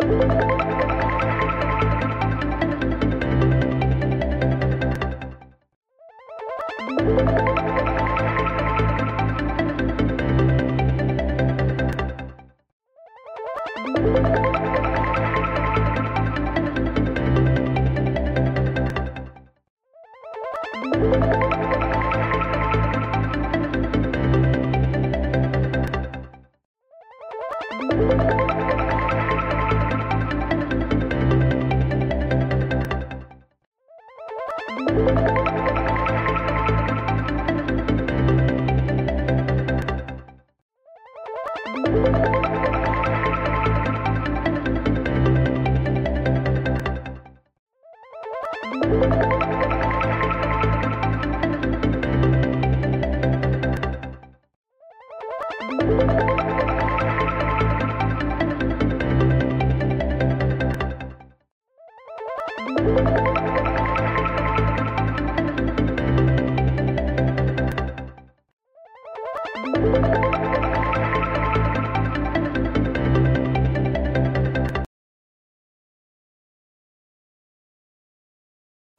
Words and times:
Música 0.00 0.71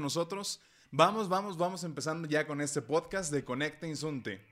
nosotros. 0.03 0.59
Vamos, 0.91 1.27
vamos, 1.27 1.57
vamos 1.57 1.83
empezando 1.83 2.27
ya 2.27 2.45
con 2.45 2.61
este 2.61 2.81
podcast 2.81 3.31
de 3.31 3.43
Conecta 3.43 3.87
Insunte. 3.87 4.45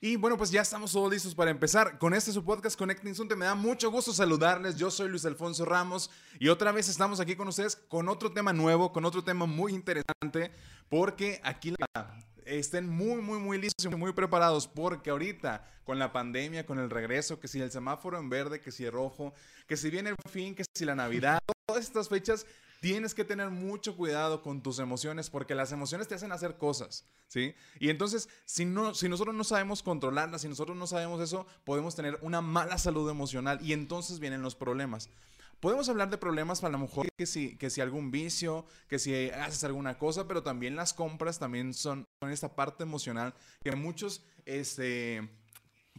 Y 0.00 0.16
bueno, 0.16 0.36
pues 0.36 0.50
ya 0.50 0.62
estamos 0.62 0.92
todos 0.92 1.10
listos 1.10 1.34
para 1.34 1.50
empezar 1.50 1.98
con 1.98 2.14
este 2.14 2.32
su 2.32 2.44
podcast 2.44 2.78
Conecta 2.78 3.08
Insunte. 3.08 3.36
Me 3.36 3.44
da 3.44 3.54
mucho 3.54 3.90
gusto 3.90 4.12
saludarles. 4.12 4.76
Yo 4.76 4.90
soy 4.90 5.08
Luis 5.08 5.24
Alfonso 5.24 5.64
Ramos 5.64 6.10
y 6.38 6.48
otra 6.48 6.72
vez 6.72 6.88
estamos 6.88 7.20
aquí 7.20 7.36
con 7.36 7.48
ustedes 7.48 7.76
con 7.76 8.08
otro 8.08 8.32
tema 8.32 8.52
nuevo, 8.52 8.92
con 8.92 9.04
otro 9.04 9.22
tema 9.22 9.46
muy 9.46 9.72
interesante, 9.72 10.50
porque 10.88 11.40
aquí 11.44 11.72
la, 11.78 12.18
estén 12.44 12.88
muy, 12.88 13.20
muy, 13.20 13.38
muy 13.38 13.58
listos 13.58 13.84
y 13.84 13.88
muy 13.88 14.12
preparados, 14.12 14.66
porque 14.66 15.10
ahorita 15.10 15.64
con 15.84 15.98
la 15.98 16.12
pandemia, 16.12 16.66
con 16.66 16.78
el 16.78 16.90
regreso, 16.90 17.38
que 17.38 17.48
si 17.48 17.60
el 17.60 17.70
semáforo 17.70 18.18
en 18.18 18.28
verde, 18.28 18.60
que 18.60 18.72
si 18.72 18.84
el 18.84 18.92
rojo, 18.92 19.32
que 19.66 19.76
si 19.76 19.90
viene 19.90 20.10
el 20.10 20.16
fin, 20.30 20.54
que 20.54 20.64
si 20.74 20.84
la 20.84 20.94
Navidad, 20.94 21.38
todas 21.66 21.84
estas 21.84 22.08
fechas 22.08 22.46
tienes 22.86 23.14
que 23.14 23.24
tener 23.24 23.50
mucho 23.50 23.96
cuidado 23.96 24.42
con 24.42 24.62
tus 24.62 24.78
emociones 24.78 25.28
porque 25.28 25.56
las 25.56 25.72
emociones 25.72 26.06
te 26.06 26.14
hacen 26.14 26.30
hacer 26.30 26.56
cosas, 26.56 27.04
¿sí? 27.26 27.52
Y 27.80 27.90
entonces, 27.90 28.28
si, 28.44 28.64
no, 28.64 28.94
si 28.94 29.08
nosotros 29.08 29.34
no 29.34 29.42
sabemos 29.42 29.82
controlarlas, 29.82 30.42
si 30.42 30.48
nosotros 30.48 30.76
no 30.76 30.86
sabemos 30.86 31.20
eso, 31.20 31.48
podemos 31.64 31.96
tener 31.96 32.16
una 32.22 32.42
mala 32.42 32.78
salud 32.78 33.10
emocional 33.10 33.58
y 33.60 33.72
entonces 33.72 34.20
vienen 34.20 34.40
los 34.40 34.54
problemas. 34.54 35.10
Podemos 35.58 35.88
hablar 35.88 36.10
de 36.10 36.16
problemas 36.16 36.60
para 36.60 36.70
lo 36.70 36.78
mejor 36.78 37.08
que 37.16 37.26
si, 37.26 37.56
que 37.56 37.70
si 37.70 37.80
algún 37.80 38.12
vicio, 38.12 38.64
que 38.86 39.00
si 39.00 39.30
haces 39.30 39.64
alguna 39.64 39.98
cosa, 39.98 40.28
pero 40.28 40.44
también 40.44 40.76
las 40.76 40.94
compras 40.94 41.40
también 41.40 41.74
son, 41.74 42.04
son 42.20 42.30
esta 42.30 42.54
parte 42.54 42.84
emocional 42.84 43.34
que 43.64 43.74
muchos, 43.74 44.22
este 44.44 45.28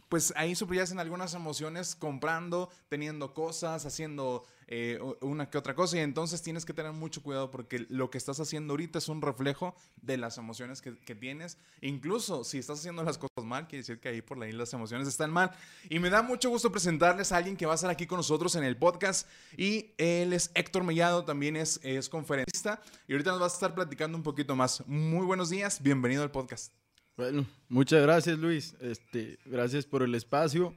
pues 0.08 0.32
ahí 0.36 0.54
subyacen 0.54 1.00
algunas 1.00 1.34
emociones 1.34 1.94
comprando, 1.94 2.70
teniendo 2.88 3.34
cosas, 3.34 3.84
haciendo 3.84 4.44
eh, 4.70 5.00
una 5.22 5.48
que 5.48 5.56
otra 5.56 5.74
cosa 5.74 5.96
y 5.96 6.00
entonces 6.00 6.42
tienes 6.42 6.66
que 6.66 6.74
tener 6.74 6.92
mucho 6.92 7.22
cuidado 7.22 7.50
porque 7.50 7.86
lo 7.88 8.10
que 8.10 8.18
estás 8.18 8.38
haciendo 8.38 8.74
ahorita 8.74 8.98
es 8.98 9.08
un 9.08 9.22
reflejo 9.22 9.74
de 10.02 10.18
las 10.18 10.36
emociones 10.36 10.82
que, 10.82 11.14
tienes. 11.14 11.56
Incluso 11.80 12.44
si 12.44 12.58
estás 12.58 12.80
haciendo 12.80 13.02
las 13.02 13.16
cosas 13.16 13.44
mal, 13.44 13.66
quiere 13.66 13.80
decir 13.80 13.98
que 13.98 14.10
ahí 14.10 14.20
por 14.20 14.40
ahí 14.42 14.52
las 14.52 14.72
emociones 14.74 15.08
están 15.08 15.30
mal. 15.30 15.50
Y 15.88 15.98
me 15.98 16.10
da 16.10 16.20
mucho 16.20 16.50
gusto 16.50 16.70
presentarles 16.70 17.32
a 17.32 17.38
alguien 17.38 17.56
que 17.56 17.64
va 17.64 17.72
a 17.72 17.74
estar 17.76 17.90
aquí 17.90 18.06
con 18.06 18.18
nosotros 18.18 18.54
en 18.56 18.64
el 18.64 18.76
podcast 18.76 19.26
y 19.56 19.92
él 19.96 20.34
es 20.34 20.50
Héctor 20.54 20.84
Mellado, 20.84 21.24
también 21.24 21.56
es, 21.56 21.80
es 21.82 22.10
conferencista 22.10 22.82
y 23.08 23.12
ahorita 23.12 23.30
nos 23.30 23.40
va 23.40 23.44
a 23.44 23.48
estar 23.48 23.74
platicando 23.74 24.18
un 24.18 24.22
poquito 24.22 24.54
más. 24.54 24.86
Muy 24.86 25.24
buenos 25.24 25.48
días, 25.48 25.82
bienvenido 25.82 26.22
al 26.22 26.30
podcast. 26.30 26.74
Bueno, 27.16 27.46
muchas 27.68 28.02
gracias 28.02 28.38
Luis. 28.38 28.76
Este, 28.80 29.38
gracias 29.46 29.86
por 29.86 30.02
el 30.02 30.14
espacio. 30.14 30.74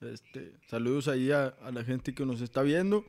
Este, 0.00 0.52
saludos 0.68 1.08
ahí 1.08 1.32
a, 1.32 1.54
la 1.72 1.82
gente 1.82 2.14
que 2.14 2.24
nos 2.24 2.40
está 2.40 2.62
viendo. 2.62 3.04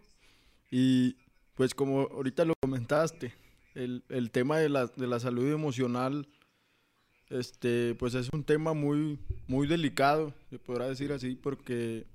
Y 0.69 1.15
pues 1.55 1.73
como 1.73 2.01
ahorita 2.01 2.45
lo 2.45 2.53
comentaste, 2.61 3.33
el, 3.75 4.31
tema 4.31 4.57
de 4.57 4.69
la, 4.69 4.87
de 4.87 5.07
la, 5.07 5.19
salud 5.19 5.51
emocional, 5.51 6.27
este, 7.29 7.95
pues 7.95 8.15
es 8.15 8.29
un 8.33 8.43
tema 8.43 8.73
muy, 8.73 9.19
muy 9.47 9.67
delicado, 9.67 10.33
se 10.49 10.57
podrá 10.57 10.87
decir 10.87 11.11
así, 11.11 11.35
porque 11.35 12.05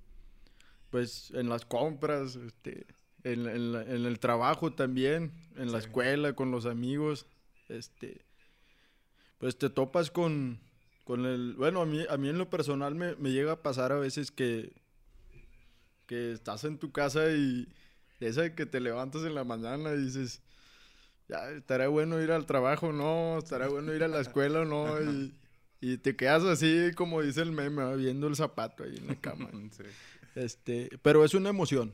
pues 0.91 1.31
en 1.35 1.49
las 1.49 1.65
compras, 1.65 2.37
este, 2.37 2.87
en, 3.25 3.47
el 3.47 4.19
trabajo 4.19 4.73
también, 4.73 5.33
en 5.57 5.73
la 5.73 5.79
escuela, 5.79 6.35
con 6.35 6.51
los 6.51 6.67
amigos, 6.67 7.27
este, 7.69 8.23
pues 9.39 9.57
te 9.57 9.71
topas 9.71 10.11
con, 10.11 10.61
con 11.05 11.25
el... 11.25 11.55
Bueno, 11.55 11.81
a 11.81 11.87
mí, 11.87 12.05
a 12.09 12.17
mí 12.17 12.29
en 12.29 12.39
lo 12.39 12.51
personal 12.51 12.95
me, 12.95 13.15
me 13.17 13.31
llega 13.31 13.53
a 13.53 13.63
pasar 13.63 13.93
a 13.93 13.99
veces 13.99 14.31
que, 14.31 14.73
que 16.07 16.33
estás 16.33 16.65
en 16.65 16.79
tu 16.79 16.93
casa 16.93 17.31
y 17.31 17.69
esa 18.27 18.43
de 18.43 18.55
que 18.55 18.67
te 18.67 18.81
levantas 18.81 19.23
en 19.25 19.35
la 19.35 19.45
mañana 19.45 19.93
y 19.93 19.99
dices, 19.99 20.43
ya, 21.29 21.51
estará 21.51 21.89
bueno 21.89 22.21
ir 22.23 22.33
al 22.33 22.47
trabajo, 22.47 22.93
no, 22.93 23.39
estará 23.39 23.69
bueno 23.69 23.95
ir 23.95 24.05
a 24.05 24.09
la 24.09 24.21
escuela, 24.21 24.65
no, 24.65 25.01
y, 25.01 25.35
y 25.81 25.99
te 25.99 26.17
quedas 26.17 26.45
así, 26.45 26.91
como 26.95 27.23
dice 27.23 27.43
el 27.43 27.53
meme, 27.53 27.97
viendo 27.97 28.27
el 28.27 28.37
zapato 28.37 28.85
ahí 28.85 28.97
en 28.97 29.07
la 29.09 29.17
cama. 29.17 29.51
Este, 30.35 30.89
pero 31.03 31.25
es 31.25 31.35
una 31.35 31.51
emoción, 31.51 31.93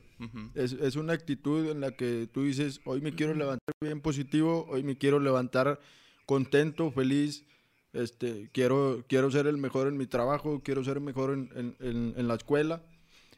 es, 0.55 0.71
es, 0.71 0.95
una 0.95 1.11
actitud 1.11 1.69
en 1.69 1.81
la 1.81 1.91
que 1.91 2.29
tú 2.31 2.43
dices, 2.43 2.79
hoy 2.85 3.01
me 3.01 3.13
quiero 3.13 3.33
levantar 3.33 3.73
bien 3.81 3.99
positivo, 3.99 4.65
hoy 4.69 4.81
me 4.81 4.97
quiero 4.97 5.19
levantar 5.19 5.81
contento, 6.25 6.89
feliz, 6.91 7.43
este, 7.91 8.49
quiero, 8.53 9.03
quiero 9.09 9.31
ser 9.31 9.47
el 9.47 9.57
mejor 9.57 9.87
en 9.87 9.97
mi 9.97 10.05
trabajo, 10.05 10.61
quiero 10.63 10.83
ser 10.83 10.97
el 10.97 11.03
mejor 11.03 11.31
en, 11.31 11.75
en, 11.79 12.13
en, 12.15 12.27
la 12.27 12.35
escuela. 12.35 12.83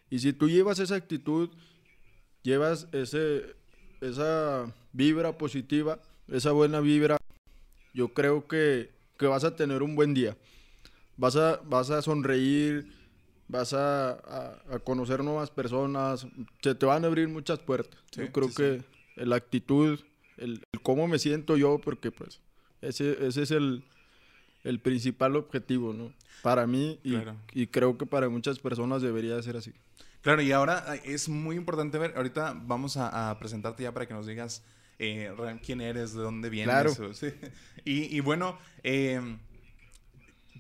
Y 0.10 0.20
si 0.20 0.34
tú 0.34 0.50
llevas 0.50 0.80
esa 0.80 0.96
actitud, 0.96 1.50
llevas 2.44 2.88
ese, 2.92 3.56
esa 4.02 4.74
vibra 4.94 5.38
positiva, 5.38 6.00
esa 6.28 6.52
buena 6.52 6.80
vibra, 6.80 7.18
yo 7.94 8.10
creo 8.10 8.48
que, 8.48 8.92
que 9.18 9.28
vas 9.28 9.44
a 9.44 9.56
tener 9.56 9.84
un 9.84 9.96
buen 9.96 10.14
día. 10.14 10.38
Vas 11.18 11.36
a, 11.36 11.62
vas 11.66 11.90
a 11.92 12.02
sonreír, 12.02 12.88
vas 13.48 13.74
a, 13.74 14.12
a, 14.74 14.80
conocer 14.80 15.24
nuevas 15.24 15.52
personas, 15.52 16.26
se 16.62 16.74
te 16.74 16.86
van 16.86 17.04
a 17.04 17.08
abrir 17.08 17.28
muchas 17.28 17.60
puertas. 17.60 18.00
yo 18.12 18.32
creo 18.32 18.50
que 18.54 18.82
la 19.18 19.36
actitud, 19.36 20.00
el, 20.38 20.66
el, 20.72 20.82
cómo 20.82 21.08
me 21.08 21.20
siento 21.20 21.58
yo, 21.58 21.80
porque 21.80 22.12
pues 22.12 22.40
ese, 22.82 23.28
ese 23.28 23.44
es 23.44 23.52
el, 23.52 23.84
el, 24.64 24.80
principal 24.80 25.36
objetivo, 25.36 25.94
¿no? 25.94 26.14
Para 26.42 26.66
mí 26.66 27.00
y, 27.04 27.16
y, 27.54 27.68
creo 27.68 27.98
que 27.98 28.06
para 28.06 28.30
muchas 28.30 28.58
personas 28.58 29.02
debería 29.02 29.40
ser 29.44 29.58
así. 29.58 29.74
Claro, 30.22 30.42
y 30.42 30.52
ahora 30.52 30.96
es 31.04 31.30
muy 31.30 31.56
importante 31.56 31.98
ver, 31.98 32.14
ahorita 32.16 32.54
vamos 32.66 32.98
a, 32.98 33.36
presentarte 33.40 33.84
ya 33.84 33.94
para 33.94 34.08
que 34.08 34.14
nos 34.14 34.28
digas 34.28 34.64
eh, 35.00 35.34
quién 35.66 35.82
eres, 35.82 36.14
de 36.14 36.22
dónde 36.22 36.50
vienes. 36.50 36.96
Claro. 36.96 37.12
y, 37.86 38.16
y, 38.16 38.20
bueno, 38.20 38.58
em, 38.84 39.40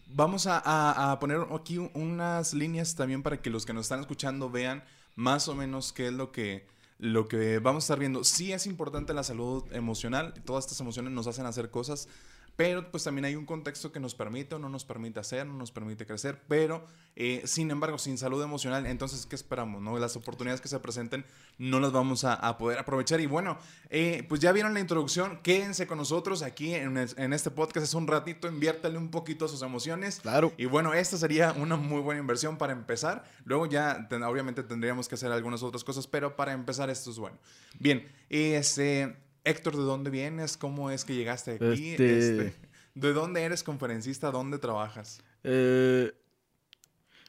vamos 0.07 0.47
a, 0.47 1.11
a, 1.11 1.19
poner 1.19 1.45
aquí 1.53 1.77
unas 1.77 2.53
líneas 2.53 2.95
también 2.95 3.21
para 3.21 3.41
que 3.41 3.49
los 3.49 3.65
que 3.65 3.73
nos 3.73 3.85
están 3.85 3.99
escuchando 3.99 4.49
vean 4.49 4.83
más 5.15 5.47
o 5.47 5.55
menos 5.55 5.93
qué 5.93 6.07
es 6.07 6.13
lo 6.13 6.31
que 6.31 6.65
lo 7.01 7.27
que 7.27 7.57
vamos 7.57 7.83
a 7.83 7.85
estar 7.85 7.99
viendo, 7.99 8.23
sí 8.23 8.53
es 8.53 8.67
importante 8.67 9.15
la 9.15 9.23
salud 9.23 9.63
emocional, 9.73 10.35
todas 10.45 10.65
estas 10.65 10.79
emociones 10.81 11.11
nos 11.11 11.25
hacen 11.25 11.47
hacer 11.47 11.71
cosas, 11.71 12.07
pero 12.55 12.91
pues 12.91 13.03
también 13.03 13.25
hay 13.25 13.35
un 13.35 13.45
contexto 13.45 13.91
que 13.91 13.99
nos 13.99 14.15
permite 14.15 14.55
o 14.55 14.59
no 14.59 14.69
nos 14.69 14.85
permite 14.85 15.19
hacer, 15.19 15.47
no 15.47 15.53
nos 15.53 15.71
permite 15.71 16.05
crecer, 16.05 16.41
pero 16.47 16.85
eh, 17.15 17.41
sin 17.45 17.71
embargo, 17.71 17.97
sin 17.97 18.17
salud 18.17 18.41
emocional, 18.43 18.85
entonces, 18.85 19.25
¿qué 19.25 19.35
esperamos? 19.35 19.81
No? 19.81 19.97
Las 19.97 20.15
oportunidades 20.15 20.61
que 20.61 20.67
se 20.67 20.79
presenten 20.79 21.25
no 21.57 21.79
las 21.79 21.91
vamos 21.91 22.23
a, 22.23 22.57
poder 22.57 22.79
aprovechar. 22.79 23.19
Y 23.19 23.25
bueno, 23.25 23.57
eh, 23.89 24.25
pues 24.27 24.41
ya 24.41 24.51
vieron 24.51 24.73
la 24.73 24.79
introducción, 24.79 25.39
quédense 25.43 25.87
con 25.87 25.97
nosotros 25.97 26.43
aquí 26.43 26.73
en, 26.73 26.97
en, 26.97 27.33
este 27.33 27.51
podcast, 27.51 27.85
es 27.85 27.93
un 27.93 28.07
ratito, 28.07 28.47
inviértale 28.47 28.97
un 28.97 29.09
poquito 29.09 29.45
a 29.45 29.47
sus 29.47 29.61
emociones. 29.61 30.19
Claro. 30.21 30.53
Y 30.57 30.65
bueno, 30.65 30.93
esta 30.93 31.17
sería 31.17 31.53
una 31.53 31.75
muy 31.75 32.01
buena 32.01 32.21
inversión 32.21 32.57
para 32.57 32.73
empezar. 32.73 33.23
Luego 33.45 33.65
ya, 33.65 34.07
obviamente, 34.27 34.63
tendríamos 34.63 35.07
que 35.07 35.15
hacer 35.15 35.31
algunas 35.31 35.63
otras 35.63 35.83
cosas, 35.83 36.07
pero 36.07 36.35
para 36.35 36.53
empezar 36.53 36.89
esto 36.89 37.11
es 37.11 37.17
bueno. 37.17 37.37
Bien, 37.79 38.07
este... 38.29 39.15
Héctor, 39.43 39.75
¿de 39.75 39.83
dónde 39.83 40.09
vienes? 40.09 40.57
¿Cómo 40.57 40.91
es 40.91 41.05
que 41.05 41.15
llegaste 41.15 41.51
aquí? 41.51 41.91
Este... 41.91 42.17
Este, 42.17 42.53
¿De 42.93 43.13
dónde 43.13 43.41
eres 43.41 43.63
conferencista? 43.63 44.31
¿Dónde 44.31 44.59
trabajas? 44.59 45.21
Eh, 45.43 46.11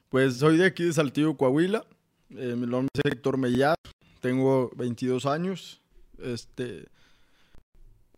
pues 0.08 0.36
soy 0.36 0.56
de 0.56 0.66
aquí 0.66 0.84
de 0.84 0.92
Saltillo, 0.92 1.36
Coahuila. 1.36 1.86
Eh, 2.30 2.56
mi 2.56 2.66
nombre 2.66 2.88
es 2.94 3.12
Héctor 3.12 3.38
Mellado. 3.38 3.76
Tengo 4.20 4.70
22 4.76 5.24
años. 5.26 5.80
Este, 6.18 6.86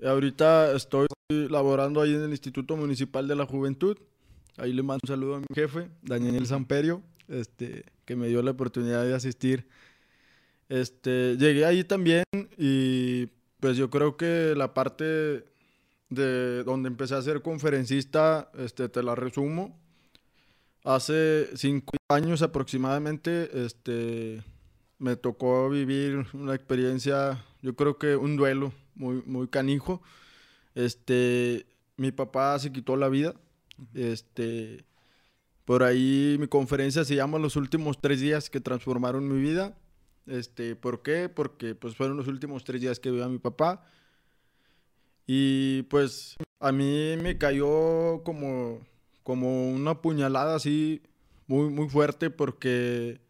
ahorita 0.02 0.72
estoy 0.74 1.06
laborando 1.30 2.00
ahí 2.00 2.14
en 2.14 2.22
el 2.22 2.30
Instituto 2.30 2.76
Municipal 2.76 3.28
de 3.28 3.36
la 3.36 3.46
Juventud. 3.46 3.98
Ahí 4.56 4.72
le 4.72 4.82
mando 4.82 5.00
un 5.02 5.08
saludo 5.08 5.34
a 5.36 5.40
mi 5.40 5.46
jefe, 5.54 5.90
Daniel 6.02 6.46
Samperio, 6.46 7.02
este, 7.28 7.84
que 8.04 8.16
me 8.16 8.28
dio 8.28 8.42
la 8.42 8.52
oportunidad 8.52 9.04
de 9.04 9.14
asistir. 9.14 9.66
Este, 10.68 11.36
llegué 11.36 11.66
ahí 11.66 11.84
también 11.84 12.24
y 12.56 13.28
pues 13.64 13.78
yo 13.78 13.88
creo 13.88 14.18
que 14.18 14.52
la 14.54 14.74
parte 14.74 15.46
de 16.10 16.64
donde 16.64 16.86
empecé 16.88 17.14
a 17.14 17.22
ser 17.22 17.40
conferencista, 17.40 18.50
este, 18.58 18.90
te 18.90 19.02
la 19.02 19.14
resumo. 19.14 19.80
Hace 20.82 21.48
cinco 21.56 21.96
años 22.10 22.42
aproximadamente, 22.42 23.64
este, 23.64 24.42
me 24.98 25.16
tocó 25.16 25.70
vivir 25.70 26.26
una 26.34 26.54
experiencia, 26.54 27.42
yo 27.62 27.74
creo 27.74 27.96
que 27.96 28.16
un 28.16 28.36
duelo 28.36 28.70
muy, 28.96 29.22
muy 29.24 29.48
canijo. 29.48 30.02
Este, 30.74 31.64
mi 31.96 32.12
papá 32.12 32.58
se 32.58 32.70
quitó 32.70 32.96
la 32.96 33.08
vida. 33.08 33.34
Este, 33.94 34.84
por 35.64 35.84
ahí 35.84 36.36
mi 36.38 36.48
conferencia 36.48 37.02
se 37.02 37.14
llama 37.14 37.38
Los 37.38 37.56
últimos 37.56 37.98
tres 37.98 38.20
días 38.20 38.50
que 38.50 38.60
transformaron 38.60 39.26
mi 39.26 39.40
vida. 39.40 39.74
Este, 40.26 40.76
¿por 40.76 41.02
qué? 41.02 41.28
Porque 41.28 41.74
pues 41.74 41.96
fueron 41.96 42.16
los 42.16 42.28
últimos 42.28 42.64
tres 42.64 42.80
días 42.80 43.00
que 43.00 43.10
vi 43.10 43.20
a 43.22 43.28
mi 43.28 43.38
papá. 43.38 43.86
Y 45.26 45.82
pues 45.84 46.36
a 46.60 46.72
mí 46.72 47.16
me 47.22 47.38
cayó 47.38 48.22
como, 48.24 48.80
como 49.22 49.70
una 49.70 50.00
puñalada 50.00 50.54
así 50.54 51.02
muy, 51.46 51.68
muy 51.70 51.88
fuerte 51.88 52.30
porque 52.30 53.20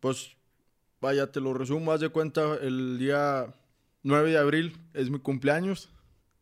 pues 0.00 0.36
vaya, 1.00 1.30
te 1.30 1.40
lo 1.40 1.54
resumo, 1.54 1.92
haz 1.92 2.00
de 2.00 2.08
cuenta, 2.08 2.56
el 2.60 2.98
día 2.98 3.54
9 4.02 4.30
de 4.30 4.38
abril 4.38 4.78
es 4.92 5.10
mi 5.10 5.18
cumpleaños 5.18 5.90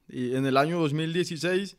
y 0.09 0.35
en 0.37 0.47
el 0.47 0.57
año 0.57 0.81
2016 0.81 1.77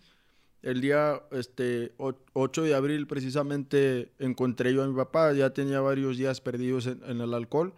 el 0.63 0.79
día 0.79 1.21
este, 1.31 1.93
8 1.97 2.63
de 2.63 2.73
abril 2.73 3.05
precisamente 3.05 4.13
encontré 4.17 4.73
yo 4.73 4.83
a 4.83 4.87
mi 4.87 4.95
papá, 4.95 5.33
ya 5.33 5.51
tenía 5.51 5.81
varios 5.81 6.17
días 6.17 6.39
perdidos 6.39 6.87
en, 6.87 7.21
el 7.21 7.33
alcohol. 7.33 7.73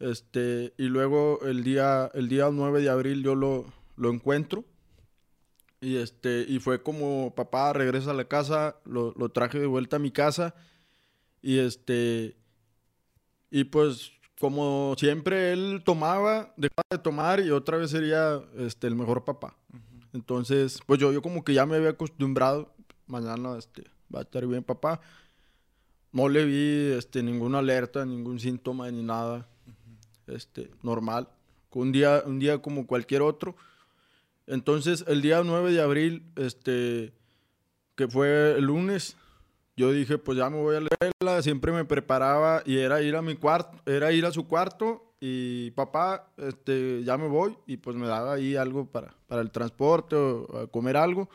Este, 0.00 0.72
y 0.78 0.84
luego 0.84 1.40
el 1.42 1.62
día, 1.62 2.10
el 2.14 2.28
día 2.28 2.48
9 2.50 2.80
de 2.80 2.88
abril 2.88 3.22
yo 3.22 3.34
lo, 3.34 3.66
lo 3.96 4.10
encuentro. 4.10 4.64
Y, 5.82 5.96
este, 5.96 6.46
y 6.48 6.60
fue 6.60 6.82
como, 6.82 7.34
papá, 7.34 7.72
regresa 7.74 8.12
a 8.12 8.14
la 8.14 8.24
casa, 8.24 8.76
lo, 8.84 9.12
lo, 9.18 9.28
traje 9.28 9.58
de 9.58 9.66
vuelta 9.66 9.96
a 9.96 9.98
mi 9.98 10.12
casa. 10.12 10.54
Y 11.42 11.58
este, 11.58 12.36
y 13.50 13.64
pues 13.64 14.12
como 14.40 14.94
siempre 14.98 15.52
él 15.52 15.82
tomaba, 15.84 16.54
dejaba 16.56 16.86
de 16.90 16.98
tomar 16.98 17.40
y 17.40 17.50
otra 17.50 17.76
vez 17.76 17.90
sería 17.90 18.40
este, 18.56 18.86
el 18.86 18.96
mejor 18.96 19.24
papá. 19.24 19.56
Entonces, 20.12 20.80
pues 20.86 21.00
yo, 21.00 21.12
yo 21.12 21.22
como 21.22 21.44
que 21.44 21.54
ya 21.54 21.66
me 21.66 21.76
había 21.76 21.90
acostumbrado, 21.90 22.72
mañana 23.06 23.56
este, 23.56 23.84
va 24.14 24.20
a 24.20 24.22
estar 24.22 24.46
bien 24.46 24.62
papá. 24.62 25.00
No 26.12 26.28
le 26.28 26.44
vi 26.44 26.96
este, 26.98 27.22
ninguna 27.22 27.58
alerta, 27.58 28.04
ningún 28.04 28.38
síntoma 28.38 28.90
ni 28.90 29.02
nada. 29.02 29.48
este, 30.26 30.70
normal. 30.82 31.28
Un 31.70 31.90
día, 31.90 32.22
un 32.26 32.38
día 32.38 32.60
como 32.60 32.86
cualquier 32.86 33.22
otro. 33.22 33.56
Entonces, 34.46 35.04
el 35.08 35.22
día 35.22 35.42
9 35.42 35.72
de 35.72 35.80
abril, 35.80 36.22
este, 36.36 37.12
que 37.94 38.08
fue 38.08 38.56
el 38.58 38.64
lunes, 38.64 39.16
yo 39.76 39.90
dije, 39.90 40.18
pues 40.18 40.36
ya 40.36 40.50
me 40.50 40.58
voy 40.58 40.76
a 40.76 40.80
leerla, 40.80 41.42
siempre 41.42 41.72
me 41.72 41.86
preparaba 41.86 42.62
y 42.66 42.76
era 42.76 43.00
ir 43.00 43.16
a 43.16 43.22
mi 43.22 43.36
cuarto, 43.36 43.78
era 43.86 44.12
ir 44.12 44.26
a 44.26 44.32
su 44.32 44.46
cuarto 44.46 45.11
y 45.24 45.70
papá, 45.70 46.32
este, 46.36 47.04
ya 47.04 47.16
me 47.16 47.28
voy 47.28 47.56
y 47.68 47.76
pues 47.76 47.96
me 47.96 48.08
daba 48.08 48.32
ahí 48.32 48.56
algo 48.56 48.86
para, 48.86 49.14
para 49.28 49.40
el 49.40 49.52
transporte 49.52 50.16
o 50.16 50.68
comer 50.72 50.96
algo. 50.96 51.30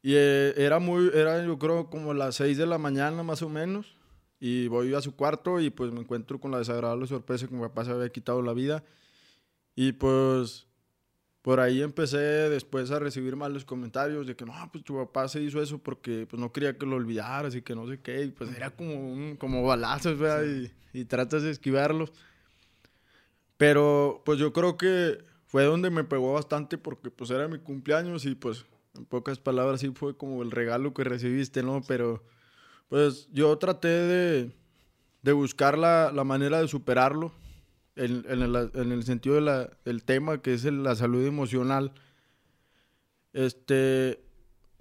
Y 0.00 0.14
eh, 0.14 0.54
era 0.56 0.78
muy, 0.78 1.10
era 1.12 1.44
yo 1.44 1.58
creo 1.58 1.90
como 1.90 2.14
las 2.14 2.36
6 2.36 2.56
de 2.56 2.64
la 2.64 2.78
mañana 2.78 3.22
más 3.22 3.42
o 3.42 3.50
menos 3.50 3.98
y 4.40 4.68
voy 4.68 4.94
a 4.94 5.02
su 5.02 5.14
cuarto 5.14 5.60
y 5.60 5.68
pues 5.68 5.92
me 5.92 6.00
encuentro 6.00 6.40
con 6.40 6.50
la 6.50 6.56
desagradable 6.56 7.06
sorpresa 7.06 7.46
que 7.46 7.54
mi 7.54 7.60
papá 7.60 7.84
se 7.84 7.90
había 7.90 8.08
quitado 8.08 8.40
la 8.40 8.54
vida 8.54 8.82
y 9.74 9.92
pues 9.92 10.66
por 11.42 11.60
ahí 11.60 11.82
empecé 11.82 12.16
después 12.16 12.90
a 12.90 12.98
recibir 12.98 13.36
malos 13.36 13.66
comentarios 13.66 14.26
de 14.26 14.34
que 14.34 14.46
no, 14.46 14.54
pues 14.72 14.82
tu 14.82 14.96
papá 14.96 15.28
se 15.28 15.42
hizo 15.42 15.60
eso 15.60 15.76
porque 15.76 16.26
pues 16.26 16.40
no 16.40 16.50
quería 16.54 16.78
que 16.78 16.86
lo 16.86 16.96
olvidaras 16.96 17.54
y 17.54 17.60
que 17.60 17.74
no 17.74 17.86
sé 17.86 18.00
qué, 18.00 18.24
y 18.24 18.30
pues 18.30 18.56
era 18.56 18.70
como, 18.70 18.94
un, 18.94 19.36
como 19.36 19.62
balazos, 19.62 20.18
¿verdad? 20.18 20.44
Y, 20.44 20.72
y, 20.98 21.04
tratas 21.04 21.42
de 21.42 21.50
esquivarlos. 21.50 22.12
Pero 23.56 24.22
pues 24.24 24.38
yo 24.38 24.52
creo 24.52 24.76
que 24.76 25.24
fue 25.46 25.64
donde 25.64 25.90
me 25.90 26.04
pegó 26.04 26.34
bastante 26.34 26.78
porque 26.78 27.10
pues 27.10 27.30
era 27.30 27.48
mi 27.48 27.58
cumpleaños 27.58 28.24
y 28.26 28.34
pues 28.34 28.66
en 28.94 29.04
pocas 29.06 29.38
palabras 29.38 29.80
sí 29.80 29.90
fue 29.94 30.16
como 30.16 30.42
el 30.42 30.50
regalo 30.50 30.92
que 30.92 31.04
recibiste, 31.04 31.62
¿no? 31.62 31.82
Pero 31.86 32.22
pues 32.88 33.28
yo 33.32 33.56
traté 33.58 33.88
de, 33.88 34.52
de 35.22 35.32
buscar 35.32 35.78
la, 35.78 36.12
la, 36.12 36.24
manera 36.24 36.60
de 36.60 36.68
superarlo 36.68 37.32
en, 37.94 38.24
en, 38.28 38.42
el, 38.42 38.70
en 38.74 38.92
el, 38.92 39.04
sentido 39.04 39.40
del 39.84 40.04
tema 40.04 40.42
que 40.42 40.54
es 40.54 40.64
la 40.64 40.94
salud 40.94 41.26
emocional. 41.26 41.92
Este, 43.32 44.22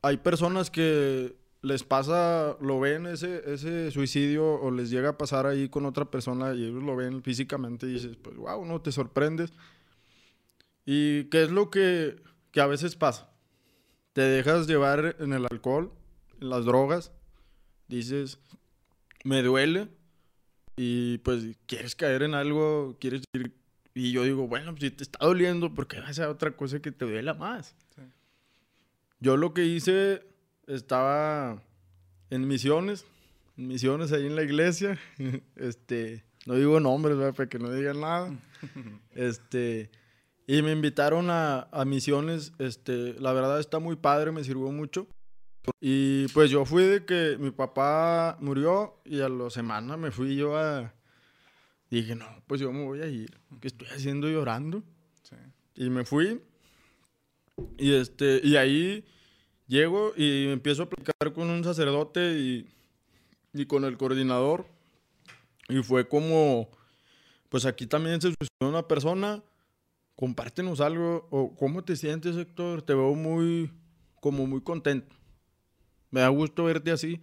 hay 0.01 0.17
personas 0.17 0.69
que 0.69 1.35
les 1.65 1.83
pasa, 1.83 2.57
lo 2.61 2.79
ven 2.79 3.07
ese, 3.07 3.41
ese 3.51 3.89
suicidio 3.89 4.45
o 4.45 4.69
les 4.69 4.91
llega 4.91 5.09
a 5.09 5.17
pasar 5.17 5.47
ahí 5.47 5.67
con 5.67 5.87
otra 5.87 6.05
persona 6.05 6.53
y 6.53 6.63
ellos 6.63 6.83
lo 6.83 6.95
ven 6.95 7.23
físicamente 7.23 7.87
y 7.87 7.93
dices, 7.93 8.17
pues 8.17 8.35
wow, 8.37 8.63
no 8.65 8.81
te 8.81 8.91
sorprendes. 8.91 9.51
¿Y 10.85 11.23
qué 11.25 11.41
es 11.41 11.49
lo 11.49 11.71
que, 11.71 12.21
que 12.51 12.61
a 12.61 12.67
veces 12.67 12.95
pasa? 12.95 13.31
Te 14.13 14.21
dejas 14.21 14.67
llevar 14.67 15.15
en 15.19 15.33
el 15.33 15.47
alcohol, 15.49 15.91
en 16.39 16.49
las 16.49 16.65
drogas, 16.65 17.11
dices, 17.87 18.37
me 19.23 19.41
duele 19.41 19.89
y 20.75 21.17
pues 21.19 21.57
quieres 21.65 21.95
caer 21.95 22.21
en 22.21 22.35
algo, 22.35 22.95
quieres 22.99 23.23
ir... 23.33 23.55
Y 23.95 24.11
yo 24.11 24.23
digo, 24.23 24.47
bueno, 24.47 24.75
si 24.77 24.91
te 24.91 25.03
está 25.03 25.25
doliendo, 25.25 25.73
¿por 25.73 25.87
qué 25.87 25.99
vas 25.99 26.19
a 26.19 26.29
otra 26.29 26.55
cosa 26.55 26.79
que 26.79 26.91
te 26.91 27.05
duela 27.05 27.33
más? 27.33 27.73
Yo 29.19 29.35
lo 29.35 29.53
que 29.53 29.65
hice 29.65 30.34
estaba 30.67 31.61
en 32.29 32.47
misiones, 32.47 33.05
en 33.57 33.67
misiones 33.67 34.11
ahí 34.11 34.25
en 34.25 34.35
la 34.35 34.43
iglesia. 34.43 34.99
este, 35.55 36.23
no 36.45 36.55
digo 36.55 36.79
nombres, 36.79 37.17
para 37.33 37.49
que 37.49 37.59
no 37.59 37.71
digan 37.71 38.01
nada. 38.01 38.37
este, 39.15 39.89
y 40.47 40.61
me 40.61 40.71
invitaron 40.71 41.29
a, 41.29 41.67
a, 41.71 41.85
misiones. 41.85 42.53
Este, 42.59 43.13
la 43.19 43.33
verdad 43.33 43.59
está 43.59 43.79
muy 43.79 43.95
padre, 43.95 44.31
me 44.31 44.43
sirvió 44.43 44.71
mucho. 44.71 45.07
Y 45.81 46.27
pues 46.29 46.51
yo 46.51 46.65
fui 46.65 46.83
de 46.83 47.05
que 47.05 47.37
mi 47.39 47.51
papá 47.51 48.37
murió 48.39 49.01
y 49.03 49.21
a 49.21 49.29
la 49.29 49.49
semana 49.49 49.97
me 49.97 50.11
fui 50.11 50.35
yo 50.35 50.57
a... 50.57 50.93
Dije, 51.89 52.15
no, 52.15 52.25
pues 52.47 52.61
yo 52.61 52.71
me 52.71 52.83
voy 52.83 53.01
a 53.01 53.07
ir. 53.07 53.39
¿Qué 53.61 53.67
estoy 53.67 53.87
haciendo 53.87 54.27
llorando? 54.27 54.83
Y 55.75 55.89
me 55.89 56.05
fui. 56.05 56.41
Y, 57.77 57.93
este, 57.93 58.41
y 58.43 58.55
ahí 58.55 59.05
Llego 59.67 60.13
y 60.15 60.49
empiezo 60.49 60.83
a 60.83 60.89
platicar 60.89 61.33
con 61.33 61.49
un 61.49 61.63
sacerdote 61.63 62.37
y, 62.39 62.69
y 63.53 63.65
con 63.65 63.83
el 63.83 63.97
coordinador. 63.97 64.67
Y 65.69 65.81
fue 65.81 66.07
como, 66.07 66.69
pues 67.49 67.65
aquí 67.65 67.87
también 67.87 68.21
se 68.21 68.29
sucedió 68.29 68.69
una 68.69 68.87
persona, 68.87 69.43
compártenos 70.15 70.81
algo, 70.81 71.27
o 71.31 71.55
cómo 71.55 71.83
te 71.83 71.95
sientes, 71.95 72.35
Héctor, 72.35 72.83
te 72.83 72.93
veo 72.93 73.15
muy, 73.15 73.71
como 74.19 74.45
muy 74.45 74.61
contento. 74.61 75.15
Me 76.11 76.21
da 76.21 76.27
gusto 76.29 76.63
verte 76.65 76.91
así. 76.91 77.21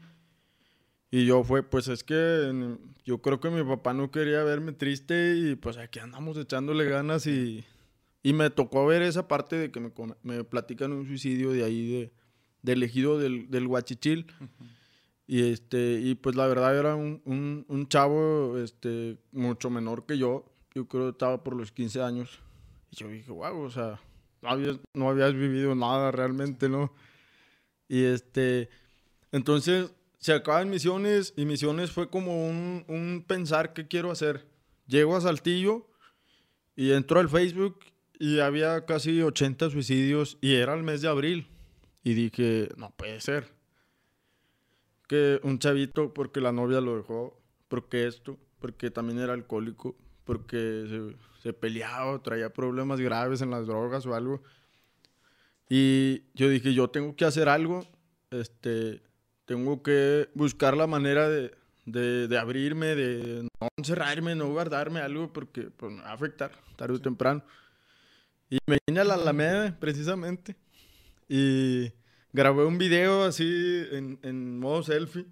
Y 1.10 1.26
yo 1.26 1.44
fue, 1.44 1.62
pues 1.62 1.88
es 1.88 2.02
que 2.02 2.76
yo 3.04 3.20
creo 3.22 3.38
que 3.38 3.50
mi 3.50 3.62
papá 3.62 3.92
no 3.92 4.10
quería 4.10 4.42
verme 4.44 4.72
triste 4.72 5.36
y 5.36 5.56
pues 5.56 5.76
aquí 5.76 5.98
andamos 5.98 6.36
echándole 6.38 6.86
ganas 6.86 7.26
y 7.26 7.64
Y 8.22 8.32
me 8.32 8.50
tocó 8.50 8.86
ver 8.86 9.02
esa 9.02 9.28
parte 9.28 9.56
de 9.56 9.70
que 9.72 9.80
me, 9.80 9.92
me 10.22 10.44
platican 10.44 10.92
un 10.92 11.06
suicidio 11.06 11.50
de 11.52 11.64
ahí, 11.64 11.92
de, 11.92 12.12
del 12.62 12.82
ejido 12.82 13.18
del, 13.18 13.50
del 13.50 13.66
Huachichil. 13.66 14.26
Y, 15.26 15.50
este, 15.50 16.00
y 16.02 16.14
pues 16.14 16.36
la 16.36 16.46
verdad 16.46 16.76
era 16.76 16.94
un, 16.94 17.22
un, 17.24 17.64
un 17.68 17.88
chavo 17.88 18.58
este, 18.58 19.18
mucho 19.30 19.70
menor 19.70 20.04
que 20.04 20.18
yo. 20.18 20.44
Yo 20.74 20.86
creo 20.86 21.04
que 21.04 21.10
estaba 21.10 21.42
por 21.42 21.56
los 21.56 21.72
15 21.72 22.02
años. 22.02 22.40
Y 22.90 22.96
yo 22.96 23.08
dije, 23.08 23.30
wow, 23.30 23.60
o 23.60 23.70
sea, 23.70 24.00
no 24.42 24.48
habías, 24.50 24.78
no 24.94 25.08
habías 25.08 25.32
vivido 25.32 25.74
nada 25.74 26.10
realmente, 26.10 26.68
¿no? 26.68 26.92
Y 27.88 28.04
este, 28.04 28.68
entonces 29.30 29.94
se 30.18 30.32
acaban 30.32 30.70
misiones 30.70 31.34
y 31.36 31.44
misiones 31.46 31.90
fue 31.90 32.08
como 32.08 32.48
un, 32.48 32.84
un 32.88 33.24
pensar 33.26 33.72
qué 33.72 33.88
quiero 33.88 34.10
hacer. 34.10 34.46
Llego 34.86 35.16
a 35.16 35.20
Saltillo 35.20 35.86
y 36.76 36.92
entro 36.92 37.20
al 37.20 37.28
Facebook 37.28 37.80
y 38.18 38.40
había 38.40 38.84
casi 38.84 39.20
80 39.20 39.70
suicidios 39.70 40.38
y 40.40 40.54
era 40.54 40.74
el 40.74 40.82
mes 40.82 41.02
de 41.02 41.08
abril. 41.08 41.48
Y 42.02 42.14
dije, 42.14 42.68
no 42.76 42.90
puede 42.90 43.20
ser. 43.20 43.54
Que 45.06 45.40
un 45.42 45.58
chavito, 45.58 46.12
porque 46.14 46.40
la 46.40 46.52
novia 46.52 46.80
lo 46.80 46.96
dejó, 46.96 47.38
porque 47.68 48.06
esto, 48.06 48.38
porque 48.58 48.90
también 48.90 49.18
era 49.18 49.32
alcohólico, 49.34 49.96
porque 50.24 50.86
se, 50.88 51.16
se 51.42 51.52
peleaba, 51.52 52.22
traía 52.22 52.52
problemas 52.52 53.00
graves 53.00 53.42
en 53.42 53.50
las 53.50 53.66
drogas 53.66 54.06
o 54.06 54.14
algo. 54.14 54.42
Y 55.68 56.24
yo 56.34 56.48
dije, 56.48 56.74
yo 56.74 56.88
tengo 56.88 57.16
que 57.16 57.24
hacer 57.24 57.48
algo, 57.48 57.86
este, 58.30 59.02
tengo 59.44 59.82
que 59.82 60.28
buscar 60.34 60.76
la 60.76 60.86
manera 60.86 61.28
de, 61.28 61.54
de, 61.86 62.28
de 62.28 62.38
abrirme, 62.38 62.94
de 62.94 63.42
no 63.42 63.68
encerrarme, 63.76 64.34
no 64.34 64.50
guardarme 64.50 65.00
algo, 65.00 65.32
porque 65.32 65.62
pues, 65.62 65.92
me 65.92 66.02
va 66.02 66.10
a 66.10 66.14
afectar 66.14 66.52
tarde 66.76 66.94
o 66.94 67.00
temprano. 67.00 67.44
Y 68.50 68.58
me 68.66 68.78
vine 68.86 69.00
a 69.00 69.04
la 69.04 69.14
Alameda, 69.14 69.76
precisamente, 69.80 70.56
y 71.28 71.92
grabé 72.32 72.64
un 72.64 72.78
video 72.78 73.24
así 73.24 73.84
en, 73.90 74.18
en 74.22 74.58
modo 74.58 74.82
selfie. 74.82 75.26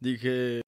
Dije, 0.00 0.62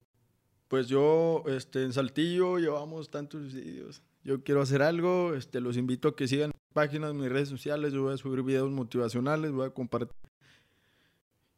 pues 0.67 0.87
yo 0.87 1.43
este, 1.47 1.83
en 1.83 1.93
Saltillo 1.93 2.57
llevamos 2.57 3.09
tantos 3.09 3.51
suicidios. 3.51 4.01
Yo 4.23 4.43
quiero 4.43 4.61
hacer 4.61 4.81
algo, 4.81 5.35
este, 5.35 5.59
los 5.59 5.77
invito 5.77 6.07
a 6.07 6.15
que 6.15 6.27
sigan 6.27 6.51
mis 6.53 6.73
páginas, 6.73 7.13
mis 7.13 7.29
redes 7.29 7.49
sociales, 7.49 7.93
yo 7.93 8.03
voy 8.03 8.13
a 8.13 8.17
subir 8.17 8.41
videos 8.41 8.71
motivacionales, 8.71 9.51
voy 9.51 9.67
a 9.67 9.69
compartir. 9.69 10.15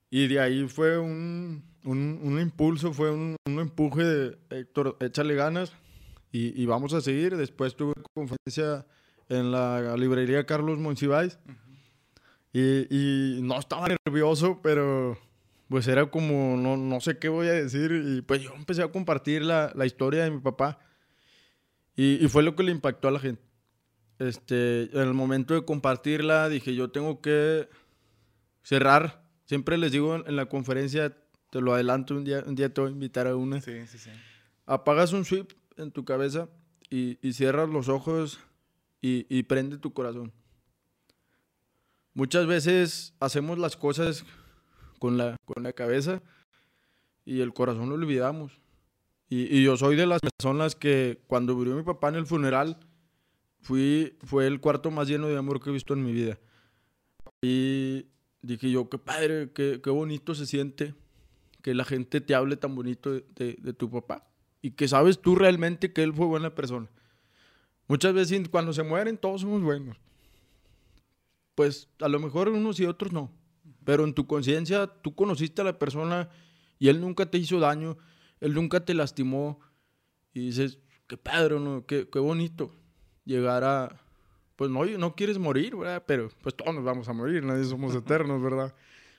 Y 0.10 0.28
de 0.28 0.40
ahí 0.40 0.68
fue 0.68 0.98
un, 0.98 1.64
un, 1.84 2.40
impulso, 2.40 2.94
fue 2.94 3.12
un, 3.12 3.36
un 3.46 3.60
empuje 3.60 4.04
de 4.04 4.38
Héctor, 4.50 4.98
échale 5.00 5.36
ganas 5.36 5.74
y, 6.32 6.62
y 6.62 6.66
vamos 6.66 6.94
a 6.94 7.02
seguir. 7.02 7.38
Después 7.38 7.76
tuve 7.76 7.94
conferencia 8.14 8.86
en 9.30 9.52
la 9.52 9.96
librería 9.98 10.46
Carlos 10.46 10.80
Monsiváis 10.80 11.38
y, 12.54 13.38
y 13.38 13.42
no 13.42 13.60
estaba 13.60 13.88
nervioso, 13.88 14.62
pero 14.62 15.18
pues 15.70 15.88
era 15.88 16.06
como, 16.10 16.56
no, 16.58 16.78
no 16.78 17.02
sé 17.02 17.18
qué 17.18 17.30
voy 17.30 17.48
a 17.48 17.54
decir. 17.54 17.92
Y 17.92 18.22
pues 18.22 18.42
yo 18.42 18.54
empecé 18.56 18.82
a 18.84 18.92
compartir 18.92 19.44
la, 19.44 19.72
la 19.76 19.86
historia 19.86 20.24
de 20.24 20.32
mi 20.32 20.40
papá. 20.40 20.80
Y, 21.96 22.24
y 22.24 22.28
fue 22.30 22.44
lo 22.44 22.56
que 22.56 22.64
le 22.64 22.72
impactó 22.72 23.08
a 23.08 23.12
la 23.12 23.20
gente. 23.20 23.42
Este, 24.20 24.84
en 24.94 25.02
el 25.02 25.14
momento 25.14 25.54
de 25.54 25.66
compartirla, 25.66 26.50
dije, 26.50 26.74
yo 26.74 26.90
tengo 26.90 27.22
que 27.22 27.70
cerrar. 28.64 29.28
Siempre 29.46 29.78
les 29.78 29.92
digo 29.92 30.16
en, 30.16 30.24
en 30.28 30.36
la 30.36 30.48
conferencia, 30.48 31.16
te 31.50 31.62
lo 31.62 31.74
adelanto, 31.74 32.16
un 32.16 32.24
día, 32.24 32.44
un 32.46 32.56
día 32.56 32.74
te 32.74 32.82
voy 32.82 32.90
a 32.90 32.94
invitar 32.94 33.28
a 33.28 33.36
una. 33.36 33.62
Sí, 33.62 33.86
sí, 33.88 33.98
sí. 33.98 34.10
Apagas 34.66 35.14
un 35.14 35.26
sweep 35.26 35.52
en 35.78 35.92
tu 35.92 36.06
cabeza 36.06 36.50
y, 36.90 37.18
y 37.22 37.34
cierras 37.34 37.70
los 37.70 37.90
ojos 37.90 38.40
y, 39.02 39.26
y 39.30 39.44
prende 39.44 39.78
tu 39.78 39.94
corazón. 39.94 40.34
Muchas 42.18 42.48
veces 42.48 43.14
hacemos 43.20 43.60
las 43.60 43.78
cosas 43.78 44.26
con 44.98 45.18
la, 45.18 45.36
con 45.46 45.62
la 45.62 45.72
cabeza 45.72 46.24
y 47.26 47.42
el 47.42 47.54
corazón 47.54 47.90
lo 47.90 47.94
olvidamos. 47.96 48.60
Y, 49.30 49.62
yo 49.62 49.78
soy 49.78 49.96
de 49.96 50.08
las 50.08 50.20
personas 50.22 50.76
que 50.76 51.22
cuando 51.28 51.54
murió 51.56 51.76
mi 51.76 51.84
papá 51.84 52.10
en 52.10 52.16
el 52.16 52.26
funeral, 52.26 52.80
fui, 53.62 54.18
fue 54.24 54.48
el 54.48 54.60
cuarto 54.60 54.90
más 54.90 55.08
lleno 55.08 55.28
de 55.28 55.38
amor 55.38 55.62
que 55.62 55.70
he 55.70 55.74
visto 55.74 55.94
en 55.94 56.04
mi 56.04 56.12
vida. 56.12 56.40
Y 57.40 58.08
dije 58.42 58.72
yo, 58.72 58.90
qué 58.90 58.98
padre, 58.98 59.52
qué, 59.54 59.80
qué 59.84 59.90
bonito 59.92 60.34
se 60.34 60.48
siente 60.48 60.96
que 61.62 61.76
la 61.76 61.86
gente 61.86 62.20
te 62.20 62.34
hable 62.34 62.58
tan 62.58 62.74
bonito 62.74 63.12
de, 63.14 63.26
de- 63.36 63.58
de 63.62 63.74
tu 63.74 63.92
papá. 63.92 64.28
Y 64.64 64.72
que 64.72 64.88
sabes 64.88 65.22
tú 65.22 65.36
realmente 65.36 65.94
que 65.94 66.02
él 66.02 66.14
fue 66.16 66.26
buena 66.26 66.56
persona. 66.56 66.90
Muchas 67.88 68.16
veces 68.16 68.50
cuando 68.50 68.74
se 68.74 68.82
mueren 68.82 69.20
todos 69.20 69.42
somos 69.42 69.62
buenos. 69.62 69.98
Pues 71.58 71.90
a 72.02 72.08
lo 72.08 72.20
mejor 72.20 72.50
unos 72.50 72.80
y 72.80 72.86
otros 72.86 73.12
no. 73.12 73.32
Pero 73.84 74.04
en 74.04 74.14
tu 74.14 74.28
conciencia 74.28 74.86
tú 74.86 75.16
conociste 75.16 75.64
a 75.64 75.66
la 75.66 75.80
persona 75.80 76.30
y 76.78 76.88
él 76.88 77.02
nunca 77.02 77.32
te 77.32 77.40
hizo 77.40 77.60
daño, 77.60 77.98
él 78.40 78.54
nunca 78.54 78.86
te 78.86 78.94
lastimó. 78.94 79.60
Y 80.36 80.42
dices, 80.42 80.78
qué 81.08 81.18
padre, 81.18 81.60
¿no? 81.60 81.84
Qué, 81.88 82.08
qué 82.08 82.20
bonito 82.20 82.76
llegar 83.26 83.64
a... 83.64 84.00
Pues 84.56 84.70
no, 84.70 84.86
no 84.86 85.16
quieres 85.16 85.40
morir, 85.40 85.76
¿verdad? 85.76 86.04
Pero 86.06 86.30
pues 86.44 86.54
todos 86.54 86.76
nos 86.76 86.84
vamos 86.84 87.10
a 87.10 87.14
morir, 87.14 87.44
nadie 87.44 87.64
somos 87.64 87.96
eternos, 87.96 88.40
¿verdad? 88.40 88.76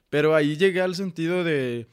Pero 0.08 0.36
ahí 0.36 0.56
llegué 0.56 0.80
al 0.80 0.94
sentido 0.94 1.42
de 1.42 1.88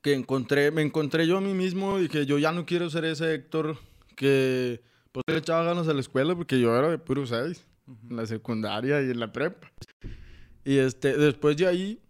que 0.00 0.14
encontré, 0.14 0.70
me 0.70 0.82
encontré 0.82 1.26
yo 1.26 1.38
a 1.38 1.40
mí 1.40 1.54
mismo 1.54 1.98
y 1.98 2.08
que 2.08 2.24
yo 2.24 2.38
ya 2.38 2.52
no 2.52 2.66
quiero 2.66 2.88
ser 2.88 3.04
ese 3.04 3.34
Héctor 3.34 3.78
que 4.14 4.80
pues 5.10 5.24
le 5.26 5.38
echaba 5.38 5.64
ganas 5.64 5.88
a 5.88 5.92
la 5.92 6.00
escuela 6.00 6.36
porque 6.36 6.60
yo 6.60 6.76
era 6.76 6.88
de 6.88 6.98
puro 6.98 7.26
6 7.26 7.66
en 7.86 8.16
la 8.16 8.26
secundaria 8.26 9.02
y 9.02 9.10
en 9.10 9.20
la 9.20 9.32
prepa. 9.32 9.70
Y 10.64 10.78
este, 10.78 11.16
después 11.16 11.56
de 11.56 11.66
ahí, 11.66 12.02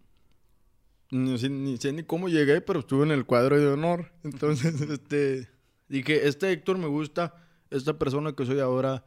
no 1.11 1.37
sé, 1.37 1.49
ni 1.49 1.77
sé 1.77 1.91
ni 1.91 2.03
cómo 2.03 2.29
llegué, 2.29 2.61
pero 2.61 2.79
estuve 2.79 3.03
en 3.03 3.11
el 3.11 3.25
cuadro 3.25 3.59
de 3.59 3.67
honor. 3.67 4.11
Entonces, 4.23 4.79
este, 4.89 5.49
dije, 5.87 6.27
este 6.27 6.51
Héctor 6.51 6.77
me 6.77 6.87
gusta, 6.87 7.35
esta 7.69 7.97
persona 7.97 8.33
que 8.33 8.45
soy 8.45 8.59
ahora. 8.59 9.05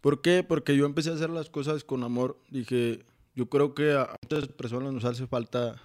¿Por 0.00 0.22
qué? 0.22 0.44
Porque 0.44 0.76
yo 0.76 0.86
empecé 0.86 1.10
a 1.10 1.14
hacer 1.14 1.30
las 1.30 1.50
cosas 1.50 1.84
con 1.84 2.02
amor. 2.04 2.40
Dije, 2.48 3.04
yo 3.34 3.48
creo 3.48 3.74
que 3.74 3.92
a 3.92 4.16
muchas 4.22 4.48
personas 4.48 4.92
nos 4.92 5.04
hace 5.04 5.26
falta 5.26 5.80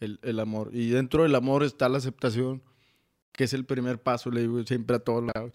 el, 0.00 0.18
el 0.22 0.40
amor. 0.40 0.70
Y 0.72 0.90
dentro 0.90 1.22
del 1.22 1.34
amor 1.34 1.62
está 1.62 1.88
la 1.88 1.98
aceptación, 1.98 2.62
que 3.32 3.44
es 3.44 3.54
el 3.54 3.64
primer 3.64 4.02
paso, 4.02 4.30
le 4.30 4.42
digo 4.42 4.62
siempre 4.64 4.96
a 4.96 4.98
todos 4.98 5.24
lados. 5.34 5.52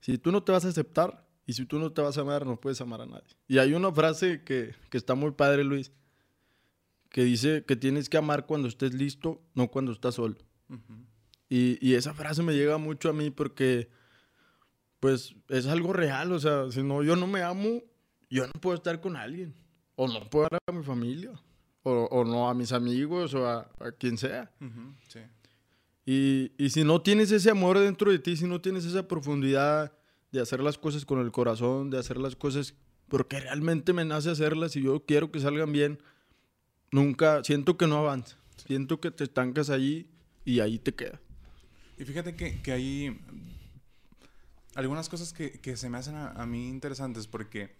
Si 0.00 0.18
tú 0.18 0.32
no 0.32 0.42
te 0.42 0.52
vas 0.52 0.64
a 0.64 0.68
aceptar 0.68 1.26
y 1.46 1.54
si 1.54 1.66
tú 1.66 1.78
no 1.78 1.92
te 1.92 2.02
vas 2.02 2.18
a 2.18 2.20
amar, 2.20 2.46
no 2.46 2.60
puedes 2.60 2.80
amar 2.80 3.00
a 3.00 3.06
nadie. 3.06 3.36
Y 3.48 3.58
hay 3.58 3.74
una 3.74 3.92
frase 3.92 4.42
que, 4.44 4.74
que 4.90 4.96
está 4.96 5.14
muy 5.14 5.32
padre, 5.32 5.64
Luis, 5.64 5.92
que 7.10 7.24
dice 7.24 7.64
que 7.66 7.76
tienes 7.76 8.08
que 8.08 8.16
amar 8.16 8.46
cuando 8.46 8.68
estés 8.68 8.94
listo, 8.94 9.42
no 9.54 9.68
cuando 9.68 9.92
estás 9.92 10.14
solo. 10.14 10.36
Y, 11.48 11.78
y 11.86 11.94
esa 11.94 12.14
frase 12.14 12.42
me 12.42 12.54
llega 12.54 12.78
mucho 12.78 13.10
a 13.10 13.12
mí 13.12 13.30
porque, 13.30 13.90
pues, 15.00 15.34
es 15.48 15.66
algo 15.66 15.92
real. 15.92 16.32
O 16.32 16.38
sea, 16.38 16.70
si 16.70 16.82
no, 16.82 17.02
yo 17.02 17.16
no 17.16 17.26
me 17.26 17.42
amo, 17.42 17.82
yo 18.30 18.46
no 18.46 18.52
puedo 18.54 18.76
estar 18.76 19.00
con 19.00 19.16
alguien. 19.16 19.54
O 19.96 20.08
no 20.08 20.30
puedo 20.30 20.48
dar 20.50 20.60
a 20.66 20.72
mi 20.72 20.82
familia. 20.82 21.32
O, 21.82 22.08
o 22.10 22.24
no 22.24 22.48
a 22.48 22.54
mis 22.54 22.72
amigos 22.72 23.34
o 23.34 23.46
a, 23.46 23.70
a 23.80 23.92
quien 23.92 24.16
sea. 24.16 24.50
Sí. 25.08 25.20
Y, 26.06 26.52
y 26.56 26.70
si 26.70 26.84
no 26.84 27.02
tienes 27.02 27.30
ese 27.32 27.50
amor 27.50 27.78
dentro 27.78 28.10
de 28.10 28.20
ti, 28.20 28.36
si 28.36 28.46
no 28.46 28.60
tienes 28.60 28.84
esa 28.84 29.06
profundidad 29.06 29.92
de 30.32 30.40
hacer 30.40 30.60
las 30.60 30.78
cosas 30.78 31.04
con 31.04 31.20
el 31.20 31.30
corazón, 31.30 31.90
de 31.90 31.98
hacer 31.98 32.16
las 32.16 32.34
cosas 32.34 32.74
porque 33.08 33.38
realmente 33.38 33.92
me 33.92 34.06
nace 34.06 34.30
hacerlas 34.30 34.74
y 34.74 34.82
yo 34.82 35.04
quiero 35.04 35.30
que 35.30 35.38
salgan 35.38 35.70
bien, 35.70 36.02
nunca, 36.90 37.44
siento 37.44 37.76
que 37.76 37.86
no 37.86 37.98
avanza. 37.98 38.38
Siento 38.66 39.00
que 39.00 39.10
te 39.10 39.24
estancas 39.24 39.68
allí 39.68 40.08
y 40.44 40.60
ahí 40.60 40.78
te 40.78 40.94
queda. 40.94 41.20
Y 41.98 42.04
fíjate 42.04 42.34
que, 42.34 42.62
que 42.62 42.72
hay 42.72 43.20
algunas 44.74 45.10
cosas 45.10 45.34
que, 45.34 45.60
que 45.60 45.76
se 45.76 45.90
me 45.90 45.98
hacen 45.98 46.16
a, 46.16 46.46
mí 46.46 46.68
interesantes 46.68 47.26
porque 47.26 47.76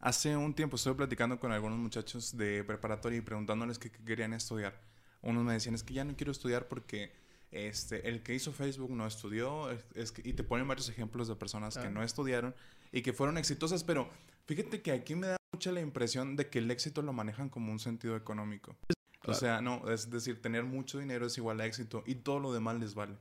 hace 0.00 0.36
un 0.36 0.54
tiempo 0.54 0.76
estuve 0.76 0.94
platicando 0.96 1.40
con 1.40 1.52
algunos 1.52 1.78
muchachos 1.78 2.36
de 2.36 2.62
preparatoria 2.64 3.18
y 3.18 3.22
preguntándoles 3.22 3.78
qué, 3.78 3.90
qué 3.90 4.04
querían 4.04 4.34
estudiar. 4.34 4.78
Unos 5.22 5.44
me 5.44 5.54
decían, 5.54 5.74
es 5.74 5.82
que 5.82 5.94
ya 5.94 6.04
no 6.04 6.14
quiero 6.14 6.32
estudiar 6.32 6.68
porque 6.68 7.12
este, 7.54 8.08
el 8.08 8.22
que 8.22 8.34
hizo 8.34 8.52
Facebook 8.52 8.90
no 8.90 9.06
estudió, 9.06 9.70
es, 9.70 9.84
es 9.94 10.12
que- 10.12 10.28
y 10.28 10.32
te 10.34 10.42
ponen 10.44 10.66
varios 10.68 10.88
ejemplos 10.88 11.28
de 11.28 11.36
personas 11.36 11.76
que 11.78 11.86
Ah. 11.86 11.90
no 11.90 12.02
estudiaron 12.02 12.54
y 12.92 13.02
que 13.02 13.12
fueron 13.12 13.38
exitosas, 13.38 13.84
pero 13.84 14.08
fíjate 14.46 14.82
que 14.82 14.92
aquí 14.92 15.14
me 15.14 15.28
da 15.28 15.36
mucha 15.52 15.72
la 15.72 15.80
impresión 15.80 16.36
de 16.36 16.48
que 16.48 16.58
el 16.58 16.70
éxito 16.70 17.02
lo 17.02 17.12
manejan 17.12 17.48
como 17.48 17.70
un 17.72 17.78
sentido 17.78 18.16
económico. 18.16 18.76
O 18.90 19.24
Claro. 19.32 19.40
sea, 19.40 19.60
no, 19.62 19.88
es 19.90 20.10
decir, 20.10 20.42
tener 20.42 20.64
mucho 20.64 20.98
dinero 20.98 21.26
es 21.26 21.38
igual 21.38 21.60
a 21.60 21.66
éxito 21.66 22.02
y 22.06 22.16
todo 22.16 22.40
lo 22.40 22.52
demás 22.52 22.78
les 22.78 22.94
vale. 22.94 23.16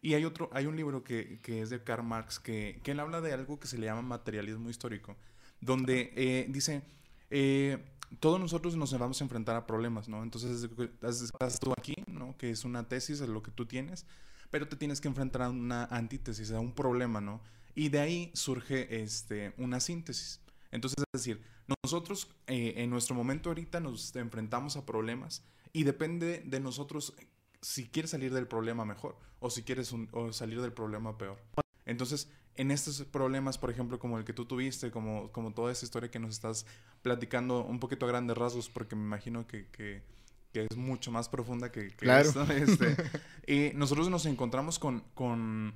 Y 0.00 0.14
hay 0.14 0.24
otro, 0.24 0.48
hay 0.52 0.66
un 0.66 0.76
libro 0.76 1.02
que, 1.02 1.40
que 1.42 1.60
es 1.62 1.70
de 1.70 1.82
Karl 1.82 2.04
Marx 2.04 2.38
que, 2.38 2.78
que 2.84 2.92
él 2.92 3.00
habla 3.00 3.20
de 3.20 3.32
algo 3.32 3.58
que 3.58 3.66
se 3.66 3.76
le 3.78 3.86
llama 3.86 4.02
materialismo 4.02 4.70
histórico, 4.70 5.16
donde 5.60 6.12
eh, 6.14 6.46
dice, 6.48 6.82
eh, 7.30 7.78
todos 8.20 8.40
nosotros 8.40 8.76
nos 8.76 8.96
vamos 8.98 9.20
a 9.20 9.24
enfrentar 9.24 9.56
a 9.56 9.66
problemas, 9.66 10.08
¿no? 10.08 10.22
Entonces, 10.22 10.68
estás 11.02 11.60
tú 11.60 11.72
aquí, 11.76 11.94
¿no? 12.06 12.36
Que 12.36 12.50
es 12.50 12.64
una 12.64 12.88
tesis, 12.88 13.20
es 13.20 13.28
lo 13.28 13.42
que 13.42 13.50
tú 13.50 13.66
tienes, 13.66 14.06
pero 14.50 14.68
te 14.68 14.76
tienes 14.76 15.00
que 15.00 15.08
enfrentar 15.08 15.42
a 15.42 15.50
una 15.50 15.84
antítesis, 15.84 16.50
a 16.52 16.60
un 16.60 16.72
problema, 16.72 17.20
¿no? 17.20 17.40
Y 17.74 17.90
de 17.90 18.00
ahí 18.00 18.30
surge 18.34 19.02
este, 19.02 19.54
una 19.58 19.80
síntesis. 19.80 20.40
Entonces, 20.70 21.04
es 21.12 21.20
decir, 21.20 21.42
nosotros 21.82 22.28
eh, 22.46 22.74
en 22.78 22.90
nuestro 22.90 23.14
momento 23.14 23.50
ahorita 23.50 23.80
nos 23.80 24.14
enfrentamos 24.16 24.76
a 24.76 24.86
problemas 24.86 25.44
y 25.72 25.84
depende 25.84 26.42
de 26.44 26.60
nosotros 26.60 27.14
si 27.60 27.88
quieres 27.88 28.10
salir 28.10 28.32
del 28.32 28.46
problema 28.46 28.84
mejor 28.84 29.18
o 29.40 29.50
si 29.50 29.62
quieres 29.62 29.94
salir 30.32 30.60
del 30.60 30.72
problema 30.72 31.18
peor. 31.18 31.38
Entonces, 31.84 32.28
en 32.58 32.72
estos 32.72 33.02
problemas, 33.04 33.56
por 33.56 33.70
ejemplo, 33.70 33.98
como 34.00 34.18
el 34.18 34.24
que 34.24 34.32
tú 34.32 34.44
tuviste, 34.44 34.90
como, 34.90 35.30
como 35.30 35.52
toda 35.54 35.70
esa 35.70 35.86
historia 35.86 36.10
que 36.10 36.18
nos 36.18 36.32
estás 36.32 36.66
platicando 37.02 37.64
un 37.64 37.78
poquito 37.78 38.04
a 38.04 38.08
grandes 38.08 38.36
rasgos, 38.36 38.68
porque 38.68 38.96
me 38.96 39.02
imagino 39.02 39.46
que, 39.46 39.68
que, 39.70 40.02
es 40.52 40.76
mucho 40.76 41.12
más 41.12 41.28
profunda 41.28 41.70
que, 41.70 41.90
claro. 41.90 42.28
esto. 42.28 42.42
Este, 42.52 42.96
y 43.46 43.72
nosotros 43.76 44.10
nos 44.10 44.26
encontramos 44.26 44.80
con, 44.80 45.04
con, 45.14 45.72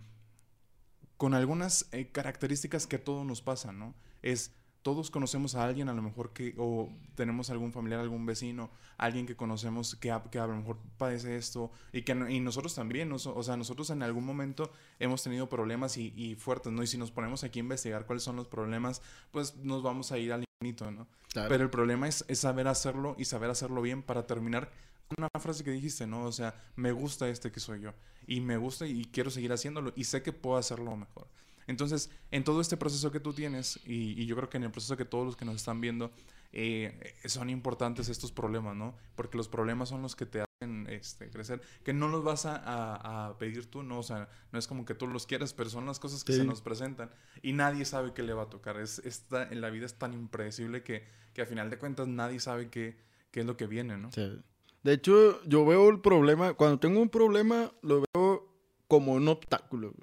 con 1.16 1.34
algunas 1.34 1.86
eh, 1.92 2.10
características 2.10 2.88
que 2.88 2.96
a 2.96 3.04
todos 3.04 3.24
nos 3.24 3.42
pasan, 3.42 3.78
¿no? 3.78 3.94
Es 4.22 4.50
todos 4.82 5.10
conocemos 5.10 5.54
a 5.54 5.64
alguien 5.64 5.88
a 5.88 5.92
lo 5.94 6.02
mejor 6.02 6.32
que, 6.32 6.54
o 6.58 6.88
tenemos 7.14 7.50
algún 7.50 7.72
familiar, 7.72 8.00
algún 8.00 8.26
vecino, 8.26 8.70
alguien 8.98 9.26
que 9.26 9.36
conocemos 9.36 9.94
que 9.96 10.10
a, 10.10 10.22
que 10.24 10.38
a 10.38 10.46
lo 10.46 10.56
mejor 10.56 10.78
padece 10.98 11.36
esto 11.36 11.70
y 11.92 12.02
que 12.02 12.12
y 12.12 12.40
nosotros 12.40 12.74
también, 12.74 13.12
o 13.12 13.18
sea, 13.18 13.56
nosotros 13.56 13.90
en 13.90 14.02
algún 14.02 14.24
momento 14.24 14.70
hemos 14.98 15.22
tenido 15.22 15.48
problemas 15.48 15.96
y, 15.96 16.34
fuertes, 16.36 16.72
¿no? 16.72 16.82
Y 16.82 16.86
si 16.86 16.98
nos 16.98 17.10
ponemos 17.10 17.44
aquí 17.44 17.60
a 17.60 17.62
investigar 17.62 18.06
cuáles 18.06 18.22
son 18.22 18.36
los 18.36 18.48
problemas, 18.48 19.02
pues 19.30 19.56
nos 19.56 19.82
vamos 19.82 20.12
a 20.12 20.18
ir 20.18 20.32
al 20.32 20.44
infinito, 20.60 20.90
¿no? 20.90 21.06
Pero 21.32 21.62
el 21.62 21.70
problema 21.70 22.08
es, 22.08 22.24
es 22.28 22.40
saber 22.40 22.68
hacerlo 22.68 23.14
y 23.18 23.24
saber 23.24 23.50
hacerlo 23.50 23.80
bien 23.82 24.02
para 24.02 24.26
terminar 24.26 24.70
una 25.16 25.28
frase 25.38 25.64
que 25.64 25.70
dijiste, 25.70 26.06
¿no? 26.06 26.24
O 26.24 26.32
sea, 26.32 26.54
me 26.76 26.92
gusta 26.92 27.28
este 27.28 27.52
que 27.52 27.60
soy 27.60 27.80
yo 27.80 27.92
y 28.26 28.40
me 28.40 28.56
gusta 28.56 28.86
y 28.86 29.04
quiero 29.06 29.30
seguir 29.30 29.52
haciéndolo 29.52 29.92
y 29.96 30.04
sé 30.04 30.22
que 30.22 30.32
puedo 30.32 30.56
hacerlo 30.56 30.96
mejor. 30.96 31.26
Entonces, 31.66 32.10
en 32.30 32.44
todo 32.44 32.60
este 32.60 32.76
proceso 32.76 33.10
que 33.10 33.20
tú 33.20 33.32
tienes, 33.32 33.80
y, 33.84 34.24
yo 34.26 34.36
creo 34.36 34.48
que 34.48 34.56
en 34.56 34.64
el 34.64 34.70
proceso 34.70 34.96
que 34.96 35.04
todos 35.04 35.26
los 35.26 35.36
que 35.36 35.44
nos 35.44 35.56
están 35.56 35.80
viendo, 35.80 36.10
eh, 36.52 37.14
son 37.24 37.50
importantes 37.50 38.08
estos 38.08 38.32
problemas, 38.32 38.76
¿no? 38.76 38.94
Porque 39.14 39.36
los 39.36 39.48
problemas 39.48 39.88
son 39.88 40.02
los 40.02 40.14
que 40.14 40.26
te 40.26 40.40
hacen 40.42 40.86
este, 40.90 41.30
crecer, 41.30 41.62
que 41.82 41.92
no 41.92 42.08
los 42.08 42.22
vas 42.22 42.44
a, 42.46 43.34
pedir 43.38 43.70
tú, 43.70 43.82
¿no? 43.82 43.98
O 43.98 44.02
sea, 44.02 44.28
no 44.52 44.58
es 44.58 44.66
como 44.66 44.84
que 44.84 44.94
tú 44.94 45.06
los 45.06 45.26
quieras, 45.26 45.54
pero 45.54 45.70
son 45.70 45.86
las 45.86 45.98
cosas 45.98 46.24
que 46.24 46.32
se 46.32 46.44
nos 46.44 46.60
presentan 46.60 47.10
y 47.42 47.52
nadie 47.52 47.84
sabe 47.84 48.12
qué 48.12 48.22
le 48.22 48.34
va 48.34 48.44
a 48.44 48.50
tocar. 48.50 48.78
Es, 48.78 48.98
esta, 49.00 49.48
en 49.50 49.60
la 49.60 49.70
vida 49.70 49.86
es 49.86 49.94
tan 49.94 50.12
impredecible 50.12 50.82
que, 50.82 51.06
que 51.32 51.42
a 51.42 51.46
final 51.46 51.70
de 51.70 51.78
cuentas 51.78 52.06
nadie 52.08 52.38
sabe 52.40 52.68
qué, 52.68 52.98
qué 53.30 53.40
es 53.40 53.46
lo 53.46 53.56
que 53.56 53.66
viene, 53.66 53.96
¿no? 53.96 54.12
Sí. 54.12 54.38
De 54.82 54.94
hecho, 54.94 55.42
yo 55.44 55.64
veo 55.64 55.88
el 55.88 56.00
problema, 56.00 56.54
cuando 56.54 56.78
tengo 56.80 57.00
un 57.00 57.08
problema, 57.08 57.72
lo 57.82 58.02
veo 58.12 58.52
como 58.88 59.12
un 59.12 59.28
obstáculo. 59.28 59.94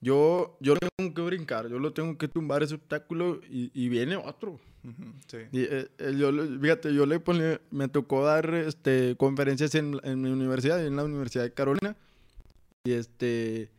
Yo, 0.00 0.56
yo 0.60 0.74
tengo 0.76 1.14
que 1.14 1.22
brincar, 1.22 1.68
yo 1.68 1.78
lo 1.78 1.92
tengo 1.92 2.18
que 2.18 2.28
tumbar 2.28 2.62
ese 2.62 2.74
obstáculo 2.74 3.40
y, 3.48 3.88
viene 3.88 4.16
otro. 4.16 4.60
sí. 5.26 5.38
y, 5.52 5.62
eh, 5.62 5.88
eh, 5.98 6.14
yo, 6.16 6.30
fíjate, 6.60 6.94
yo 6.94 7.06
le 7.06 7.18
ponía, 7.18 7.60
me 7.70 7.88
tocó 7.88 8.24
dar 8.24 8.54
este, 8.54 9.16
conferencias 9.16 9.74
en, 9.74 9.98
en, 10.04 10.20
mi 10.20 10.30
universidad, 10.30 10.84
en 10.84 10.96
la 10.96 11.04
Universidad 11.04 11.44
de 11.44 11.52
Carolina. 11.52 11.96
Y 12.84 12.92
este 12.92 13.70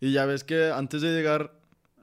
y 0.00 0.12
ya 0.12 0.26
ves 0.26 0.44
que 0.44 0.70
antes 0.70 1.02
de 1.02 1.12
llegar 1.12 1.52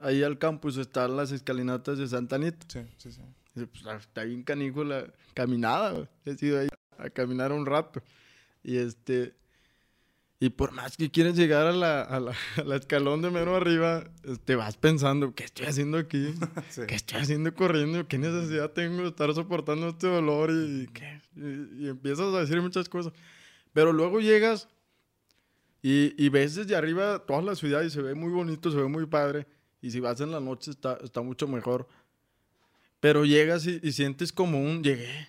ahí 0.00 0.22
al 0.22 0.38
campus 0.38 0.76
están 0.76 1.16
las 1.16 1.32
escalinatas 1.32 1.98
de 1.98 2.06
Santa 2.06 2.36
Anita. 2.36 2.66
Sí, 2.68 2.80
sí, 2.98 3.12
sí. 3.12 3.20
pues, 3.54 4.00
está 4.00 4.24
bien 4.24 4.42
canijo 4.42 4.84
la 4.84 5.06
caminada. 5.34 6.08
He 6.24 6.36
ido 6.44 6.60
ahí 6.60 6.68
a 6.98 7.08
caminar 7.10 7.52
un 7.52 7.64
rato. 7.64 8.02
Y 8.62 8.76
este 8.76 9.34
y 10.38 10.50
por 10.50 10.72
más 10.72 10.96
que 10.98 11.10
quieres 11.10 11.34
llegar 11.34 11.66
a 11.66 11.72
la, 11.72 12.02
a 12.02 12.20
la, 12.20 12.34
escalón 12.76 13.22
de 13.22 13.30
mero 13.30 13.56
arriba, 13.56 14.04
te 14.44 14.54
vas 14.54 14.76
pensando, 14.76 15.34
¿qué 15.34 15.44
estoy 15.44 15.66
haciendo 15.66 15.96
aquí? 15.96 16.34
¿Qué 16.86 16.94
estoy 16.94 17.20
haciendo 17.20 17.54
corriendo? 17.54 18.06
¿Qué 18.06 18.18
necesidad 18.18 18.70
tengo 18.72 19.02
de 19.02 19.08
estar 19.08 19.32
soportando 19.34 19.88
este 19.88 20.08
dolor? 20.08 20.50
Y, 20.50 20.88
¿qué? 20.88 21.20
y, 21.36 21.88
empiezas 21.88 22.34
a 22.34 22.40
decir 22.40 22.60
muchas 22.60 22.88
cosas. 22.88 23.14
Pero 23.72 23.94
luego 23.94 24.20
llegas 24.20 24.68
y, 25.82 26.12
y, 26.22 26.28
ves 26.28 26.54
desde 26.54 26.76
arriba 26.76 27.20
toda 27.20 27.40
la 27.40 27.54
ciudad 27.54 27.82
y 27.82 27.90
se 27.90 28.02
ve 28.02 28.14
muy 28.14 28.30
bonito, 28.30 28.70
se 28.70 28.76
ve 28.76 28.88
muy 28.88 29.06
padre. 29.06 29.46
Y 29.80 29.90
si 29.90 30.00
vas 30.00 30.20
en 30.20 30.32
la 30.32 30.40
noche 30.40 30.70
está, 30.70 30.98
está 31.02 31.22
mucho 31.22 31.48
mejor. 31.48 31.88
Pero 33.00 33.24
llegas 33.24 33.66
y, 33.66 33.80
y 33.82 33.92
sientes 33.92 34.32
como 34.32 34.60
un 34.60 34.82
llegué. 34.82 35.28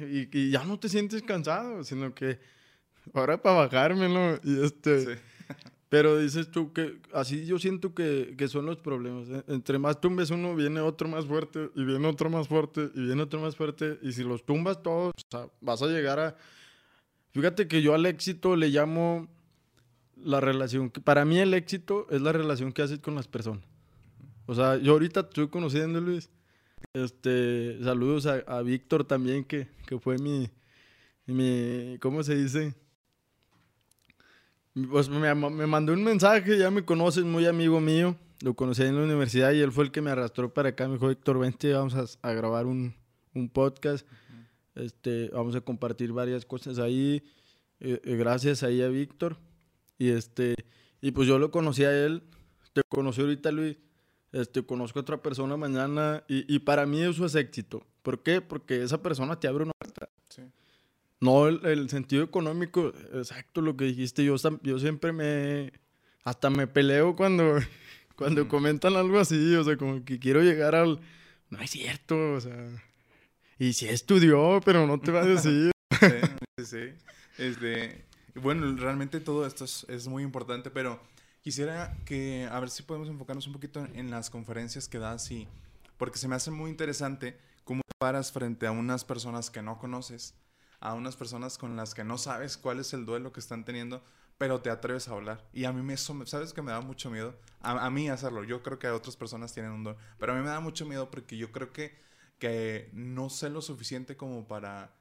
y 0.00 0.50
ya 0.50 0.64
no 0.64 0.78
te 0.78 0.88
sientes 0.88 1.22
cansado, 1.22 1.84
sino 1.84 2.14
que 2.14 2.38
ahora 3.12 3.40
para 3.40 3.56
bajármelo. 3.56 4.40
Y 4.42 4.64
este. 4.64 5.18
Pero 5.92 6.16
dices 6.16 6.50
tú 6.50 6.72
que 6.72 6.98
así 7.12 7.44
yo 7.44 7.58
siento 7.58 7.94
que, 7.94 8.34
que 8.38 8.48
son 8.48 8.64
los 8.64 8.78
problemas. 8.78 9.28
¿eh? 9.28 9.44
Entre 9.48 9.78
más 9.78 10.00
tumbes 10.00 10.30
uno, 10.30 10.56
viene 10.56 10.80
otro 10.80 11.06
más 11.06 11.26
fuerte, 11.26 11.68
y 11.74 11.84
viene 11.84 12.06
otro 12.06 12.30
más 12.30 12.48
fuerte, 12.48 12.88
y 12.94 13.04
viene 13.04 13.20
otro 13.20 13.40
más 13.40 13.56
fuerte. 13.56 13.98
Y 14.00 14.12
si 14.12 14.24
los 14.24 14.46
tumbas 14.46 14.82
todos, 14.82 15.12
vas 15.60 15.82
a 15.82 15.88
llegar 15.88 16.18
a. 16.18 16.36
Fíjate 17.32 17.68
que 17.68 17.82
yo 17.82 17.92
al 17.94 18.06
éxito 18.06 18.56
le 18.56 18.68
llamo 18.68 19.28
la 20.16 20.40
relación. 20.40 20.88
Para 20.88 21.26
mí, 21.26 21.38
el 21.38 21.52
éxito 21.52 22.06
es 22.08 22.22
la 22.22 22.32
relación 22.32 22.72
que 22.72 22.80
haces 22.80 23.00
con 23.00 23.14
las 23.14 23.28
personas. 23.28 23.64
O 24.46 24.54
sea, 24.54 24.78
yo 24.78 24.92
ahorita 24.92 25.20
estoy 25.20 25.48
conociendo, 25.48 26.00
Luis. 26.00 26.30
Este, 26.94 27.78
saludos 27.82 28.24
a, 28.24 28.36
a 28.46 28.62
Víctor 28.62 29.04
también, 29.04 29.44
que, 29.44 29.68
que 29.86 29.98
fue 29.98 30.16
mi, 30.16 30.48
mi. 31.26 31.98
¿Cómo 32.00 32.22
se 32.22 32.34
dice? 32.34 32.74
Pues 34.90 35.10
me, 35.10 35.34
me, 35.34 35.66
mandó 35.66 35.92
un 35.92 36.02
mensaje, 36.02 36.56
ya 36.56 36.70
me 36.70 36.84
conoces, 36.84 37.24
muy 37.24 37.46
amigo 37.46 37.80
mío. 37.80 38.16
Lo 38.40 38.54
conocí 38.54 38.82
en 38.82 38.96
la 38.96 39.02
universidad 39.02 39.52
y 39.52 39.60
él 39.60 39.70
fue 39.70 39.84
el 39.84 39.90
que 39.90 40.00
me 40.00 40.10
arrastró 40.10 40.52
para 40.52 40.70
acá. 40.70 40.88
Me 40.88 40.94
dijo, 40.94 41.10
Héctor, 41.10 41.38
vente, 41.38 41.72
vamos 41.74 42.18
a, 42.22 42.32
grabar 42.32 42.66
un, 42.66 42.94
un 43.34 43.50
podcast. 43.50 44.06
este, 44.74 45.28
vamos 45.28 45.54
a 45.54 45.60
compartir 45.60 46.12
varias 46.12 46.46
cosas 46.46 46.78
ahí. 46.78 47.22
Eh, 47.80 48.00
eh, 48.02 48.16
gracias 48.16 48.62
ahí 48.62 48.80
a 48.80 48.88
Víctor. 48.88 49.36
Y, 49.98 50.08
este, 50.08 50.54
y 51.02 51.10
pues 51.12 51.28
yo 51.28 51.38
lo 51.38 51.50
conocí 51.50 51.84
a 51.84 51.92
él. 51.92 52.22
Te 52.72 52.80
conocí 52.88 53.20
ahorita, 53.20 53.52
Luis. 53.52 53.76
Este, 54.32 54.64
conozco 54.64 54.98
a 54.98 55.02
otra 55.02 55.22
persona 55.22 55.58
mañana. 55.58 56.24
Y, 56.28 56.52
y 56.52 56.60
para 56.60 56.86
mí 56.86 57.02
eso 57.02 57.26
es 57.26 57.34
éxito. 57.34 57.86
¿Por 58.02 58.22
qué? 58.22 58.40
Porque 58.40 58.82
esa 58.82 59.02
persona 59.02 59.38
te 59.38 59.48
abre 59.48 59.64
una 59.64 59.72
puerta. 59.78 60.08
Sí. 60.30 60.42
No, 61.22 61.46
el, 61.46 61.88
sentido 61.88 62.24
económico, 62.24 62.92
exacto 63.14 63.60
lo 63.60 63.76
que 63.76 63.84
dijiste. 63.84 64.24
Yo, 64.24 64.34
yo 64.64 64.78
siempre 64.80 65.12
me. 65.12 65.72
Hasta 66.24 66.50
me 66.50 66.66
peleo 66.66 67.14
cuando, 67.14 67.58
cuando 68.16 68.48
comentan 68.48 68.96
algo 68.96 69.20
así. 69.20 69.54
O 69.54 69.62
sea, 69.62 69.76
como 69.76 70.04
que 70.04 70.18
quiero 70.18 70.42
llegar 70.42 70.74
al. 70.74 71.00
No 71.48 71.60
es 71.60 71.70
cierto, 71.70 72.32
o 72.32 72.40
sea. 72.40 72.82
Y 73.56 73.72
si 73.72 73.86
estudió, 73.86 74.60
pero 74.64 74.84
no 74.88 74.98
te 74.98 75.12
va 75.12 75.20
a 75.20 75.26
decir. 75.26 75.70
sí, 76.58 76.64
sí. 76.66 76.92
Este, 77.38 78.04
bueno, 78.34 78.74
realmente 78.76 79.20
todo 79.20 79.46
esto 79.46 79.64
es, 79.64 80.08
muy 80.08 80.24
importante, 80.24 80.72
pero 80.72 81.00
quisiera 81.40 81.96
que. 82.04 82.48
A 82.50 82.58
ver 82.58 82.70
si 82.70 82.82
podemos 82.82 83.08
enfocarnos 83.08 83.46
un 83.46 83.52
poquito 83.52 83.78
en, 83.78 83.96
en 83.96 84.10
las 84.10 84.28
conferencias 84.28 84.88
que 84.88 84.98
das 84.98 85.30
y. 85.30 85.46
Porque 85.98 86.18
se 86.18 86.26
me 86.26 86.34
hace 86.34 86.50
muy 86.50 86.68
interesante 86.68 87.38
cómo 87.62 87.82
paras 88.00 88.32
frente 88.32 88.66
a 88.66 88.72
unas 88.72 89.04
personas 89.04 89.50
que 89.50 89.62
no 89.62 89.78
conoces 89.78 90.34
a 90.82 90.94
unas 90.94 91.16
personas 91.16 91.58
con 91.58 91.76
las 91.76 91.94
que 91.94 92.02
no 92.02 92.18
sabes 92.18 92.56
cuál 92.56 92.80
es 92.80 92.92
el 92.92 93.06
duelo 93.06 93.32
que 93.32 93.38
están 93.38 93.64
teniendo, 93.64 94.02
pero 94.36 94.60
te 94.60 94.68
atreves 94.68 95.06
a 95.06 95.12
hablar. 95.12 95.48
Y 95.52 95.64
a 95.64 95.72
mí 95.72 95.80
me, 95.80 95.94
eso, 95.94 96.20
¿sabes 96.26 96.52
que 96.52 96.60
me 96.60 96.72
da 96.72 96.80
mucho 96.80 97.08
miedo? 97.08 97.38
A, 97.60 97.88
mí 97.88 98.08
hacerlo. 98.08 98.42
Yo 98.42 98.64
creo 98.64 98.80
que 98.80 98.88
a 98.88 98.94
otras 98.94 99.16
personas 99.16 99.54
tienen 99.54 99.70
un 99.70 99.84
duelo, 99.84 99.98
pero 100.18 100.32
a 100.32 100.34
mí 100.34 100.42
me 100.42 100.48
da 100.48 100.58
mucho 100.58 100.84
miedo 100.84 101.08
porque 101.08 101.36
yo 101.36 101.52
creo 101.52 101.72
que, 101.72 101.96
que 102.38 102.90
no 102.92 103.30
sé 103.30 103.48
lo 103.48 103.62
suficiente 103.62 104.16
como 104.16 104.48
para... 104.48 104.92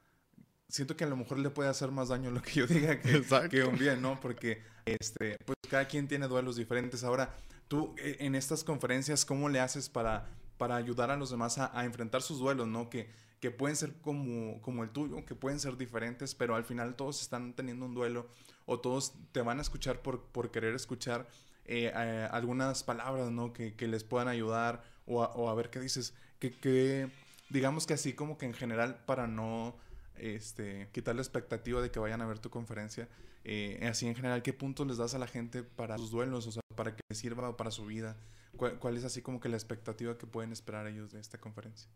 Siento 0.67 0.95
que 0.95 1.03
a 1.03 1.07
lo 1.07 1.17
mejor 1.17 1.39
le 1.39 1.49
puede 1.49 1.69
hacer 1.69 1.89
más 1.89 2.09
daño 2.09 2.29
lo 2.29 2.43
que 2.43 2.51
yo 2.51 2.67
diga 2.67 3.01
que, 3.01 3.23
que 3.49 3.63
un 3.63 3.77
bien, 3.77 4.03
¿no? 4.03 4.19
Porque 4.21 4.61
este, 4.85 5.35
pues 5.43 5.57
cada 5.67 5.85
quien 5.85 6.07
tiene 6.07 6.27
duelos 6.27 6.55
diferentes. 6.55 7.03
Ahora, 7.03 7.35
tú 7.67 7.95
e, 7.97 8.17
en 8.19 8.35
estas 8.35 8.63
conferencias, 8.63 9.25
¿cómo 9.25 9.49
le 9.49 9.59
haces 9.59 9.89
para, 9.89 10.29
para 10.57 10.75
ayudar 10.75 11.09
a 11.09 11.17
los 11.17 11.31
demás 11.31 11.57
a, 11.57 11.77
a 11.77 11.85
enfrentar 11.85 12.21
sus 12.21 12.37
duelos, 12.37 12.67
¿no? 12.67 12.89
Que, 12.91 13.09
que 13.41 13.49
pueden 13.49 13.75
ser 13.75 13.93
como, 13.95 14.61
como 14.61 14.83
el 14.83 14.91
tuyo, 14.91 15.25
que 15.25 15.33
pueden 15.33 15.59
ser 15.59 15.75
diferentes, 15.75 16.35
pero 16.35 16.55
al 16.55 16.63
final 16.63 16.95
todos 16.95 17.21
están 17.21 17.53
teniendo 17.53 17.85
un 17.85 17.95
duelo 17.95 18.27
o 18.67 18.79
todos 18.79 19.13
te 19.31 19.41
van 19.41 19.57
a 19.57 19.63
escuchar 19.63 20.01
por, 20.01 20.23
por 20.25 20.51
querer 20.51 20.75
escuchar 20.75 21.27
eh, 21.65 21.91
eh, 21.93 22.27
algunas 22.31 22.83
palabras, 22.83 23.31
¿no? 23.31 23.51
Que, 23.51 23.73
que, 23.73 23.87
les 23.87 24.03
puedan 24.03 24.27
ayudar 24.27 24.83
o 25.07 25.49
a, 25.49 25.55
ver 25.55 25.71
qué 25.71 25.79
dices, 25.79 26.13
que, 26.39 26.51
que, 26.51 27.09
digamos 27.49 27.87
que 27.87 27.95
así 27.95 28.13
como 28.13 28.37
que 28.37 28.45
en 28.45 28.53
general 28.53 29.03
para 29.05 29.25
no 29.25 29.75
este, 30.17 30.89
quitar 30.91 31.15
la 31.15 31.21
expectativa 31.21 31.81
de 31.81 31.89
que 31.89 31.99
vayan 31.99 32.21
a 32.21 32.27
ver 32.27 32.37
tu 32.37 32.51
conferencia, 32.51 33.09
eh, 33.43 33.79
así 33.89 34.07
en 34.07 34.15
general, 34.15 34.43
¿qué 34.43 34.53
puntos 34.53 34.85
les 34.85 34.97
das 34.97 35.15
a 35.15 35.19
la 35.19 35.27
gente 35.27 35.63
para 35.63 35.97
sus 35.97 36.11
duelos, 36.11 36.45
o 36.45 36.51
sea, 36.51 36.61
para 36.75 36.95
que 36.95 37.01
les 37.09 37.17
sirva 37.17 37.57
para 37.57 37.71
su 37.71 37.87
vida? 37.87 38.15
¿Cuál, 38.55 38.77
¿Cuál, 38.77 38.97
es 38.97 39.03
así 39.03 39.23
como 39.23 39.39
que 39.39 39.49
la 39.49 39.57
expectativa 39.57 40.15
que 40.17 40.27
pueden 40.27 40.51
esperar 40.51 40.85
ellos 40.85 41.11
de 41.11 41.19
esta 41.19 41.39
conferencia? 41.39 41.89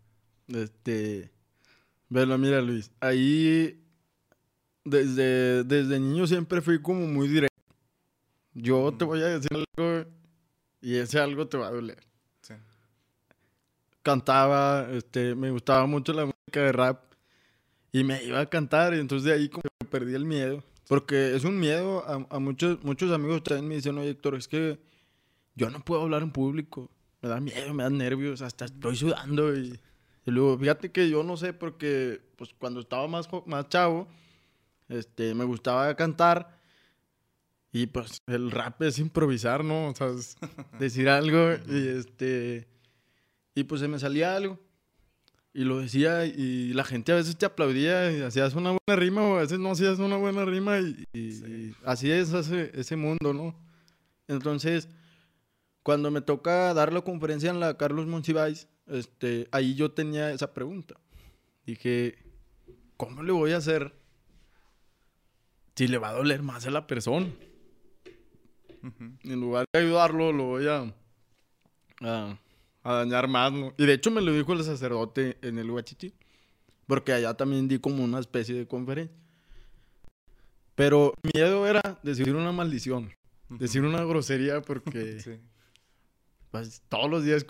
Este. 0.47 1.31
Mira, 2.09 2.61
Luis. 2.61 2.91
Ahí. 2.99 3.81
Desde, 4.83 5.63
desde 5.63 5.99
niño 5.99 6.27
siempre 6.27 6.61
fui 6.61 6.79
como 6.79 7.07
muy 7.07 7.27
directo. 7.27 7.55
Yo 8.53 8.93
te 8.93 9.03
voy 9.03 9.19
a 9.21 9.39
decir 9.39 9.49
algo 9.51 10.05
y 10.79 10.95
ese 10.95 11.19
algo 11.19 11.47
te 11.47 11.57
va 11.57 11.67
a 11.67 11.71
doler. 11.71 11.97
Sí. 12.41 12.53
Cantaba, 14.03 14.87
este, 14.91 15.33
me 15.33 15.49
gustaba 15.49 15.87
mucho 15.87 16.13
la 16.13 16.25
música 16.25 16.61
de 16.61 16.71
rap 16.71 17.01
y 17.91 18.03
me 18.03 18.23
iba 18.23 18.39
a 18.39 18.45
cantar 18.45 18.93
y 18.93 18.99
entonces 18.99 19.25
de 19.25 19.33
ahí 19.33 19.49
como 19.49 19.63
que 19.63 19.87
perdí 19.87 20.13
el 20.13 20.25
miedo. 20.25 20.63
Porque 20.87 21.35
es 21.35 21.43
un 21.45 21.59
miedo, 21.59 22.05
a, 22.07 22.35
a 22.35 22.39
muchos, 22.39 22.83
muchos 22.83 23.11
amigos 23.11 23.41
también 23.41 23.67
me 23.67 23.75
dicen, 23.75 23.97
oye 23.97 24.11
Héctor, 24.11 24.35
es 24.35 24.47
que 24.47 24.79
yo 25.55 25.71
no 25.71 25.79
puedo 25.79 26.03
hablar 26.03 26.21
en 26.21 26.31
público. 26.31 26.91
Me 27.23 27.29
da 27.29 27.39
miedo, 27.39 27.73
me 27.73 27.81
da 27.81 27.89
nervios, 27.89 28.43
hasta 28.43 28.65
estoy 28.65 28.95
sudando 28.95 29.57
y, 29.57 29.79
y 30.25 30.31
luego, 30.31 30.57
fíjate 30.57 30.91
que 30.91 31.09
yo 31.09 31.23
no 31.23 31.37
sé 31.37 31.53
porque, 31.53 32.21
pues 32.35 32.51
cuando 32.57 32.79
estaba 32.79 33.07
más, 33.07 33.27
más 33.45 33.69
chavo, 33.69 34.07
este, 34.89 35.33
me 35.33 35.43
gustaba 35.45 35.95
cantar 35.95 36.59
y 37.71 37.87
pues 37.87 38.21
el 38.27 38.51
rap 38.51 38.81
es 38.83 38.99
improvisar, 38.99 39.63
¿no? 39.63 39.87
O 39.89 39.95
sea, 39.95 40.07
es 40.07 40.35
decir 40.79 41.09
algo 41.09 41.53
y 41.67 41.87
este, 41.89 42.67
y 43.53 43.63
pues 43.65 43.81
se 43.81 43.87
me 43.87 43.99
salía 43.99 44.35
algo 44.35 44.59
y 45.53 45.63
lo 45.63 45.79
decía 45.79 46.25
y 46.25 46.73
la 46.73 46.83
gente 46.83 47.11
a 47.11 47.15
veces 47.15 47.37
te 47.37 47.45
aplaudía 47.45 48.11
y 48.11 48.21
hacías 48.21 48.53
una 48.55 48.71
buena 48.71 48.99
rima 49.01 49.21
o 49.23 49.37
a 49.37 49.41
veces 49.41 49.59
no 49.59 49.71
hacías 49.71 49.99
una 49.99 50.17
buena 50.17 50.43
rima 50.45 50.79
y, 50.79 51.03
y- 51.13 51.31
Sí. 51.31 51.45
y 51.45 51.75
así 51.85 52.11
es 52.11 52.33
ese, 52.33 52.71
ese 52.73 52.95
mundo, 52.95 53.33
¿no? 53.33 53.55
Entonces, 54.27 54.89
cuando 55.83 56.09
me 56.11 56.21
toca 56.21 56.73
dar 56.73 56.91
la 56.91 57.01
conferencia 57.01 57.49
en 57.51 57.59
la 57.59 57.77
Carlos 57.77 58.07
Monsiváis, 58.07 58.67
este, 58.87 59.47
ahí 59.51 59.75
yo 59.75 59.91
tenía 59.91 60.31
esa 60.31 60.53
pregunta. 60.53 60.95
Dije, 61.65 62.17
¿cómo 62.97 63.23
le 63.23 63.31
voy 63.31 63.51
a 63.53 63.57
hacer 63.57 63.93
si 65.75 65.87
le 65.87 65.97
va 65.97 66.09
a 66.09 66.13
doler 66.13 66.41
más 66.43 66.65
a 66.67 66.71
la 66.71 66.87
persona? 66.87 67.27
En 69.23 69.41
lugar 69.41 69.65
de 69.73 69.79
ayudarlo, 69.79 70.31
lo 70.31 70.43
voy 70.43 70.67
a, 70.67 70.93
a, 72.01 72.37
a 72.83 72.93
dañar 72.93 73.27
más, 73.27 73.51
¿no? 73.51 73.73
Y 73.77 73.85
de 73.85 73.93
hecho 73.93 74.11
me 74.11 74.21
lo 74.21 74.31
dijo 74.31 74.53
el 74.53 74.63
sacerdote 74.63 75.37
en 75.41 75.57
el 75.57 75.71
Huachichi, 75.71 76.13
porque 76.85 77.13
allá 77.13 77.33
también 77.33 77.67
di 77.67 77.79
como 77.79 78.03
una 78.03 78.19
especie 78.19 78.53
de 78.53 78.67
conferencia. 78.67 79.15
Pero 80.75 81.13
mi 81.23 81.31
miedo 81.33 81.65
era 81.65 81.99
decir 82.03 82.35
una 82.35 82.51
maldición, 82.51 83.11
decir 83.49 83.81
una 83.83 84.03
grosería, 84.03 84.61
porque 84.61 85.19
Sí. 85.23 85.39
pues, 86.51 86.83
todos 86.89 87.09
los 87.09 87.23
días 87.23 87.43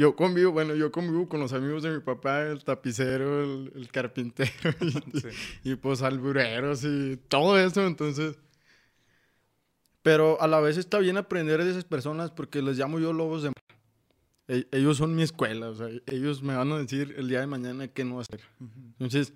yo 0.00 0.16
convivo, 0.16 0.50
bueno, 0.50 0.74
yo 0.74 0.90
convivo 0.90 1.28
con 1.28 1.40
los 1.40 1.52
amigos 1.52 1.82
de 1.82 1.90
mi 1.90 2.00
papá, 2.00 2.46
el 2.46 2.64
tapicero, 2.64 3.44
el, 3.44 3.70
el 3.74 3.88
carpintero 3.90 4.50
y, 4.80 4.90
Sí. 5.20 5.28
y, 5.62 5.74
pues 5.76 6.00
albureros 6.00 6.84
y 6.84 7.18
todo 7.28 7.58
eso, 7.58 7.86
entonces. 7.86 8.38
Pero 10.02 10.40
a 10.40 10.48
la 10.48 10.60
vez 10.60 10.78
está 10.78 10.98
bien 10.98 11.18
aprender 11.18 11.62
de 11.62 11.70
esas 11.70 11.84
personas 11.84 12.30
porque 12.30 12.62
les 12.62 12.78
llamo 12.78 12.98
yo 12.98 13.12
lobos 13.12 13.42
de. 13.42 13.52
E- 14.48 14.66
ellos 14.72 14.96
son 14.96 15.14
mi 15.14 15.22
escuela, 15.22 15.68
o 15.68 15.74
sea, 15.74 15.88
ellos 16.06 16.42
me 16.42 16.56
van 16.56 16.72
a 16.72 16.78
decir 16.78 17.14
el 17.18 17.28
día 17.28 17.40
de 17.40 17.46
mañana 17.46 17.86
qué 17.88 18.02
no 18.04 18.20
hacer. 18.20 18.40
Entonces, 18.98 19.34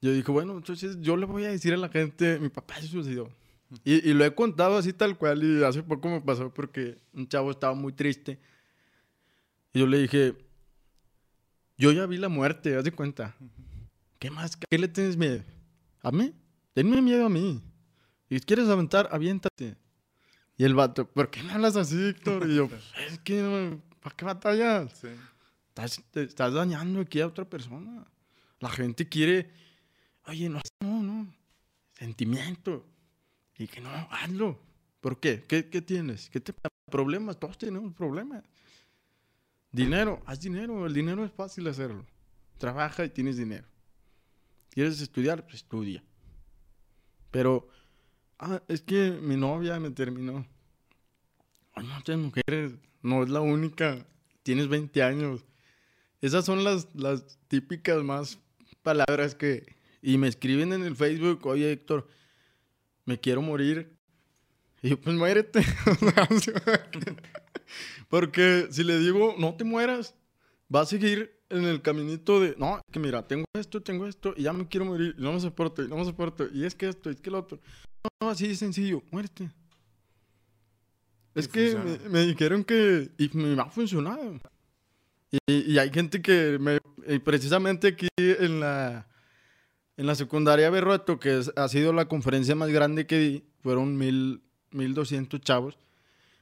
yo 0.00 0.10
dije, 0.12 0.32
bueno, 0.32 0.56
entonces 0.56 0.98
yo 1.02 1.18
le 1.18 1.26
voy 1.26 1.44
a 1.44 1.50
decir 1.50 1.74
a 1.74 1.76
la 1.76 1.90
gente, 1.90 2.38
mi 2.40 2.48
papá 2.48 2.76
se 2.80 2.88
suicidó. 2.88 3.28
Y, 3.84 4.08
y 4.08 4.14
lo 4.14 4.24
he 4.24 4.34
contado 4.34 4.78
así 4.78 4.94
tal 4.94 5.18
cual 5.18 5.44
y 5.44 5.62
hace 5.62 5.82
poco 5.82 6.08
me 6.08 6.20
pasó 6.22 6.52
porque 6.52 6.98
un 7.12 7.28
chavo 7.28 7.50
estaba 7.50 7.74
muy 7.74 7.92
triste. 7.92 8.38
Y 9.72 9.80
yo 9.80 9.86
le 9.86 9.98
dije, 9.98 10.36
yo 11.78 11.92
ya 11.92 12.06
vi 12.06 12.18
la 12.18 12.28
muerte, 12.28 12.76
haz 12.76 12.84
de 12.84 12.92
cuenta. 12.92 13.34
¿Qué 14.18 14.30
más? 14.30 14.56
¿Qué 14.56 14.78
le 14.78 14.88
tienes 14.88 15.16
miedo? 15.16 15.42
¿A 16.02 16.10
mí? 16.12 16.34
Tenme 16.74 17.00
miedo 17.00 17.26
a 17.26 17.28
mí. 17.28 17.60
Y 18.28 18.38
si 18.38 18.44
quieres 18.44 18.68
aventar, 18.68 19.08
aviéntate. 19.10 19.76
Y 20.56 20.64
el 20.64 20.74
vato, 20.74 21.08
¿por 21.08 21.30
qué 21.30 21.42
me 21.42 21.52
hablas 21.52 21.76
así, 21.76 21.96
Héctor? 22.08 22.48
Y 22.48 22.56
yo, 22.56 22.68
"Pues, 22.68 22.82
es 23.10 23.18
que, 23.20 23.78
¿para 24.00 24.14
qué 24.14 24.24
batallas? 24.24 24.92
Sí. 24.98 25.08
Estás, 25.68 26.02
te 26.10 26.22
estás 26.22 26.52
dañando 26.52 27.00
aquí 27.00 27.20
a 27.20 27.26
otra 27.26 27.44
persona. 27.44 28.06
La 28.60 28.68
gente 28.68 29.08
quiere, 29.08 29.50
oye, 30.26 30.48
no, 30.48 30.60
no, 30.80 31.02
no, 31.02 31.34
sentimiento. 31.94 32.86
Y 33.56 33.66
que 33.66 33.80
no, 33.80 33.90
hazlo. 34.10 34.60
¿Por 35.00 35.18
qué? 35.18 35.44
¿Qué, 35.48 35.68
qué 35.68 35.82
tienes? 35.82 36.30
¿Qué 36.30 36.40
te 36.40 36.54
problemas? 36.90 37.40
Todos 37.40 37.58
tenemos 37.58 37.92
problemas. 37.94 38.44
Dinero, 39.72 40.22
haz 40.26 40.40
dinero. 40.40 40.86
El 40.86 40.92
dinero 40.92 41.24
es 41.24 41.32
fácil 41.32 41.66
hacerlo. 41.66 42.06
Trabaja 42.58 43.04
y 43.04 43.08
tienes 43.08 43.38
dinero. 43.38 43.66
¿Quieres 44.70 45.00
estudiar? 45.00 45.42
Pues 45.44 45.56
estudia. 45.56 46.04
Pero, 47.30 47.68
ah, 48.38 48.62
es 48.68 48.82
que 48.82 49.10
mi 49.10 49.36
novia 49.36 49.80
me 49.80 49.90
terminó. 49.90 50.46
Hay 51.74 51.86
muchas 51.86 52.18
mujeres, 52.18 52.74
no 53.00 53.22
es 53.22 53.30
la 53.30 53.40
única. 53.40 54.06
Tienes 54.42 54.68
20 54.68 55.02
años. 55.02 55.44
Esas 56.20 56.44
son 56.44 56.62
las, 56.62 56.94
las 56.94 57.38
típicas 57.48 58.02
más 58.04 58.38
palabras 58.82 59.34
que... 59.34 59.64
Y 60.02 60.18
me 60.18 60.28
escriben 60.28 60.72
en 60.72 60.82
el 60.84 60.96
Facebook, 60.96 61.46
oye 61.46 61.70
Héctor, 61.70 62.08
me 63.04 63.18
quiero 63.20 63.40
morir. 63.40 63.96
Y 64.82 64.90
yo, 64.90 65.00
pues 65.00 65.16
muérete. 65.16 65.60
Porque 68.08 68.68
si 68.70 68.84
le 68.84 68.98
digo, 68.98 69.34
no 69.38 69.54
te 69.54 69.64
mueras, 69.64 70.14
va 70.74 70.82
a 70.82 70.86
seguir 70.86 71.32
en 71.50 71.64
el 71.64 71.82
caminito 71.82 72.40
de, 72.40 72.54
no, 72.58 72.80
que 72.90 72.98
mira, 72.98 73.26
tengo 73.26 73.44
esto, 73.54 73.82
tengo 73.82 74.06
esto, 74.06 74.34
y 74.36 74.42
ya 74.42 74.52
me 74.52 74.66
quiero 74.68 74.86
morir, 74.86 75.14
y 75.18 75.22
no 75.22 75.32
me 75.32 75.40
soporto, 75.40 75.82
y 75.82 75.88
no 75.88 75.96
me 75.96 76.04
soporto, 76.04 76.46
y 76.52 76.64
es 76.64 76.74
que 76.74 76.88
esto, 76.88 77.10
y 77.10 77.14
es 77.14 77.20
que 77.20 77.30
lo 77.30 77.38
otro. 77.38 77.58
No, 78.04 78.26
no, 78.26 78.30
así 78.30 78.48
de 78.48 78.54
sencillo, 78.56 79.02
muérete. 79.10 79.50
Es 81.34 81.48
que 81.48 81.74
me, 81.76 81.98
me 82.10 82.26
dijeron 82.26 82.64
que, 82.64 83.10
y 83.16 83.30
me 83.34 83.60
ha 83.60 83.66
funcionado. 83.66 84.38
Y, 85.46 85.72
y 85.72 85.78
hay 85.78 85.90
gente 85.90 86.20
que 86.20 86.58
me, 86.60 86.78
y 87.06 87.18
precisamente 87.20 87.88
aquí 87.88 88.08
en 88.18 88.60
la, 88.60 89.08
en 89.96 90.06
la 90.06 90.14
secundaria 90.14 90.68
Berrueto, 90.68 91.18
que 91.18 91.38
es- 91.38 91.52
ha 91.56 91.68
sido 91.68 91.94
la 91.94 92.06
conferencia 92.06 92.54
más 92.54 92.68
grande 92.70 93.06
que 93.06 93.18
di, 93.18 93.44
fueron 93.62 93.96
mil, 93.96 94.42
1200 94.72 95.40
chavos 95.40 95.78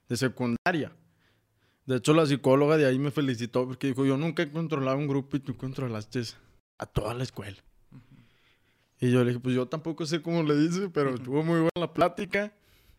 de 0.09 0.17
secundaria. 0.17 0.93
De 1.87 1.97
hecho, 1.97 2.15
la 2.15 2.27
psicóloga 2.27 2.77
de 2.77 2.87
ahí 2.87 2.99
me 2.99 3.11
felicitó 3.11 3.67
porque 3.67 3.89
dijo, 3.89 4.05
yo 4.05 4.17
nunca 4.17 4.43
he 4.43 4.51
controlado 4.51 4.97
un 4.99 5.09
grupo 5.09 5.37
y 5.37 5.41
tú 5.41 5.57
controlaste 5.57 6.23
a 6.79 6.87
toda 6.87 7.15
la 7.15 7.25
escuela. 7.25 7.57
Y 9.01 9.11
yo 9.11 9.25
le 9.25 9.31
dije, 9.31 9.41
pues 9.41 9.55
yo 9.55 9.67
tampoco 9.67 10.05
sé 10.05 10.21
cómo 10.21 10.43
le 10.43 10.55
dice, 10.57 10.91
pero 10.91 11.15
estuvo 11.15 11.43
muy 11.43 11.61
buena 11.61 11.71
la 11.75 11.93
plática. 11.93 12.53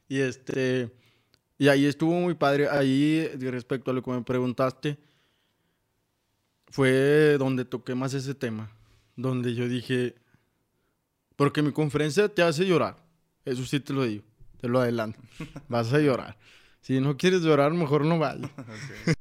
Y 0.08 0.20
este, 0.20 0.92
y 1.58 1.68
ahí 1.68 1.86
estuvo 1.86 2.14
muy 2.14 2.34
padre. 2.34 2.68
Ahí, 2.70 3.28
respecto 3.40 3.92
a 3.92 3.94
lo 3.94 4.02
que 4.02 4.10
me 4.10 4.24
preguntaste, 4.24 4.98
fue 6.70 7.38
donde 7.38 7.66
toqué 7.66 7.94
más 7.94 8.16
ese 8.16 8.34
tema. 8.34 8.72
Donde 9.16 9.54
yo 9.54 9.68
dije, 9.68 10.16
porque 11.36 11.62
mi 11.62 11.72
conferencia 11.72 12.28
te 12.30 12.42
hace 12.42 12.66
llorar. 12.66 12.98
Eso 13.46 13.64
sí 13.66 13.80
te 13.80 13.94
lo 13.94 14.04
digo, 14.04 14.24
te 14.62 14.70
lo 14.70 14.80
adelanto. 14.80 15.20
Vas 15.68 15.92
a 15.92 16.00
llorar. 16.00 16.38
Si 16.82 17.00
no 17.00 17.18
quieres 17.18 17.42
llorar, 17.42 17.74
mejor 17.74 18.06
no 18.06 18.18
vayas. 18.20 18.50
Ok. 18.60 19.16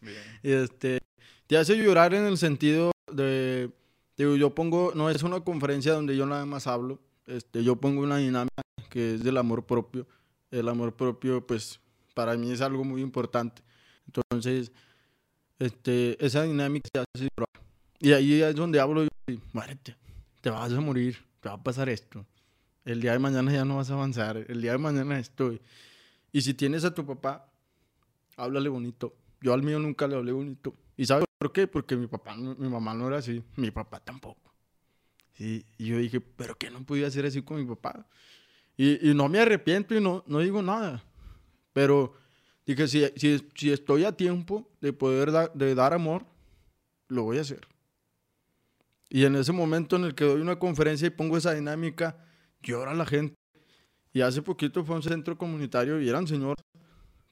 Bien. 0.00 0.16
Y 0.42 0.52
este, 0.64 1.00
te 1.46 1.56
hace 1.56 1.76
llorar 1.76 2.12
en 2.12 2.26
el 2.26 2.36
sentido 2.36 2.90
de, 3.10 3.70
digo, 4.16 4.36
yo 4.36 4.54
pongo, 4.54 4.92
no 4.94 5.08
es 5.10 5.22
una 5.22 5.40
conferencia 5.40 5.92
donde 5.92 6.16
yo 6.16 6.26
nada 6.26 6.44
más 6.44 6.66
hablo, 6.66 7.00
este, 7.26 7.62
yo 7.64 7.76
pongo 7.76 8.02
una 8.02 8.18
dinámica 8.18 8.62
que 8.90 9.14
es 9.14 9.24
del 9.24 9.38
amor 9.38 9.64
propio. 9.64 10.06
El 10.50 10.68
amor 10.68 10.94
propio, 10.94 11.46
pues, 11.46 11.80
para 12.14 12.36
mí 12.36 12.52
es 12.52 12.60
algo 12.60 12.84
muy 12.84 13.00
importante. 13.00 13.62
Entonces, 14.06 14.70
este, 15.58 16.22
esa 16.24 16.42
dinámica 16.42 16.88
te 16.92 16.98
hace 17.00 17.28
llorar. 17.34 17.48
Y 18.00 18.12
ahí 18.12 18.42
es 18.42 18.54
donde 18.54 18.80
hablo, 18.80 19.04
y, 19.04 19.40
muérete, 19.52 19.96
te 20.40 20.50
vas 20.50 20.72
a 20.72 20.80
morir, 20.80 21.16
te 21.40 21.48
va 21.48 21.54
a 21.54 21.62
pasar 21.62 21.88
esto. 21.88 22.26
El 22.84 23.00
día 23.00 23.12
de 23.12 23.18
mañana 23.18 23.52
ya 23.52 23.64
no 23.64 23.76
vas 23.76 23.90
a 23.90 23.94
avanzar, 23.94 24.44
el 24.48 24.60
día 24.60 24.72
de 24.72 24.78
mañana 24.78 25.18
esto. 25.18 25.54
Y 26.32 26.40
si 26.40 26.54
tienes 26.54 26.84
a 26.84 26.94
tu 26.94 27.06
papá, 27.06 27.48
háblale 28.36 28.68
bonito. 28.68 29.14
Yo 29.40 29.52
al 29.52 29.62
mío 29.62 29.78
nunca 29.78 30.06
le 30.08 30.16
hablé 30.16 30.32
bonito. 30.32 30.74
¿Y 30.96 31.06
sabes 31.06 31.24
por 31.38 31.52
qué? 31.52 31.66
Porque 31.66 31.96
mi 31.96 32.06
papá, 32.06 32.34
mi 32.36 32.68
mamá 32.68 32.94
no 32.94 33.08
era 33.08 33.18
así, 33.18 33.42
mi 33.56 33.70
papá 33.70 34.00
tampoco. 34.00 34.40
Sí, 35.34 35.64
y 35.78 35.86
yo 35.86 35.98
dije, 35.98 36.20
¿pero 36.20 36.56
qué 36.56 36.70
no 36.70 36.84
podía 36.84 37.06
hacer 37.06 37.24
así 37.26 37.42
con 37.42 37.58
mi 37.58 37.64
papá? 37.64 38.06
Y, 38.76 39.10
y 39.10 39.14
no 39.14 39.28
me 39.28 39.38
arrepiento 39.38 39.94
y 39.94 40.00
no, 40.00 40.24
no 40.26 40.40
digo 40.40 40.62
nada. 40.62 41.04
Pero 41.72 42.14
dije, 42.66 42.86
si, 42.88 43.04
si, 43.16 43.50
si 43.54 43.72
estoy 43.72 44.04
a 44.04 44.12
tiempo 44.12 44.68
de 44.80 44.92
poder 44.92 45.32
da- 45.32 45.50
de 45.54 45.74
dar 45.74 45.94
amor, 45.94 46.26
lo 47.08 47.24
voy 47.24 47.38
a 47.38 47.42
hacer. 47.42 47.66
Y 49.08 49.24
en 49.24 49.36
ese 49.36 49.52
momento 49.52 49.96
en 49.96 50.04
el 50.04 50.14
que 50.14 50.24
doy 50.24 50.40
una 50.40 50.58
conferencia 50.58 51.06
y 51.06 51.10
pongo 51.10 51.36
esa 51.36 51.52
dinámica, 51.54 52.16
llora 52.62 52.94
la 52.94 53.06
gente. 53.06 53.34
Y 54.12 54.20
hace 54.20 54.42
poquito 54.42 54.84
fue 54.84 54.94
a 54.94 54.98
un 54.98 55.02
centro 55.02 55.36
comunitario 55.38 56.00
y 56.00 56.08
eran 56.08 56.26
señores 56.26 56.62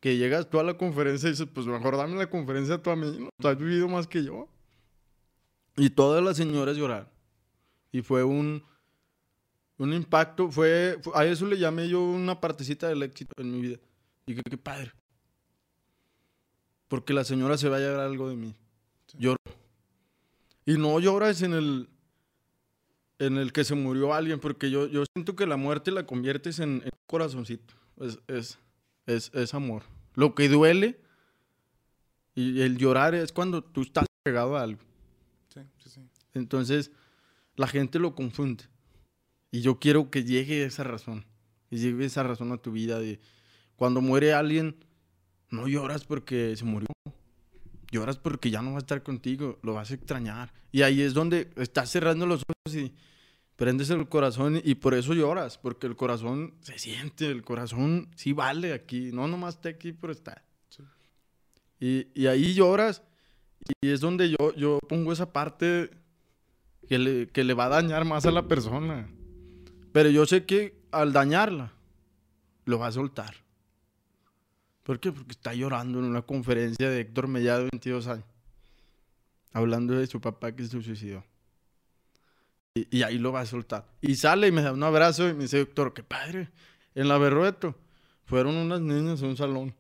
que 0.00 0.16
llegas 0.16 0.48
tú 0.48 0.58
a 0.58 0.62
la 0.62 0.78
conferencia 0.78 1.28
y 1.28 1.32
dices, 1.32 1.46
pues 1.52 1.66
mejor 1.66 1.96
dame 1.96 2.16
la 2.16 2.30
conferencia 2.30 2.82
tú 2.82 2.90
a 2.90 2.96
mí, 2.96 3.18
¿no? 3.18 3.28
Tú 3.38 3.48
has 3.48 3.58
vivido 3.58 3.86
más 3.88 4.06
que 4.06 4.24
yo. 4.24 4.48
Y 5.76 5.90
todas 5.90 6.22
las 6.24 6.36
señoras 6.38 6.76
lloraron. 6.76 7.08
Y 7.92 8.00
fue 8.02 8.24
un, 8.24 8.62
un 9.78 9.92
impacto 9.92 10.50
fue, 10.50 10.98
fue- 11.02 11.12
a 11.14 11.26
eso 11.26 11.46
le 11.46 11.58
llamé 11.58 11.88
yo 11.88 12.02
una 12.02 12.40
partecita 12.40 12.88
del 12.88 13.02
éxito 13.02 13.32
en 13.36 13.50
mi 13.52 13.60
vida. 13.60 13.78
Y 14.26 14.34
que 14.34 14.42
qué 14.42 14.56
padre. 14.56 14.92
Porque 16.88 17.12
la 17.12 17.24
señora 17.24 17.56
se 17.58 17.68
va 17.68 17.76
a 17.76 17.80
llevar 17.80 18.00
algo 18.00 18.28
de 18.28 18.36
mí. 18.36 18.54
Lloro. 19.18 19.36
Y 20.66 20.74
no 20.78 20.98
lloras 21.00 21.42
en 21.42 21.52
el 21.52 21.88
en 23.20 23.36
el 23.36 23.52
que 23.52 23.64
se 23.64 23.74
murió 23.74 24.14
alguien, 24.14 24.40
porque 24.40 24.70
yo, 24.70 24.86
yo 24.88 25.04
siento 25.14 25.36
que 25.36 25.46
la 25.46 25.58
muerte 25.58 25.90
la 25.90 26.06
conviertes 26.06 26.58
en, 26.58 26.82
en 26.82 26.90
un 26.92 27.06
corazoncito. 27.06 27.74
Es, 28.00 28.18
es, 28.26 28.58
es, 29.06 29.30
es 29.34 29.54
amor. 29.54 29.82
Lo 30.14 30.34
que 30.34 30.48
duele 30.48 30.98
y 32.34 32.62
el 32.62 32.78
llorar 32.78 33.14
es 33.14 33.30
cuando 33.30 33.62
tú 33.62 33.82
estás 33.82 34.06
pegado 34.22 34.56
a 34.56 34.62
algo. 34.62 34.80
Sí, 35.52 35.60
sí, 35.84 35.90
sí. 35.90 36.00
Entonces, 36.32 36.92
la 37.56 37.66
gente 37.66 37.98
lo 37.98 38.14
confunde. 38.14 38.64
Y 39.50 39.60
yo 39.60 39.78
quiero 39.78 40.10
que 40.10 40.24
llegue 40.24 40.64
esa 40.64 40.82
razón. 40.82 41.26
Y 41.70 41.76
llegue 41.76 42.06
esa 42.06 42.22
razón 42.22 42.52
a 42.52 42.56
tu 42.56 42.72
vida 42.72 42.98
de 42.98 43.20
cuando 43.76 44.00
muere 44.00 44.32
alguien, 44.32 44.76
no 45.50 45.68
lloras 45.68 46.04
porque 46.04 46.56
se 46.56 46.64
murió. 46.64 46.86
Lloras 47.90 48.18
porque 48.18 48.50
ya 48.50 48.62
no 48.62 48.70
va 48.72 48.76
a 48.76 48.80
estar 48.80 49.02
contigo, 49.02 49.58
lo 49.62 49.74
vas 49.74 49.90
a 49.90 49.94
extrañar. 49.94 50.52
Y 50.70 50.82
ahí 50.82 51.02
es 51.02 51.14
donde 51.14 51.50
estás 51.56 51.90
cerrando 51.90 52.26
los 52.26 52.42
ojos 52.42 52.76
y 52.76 52.94
prendes 53.56 53.90
el 53.90 54.08
corazón 54.08 54.60
y 54.62 54.76
por 54.76 54.94
eso 54.94 55.12
lloras, 55.12 55.58
porque 55.58 55.86
el 55.86 55.96
corazón 55.96 56.54
se 56.60 56.78
siente, 56.78 57.26
el 57.26 57.42
corazón 57.42 58.08
sí 58.14 58.32
vale 58.32 58.72
aquí, 58.72 59.10
no 59.12 59.26
nomás 59.28 59.56
está 59.56 59.70
aquí 59.70 59.92
por 59.92 60.10
estar. 60.10 60.44
Sí. 60.68 60.82
Y, 61.80 62.22
y 62.22 62.26
ahí 62.26 62.54
lloras 62.54 63.02
y 63.80 63.90
es 63.90 64.00
donde 64.00 64.30
yo, 64.30 64.54
yo 64.56 64.78
pongo 64.88 65.12
esa 65.12 65.32
parte 65.32 65.90
que 66.88 66.98
le, 66.98 67.28
que 67.28 67.44
le 67.44 67.54
va 67.54 67.66
a 67.66 67.68
dañar 67.68 68.04
más 68.04 68.26
a 68.26 68.30
la 68.30 68.48
persona. 68.48 69.08
Pero 69.92 70.10
yo 70.10 70.26
sé 70.26 70.44
que 70.44 70.80
al 70.90 71.12
dañarla, 71.12 71.72
lo 72.64 72.78
va 72.78 72.88
a 72.88 72.92
soltar. 72.92 73.34
¿Por 74.82 74.98
qué? 75.00 75.12
Porque 75.12 75.32
está 75.32 75.54
llorando 75.54 75.98
en 75.98 76.06
una 76.06 76.22
conferencia 76.22 76.88
de 76.90 77.00
Héctor 77.00 77.28
Mellado, 77.28 77.62
22 77.70 78.06
años, 78.06 78.24
hablando 79.52 79.94
de 79.94 80.06
su 80.06 80.20
papá 80.20 80.54
que 80.54 80.64
se 80.64 80.80
suicidó. 80.82 81.24
Y, 82.74 82.98
y 82.98 83.02
ahí 83.02 83.18
lo 83.18 83.32
va 83.32 83.40
a 83.40 83.46
soltar. 83.46 83.86
Y 84.00 84.14
sale 84.14 84.48
y 84.48 84.52
me 84.52 84.62
da 84.62 84.72
un 84.72 84.82
abrazo 84.82 85.28
y 85.28 85.34
me 85.34 85.42
dice, 85.42 85.60
Héctor, 85.60 85.92
qué 85.92 86.02
padre. 86.02 86.50
En 86.94 87.08
la 87.08 87.18
Berrueto 87.18 87.76
fueron 88.24 88.56
unas 88.56 88.80
niñas 88.80 89.22
a 89.22 89.26
un 89.26 89.36
salón. 89.36 89.74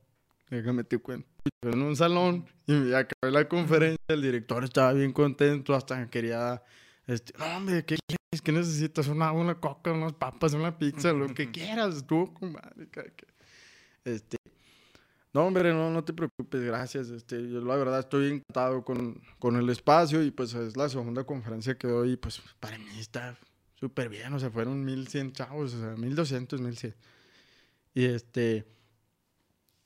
Déjame 0.50 0.84
te 0.84 0.98
cuento. 0.98 1.28
Fueron 1.62 1.82
a 1.82 1.86
un 1.86 1.96
salón 1.96 2.44
y 2.66 2.72
me 2.72 2.94
acabé 2.96 3.32
la 3.32 3.48
conferencia. 3.48 3.96
El 4.08 4.22
director 4.22 4.64
estaba 4.64 4.92
bien 4.92 5.12
contento, 5.12 5.74
hasta 5.74 6.08
quería 6.10 6.62
este, 7.06 7.32
no, 7.38 7.56
hombre, 7.56 7.84
¿qué 7.84 7.96
quieres? 8.06 8.42
¿Qué 8.42 8.52
necesitas? 8.52 9.08
Una, 9.08 9.32
una 9.32 9.56
coca, 9.58 9.90
unas 9.92 10.12
papas, 10.12 10.52
una 10.52 10.78
pizza, 10.78 11.12
lo 11.12 11.32
que 11.34 11.50
quieras, 11.52 12.06
tú, 12.06 12.32
que- 12.92 13.10
Este, 14.04 14.36
no, 15.32 15.46
hombre, 15.46 15.72
no, 15.72 15.90
no 15.90 16.04
te 16.04 16.12
preocupes, 16.12 16.62
gracias. 16.62 17.08
Este, 17.10 17.48
yo 17.48 17.60
la 17.60 17.76
verdad 17.76 18.00
estoy 18.00 18.32
encantado 18.32 18.84
con, 18.84 19.20
con 19.38 19.56
el 19.56 19.68
espacio 19.70 20.22
y 20.22 20.30
pues 20.30 20.54
es 20.54 20.76
la 20.76 20.88
segunda 20.88 21.24
conferencia 21.24 21.76
que 21.78 21.86
doy 21.86 22.12
y 22.12 22.16
pues 22.16 22.42
para 22.58 22.78
mí 22.78 22.98
está 22.98 23.38
súper 23.76 24.08
bien, 24.08 24.32
o 24.34 24.38
sea, 24.38 24.50
fueron 24.50 24.84
1100 24.84 25.32
chavos, 25.32 25.74
o 25.74 25.80
sea, 25.80 25.96
1200, 25.96 26.60
1100. 26.60 26.94
Y 27.94 28.04
este, 28.04 28.66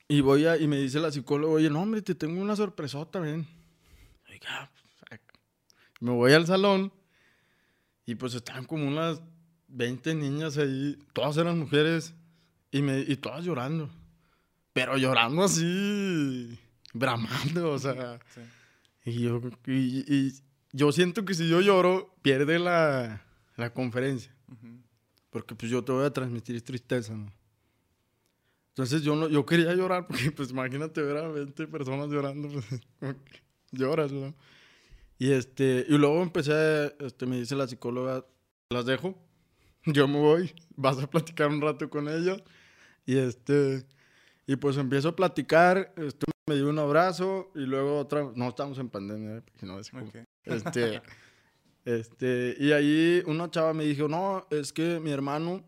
y 0.07 0.21
voy 0.21 0.45
a, 0.45 0.57
y 0.57 0.67
me 0.67 0.77
dice 0.77 0.99
la 0.99 1.11
psicóloga, 1.11 1.53
oye, 1.53 1.69
no, 1.69 1.81
hombre, 1.81 2.01
te 2.01 2.15
tengo 2.15 2.41
una 2.41 2.55
sorpresota, 2.55 3.19
ven. 3.19 3.47
Oiga, 4.29 4.71
pues, 5.09 5.21
me 6.01 6.11
voy 6.11 6.33
al 6.33 6.45
salón 6.45 6.91
y 8.05 8.15
pues 8.15 8.33
estaban 8.33 8.65
como 8.65 8.87
unas 8.87 9.21
20 9.67 10.13
niñas 10.15 10.57
ahí, 10.57 10.97
todas 11.13 11.37
eran 11.37 11.57
mujeres 11.57 12.13
y, 12.71 12.81
me, 12.81 12.99
y 12.99 13.15
todas 13.15 13.45
llorando. 13.45 13.89
Pero 14.75 14.97
llorando 14.97 15.41
así, 15.41 16.59
bramando, 16.93 17.71
o 17.71 17.79
sea. 17.79 18.19
Sí. 18.33 18.41
Y 19.05 19.21
yo, 19.21 19.39
y, 19.67 20.03
y 20.13 20.33
yo 20.73 20.91
siento 20.91 21.23
que 21.23 21.33
si 21.33 21.47
yo 21.47 21.61
lloro, 21.61 22.13
pierde 22.21 22.59
la, 22.59 23.25
la 23.55 23.73
conferencia. 23.73 24.35
Ujú. 24.51 24.81
Porque 25.29 25.55
pues 25.55 25.71
yo 25.71 25.81
te 25.81 25.93
voy 25.93 26.05
a 26.05 26.11
transmitir 26.11 26.61
tristeza, 26.61 27.13
¿no? 27.13 27.31
Entonces 28.71 29.01
yo 29.01 29.15
no, 29.15 29.29
yo 29.29 29.45
quería 29.45 29.73
llorar 29.73 30.07
porque 30.07 30.29
pues 30.33 30.49
imagínate 30.49 31.01
ver 31.01 31.17
a 31.19 31.29
20 31.29 31.67
personas 31.67 32.09
llorando, 32.09 32.49
pues 32.49 32.81
lloras, 33.71 34.11
¿no? 34.11 34.35
Y 35.17 35.31
este, 35.31 35.85
y 35.87 35.97
luego 35.97 36.21
empecé, 36.21 36.97
este, 36.99 37.25
me 37.25 37.39
dice 37.39 37.55
la 37.55 37.69
psicóloga, 37.69 38.25
las 38.69 38.85
dejo, 38.85 39.17
yo 39.85 40.05
me 40.09 40.19
voy, 40.19 40.53
vas 40.75 40.97
a 40.97 41.09
platicar 41.09 41.47
un 41.47 41.61
rato 41.61 41.89
con 41.89 42.09
ella. 42.09 42.35
Y 43.05 43.15
este, 43.15 43.85
y 44.47 44.55
pues 44.57 44.77
empiezo 44.77 45.09
a 45.09 45.15
platicar, 45.15 45.93
este, 45.97 46.25
me 46.47 46.55
dio 46.55 46.69
un 46.69 46.79
abrazo 46.79 47.51
y 47.55 47.59
luego 47.61 47.99
otra, 47.99 48.31
no 48.35 48.49
estamos 48.49 48.77
en 48.77 48.89
pandemia, 48.89 49.37
¿eh? 49.37 49.43
no 49.63 49.79
es 49.79 49.89
como- 49.89 50.05
Ok. 50.05 50.15
este, 50.43 51.01
este, 51.85 52.55
y 52.59 52.71
ahí 52.71 53.23
una 53.25 53.49
chava 53.49 53.73
me 53.73 53.83
dijo, 53.85 54.07
no, 54.07 54.45
es 54.49 54.73
que 54.73 54.99
mi 54.99 55.11
hermano, 55.11 55.63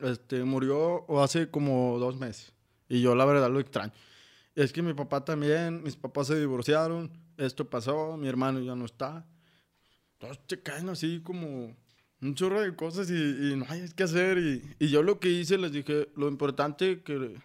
este, 0.00 0.44
murió 0.44 1.04
hace 1.22 1.50
como 1.50 1.98
dos 1.98 2.16
meses. 2.18 2.52
Y 2.88 3.02
yo 3.02 3.14
la 3.14 3.24
verdad 3.24 3.50
lo 3.50 3.60
extraño. 3.60 3.92
Es 4.54 4.72
que 4.72 4.82
mi 4.82 4.94
papá 4.94 5.24
también, 5.24 5.82
mis 5.82 5.96
papás 5.96 6.26
se 6.26 6.38
divorciaron, 6.38 7.10
esto 7.36 7.68
pasó, 7.68 8.16
mi 8.16 8.28
hermano 8.28 8.60
ya 8.60 8.74
no 8.74 8.84
está. 8.84 9.26
Todos 10.18 10.46
te 10.46 10.60
caen 10.60 10.88
así 10.88 11.20
como 11.22 11.74
un 12.20 12.34
chorro 12.34 12.60
de 12.60 12.74
cosas 12.74 13.10
y, 13.10 13.14
y 13.14 13.56
no 13.56 13.64
hay 13.68 13.88
qué 13.96 14.02
hacer. 14.02 14.38
Y, 14.38 14.62
y 14.78 14.88
yo 14.88 15.02
lo 15.02 15.20
que 15.20 15.30
hice, 15.30 15.56
les 15.56 15.72
dije, 15.72 16.08
lo 16.16 16.28
importante 16.28 17.02
que, 17.02 17.38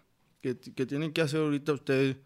que, 0.54 0.72
que 0.72 0.86
tienen 0.86 1.12
que 1.12 1.22
hacer 1.22 1.40
ahorita 1.40 1.72
ustedes 1.72 2.16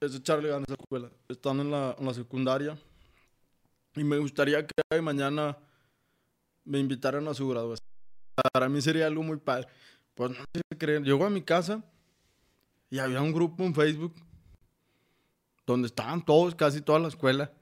es 0.00 0.14
echarle 0.14 0.48
ganas 0.48 0.68
a 0.68 0.72
la 0.72 0.76
escuela. 0.80 1.10
Están 1.28 1.60
en 1.60 1.70
la, 1.70 1.94
en 1.98 2.06
la 2.06 2.14
secundaria. 2.14 2.78
Y 3.94 4.02
me 4.02 4.18
gustaría 4.18 4.66
que 4.66 5.02
mañana 5.02 5.58
me 6.64 6.78
invitaran 6.78 7.28
a 7.28 7.34
su 7.34 7.46
graduación. 7.48 7.86
Para 8.52 8.68
mí 8.68 8.80
sería 8.80 9.06
algo 9.06 9.22
muy 9.22 9.36
padre. 9.36 9.68
Pues 10.14 10.30
no 10.30 10.36
sé 10.36 10.62
qué 10.70 10.78
creen. 10.78 11.04
Llegó 11.04 11.26
a 11.26 11.30
mi 11.30 11.42
casa 11.42 11.84
y 12.90 12.98
había 12.98 13.20
un 13.20 13.32
grupo 13.32 13.62
en 13.64 13.74
Facebook 13.74 14.14
donde 15.66 15.86
estaban 15.86 16.24
todos, 16.24 16.54
casi 16.54 16.80
toda 16.80 16.98
la 16.98 17.08
escuela. 17.08 17.52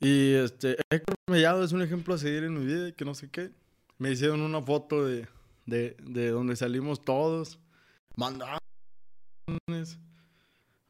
Y 0.00 0.34
este, 0.34 0.76
Héctor 0.90 1.14
Mellado 1.30 1.64
es 1.64 1.72
un 1.72 1.80
ejemplo 1.80 2.14
a 2.14 2.18
seguir 2.18 2.44
en 2.44 2.58
mi 2.58 2.66
vida 2.66 2.92
que 2.92 3.04
no 3.04 3.14
sé 3.14 3.30
qué. 3.30 3.52
Me 3.98 4.10
hicieron 4.10 4.40
una 4.40 4.60
foto 4.60 5.06
de, 5.06 5.28
de, 5.66 5.96
de 6.02 6.30
donde 6.30 6.56
salimos 6.56 7.04
todos. 7.04 7.58
Mandaban 8.16 8.58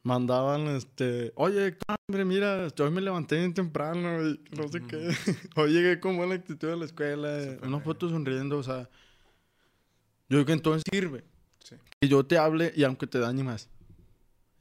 mandaban 0.03 0.67
este, 0.67 1.31
oye, 1.35 1.77
hombre, 2.07 2.25
mira, 2.25 2.67
hoy 2.79 2.91
me 2.91 3.01
levanté 3.01 3.37
bien 3.37 3.53
temprano 3.53 4.27
y 4.27 4.39
no 4.55 4.67
sé 4.67 4.81
qué. 4.81 4.97
Hoy 5.55 5.71
llegué 5.71 5.99
con 5.99 6.17
buena 6.17 6.35
actitud 6.35 6.69
a 6.69 6.75
la 6.75 6.85
escuela, 6.85 7.37
eh, 7.39 7.43
Súper 7.53 7.67
una 7.67 7.77
bien. 7.77 7.83
foto 7.83 8.09
sonriendo, 8.09 8.57
o 8.57 8.63
sea, 8.63 8.89
yo 10.29 10.37
digo 10.37 10.45
que 10.45 10.53
entonces 10.53 10.83
sirve 10.91 11.23
Sí. 11.63 11.75
que 12.01 12.09
yo 12.09 12.25
te 12.25 12.37
hable 12.37 12.73
y 12.75 12.83
aunque 12.83 13.07
te 13.07 13.19
dañe 13.19 13.43
más. 13.43 13.69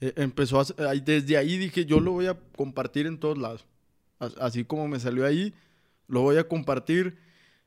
Eh, 0.01 0.13
empezó 0.17 0.61
a, 0.61 0.65
desde 0.95 1.37
ahí 1.37 1.59
dije, 1.59 1.85
yo 1.85 1.99
lo 1.99 2.13
voy 2.13 2.27
a 2.29 2.39
compartir 2.57 3.07
en 3.07 3.19
todos 3.19 3.37
lados. 3.39 3.65
As- 4.21 4.37
Así 4.39 4.65
como 4.65 4.87
me 4.87 5.01
salió 5.01 5.27
ahí, 5.27 5.53
lo 6.07 6.21
voy 6.21 6.37
a 6.37 6.47
compartir. 6.47 7.19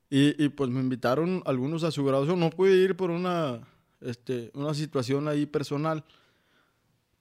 Y, 0.09 0.41
y, 0.43 0.49
pues 0.49 0.69
me 0.69 0.79
invitaron 0.79 1.41
algunos 1.45 1.83
a 1.83 1.91
su 1.91 2.05
graduación. 2.05 2.39
No 2.39 2.49
pude 2.51 2.75
ir 2.75 2.95
por 2.95 3.09
una, 3.09 3.61
este, 4.01 4.51
una 4.53 4.73
situación 4.73 5.27
ahí 5.27 5.45
personal. 5.45 6.03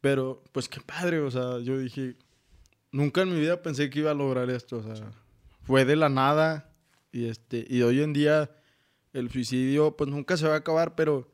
Pero 0.01 0.43
pues 0.53 0.69
qué 0.69 0.81
padre, 0.81 1.21
o 1.21 1.31
sea, 1.31 1.59
yo 1.61 1.79
dije, 1.79 2.17
nunca 2.93 3.23
en 3.23 3.33
mi 3.33 3.41
vida 3.41 3.63
pensé 3.63 3.89
que 3.89 4.01
iba 4.01 4.11
a 4.11 4.15
lograr 4.15 4.51
esto. 4.51 4.77
O 4.79 4.83
sea, 4.83 5.11
fue 5.63 5.85
de 5.85 5.97
la 5.97 6.09
nada. 6.09 6.71
Y, 7.11 7.27
este, 7.27 7.65
y 7.69 7.81
hoy 7.83 8.01
en 8.03 8.13
día 8.13 8.51
el 9.13 9.31
suicidio 9.31 9.97
pues 9.97 10.11
nunca 10.11 10.37
se 10.37 10.47
va 10.49 10.55
a 10.55 10.59
acabar, 10.59 10.95
pero 10.97 11.31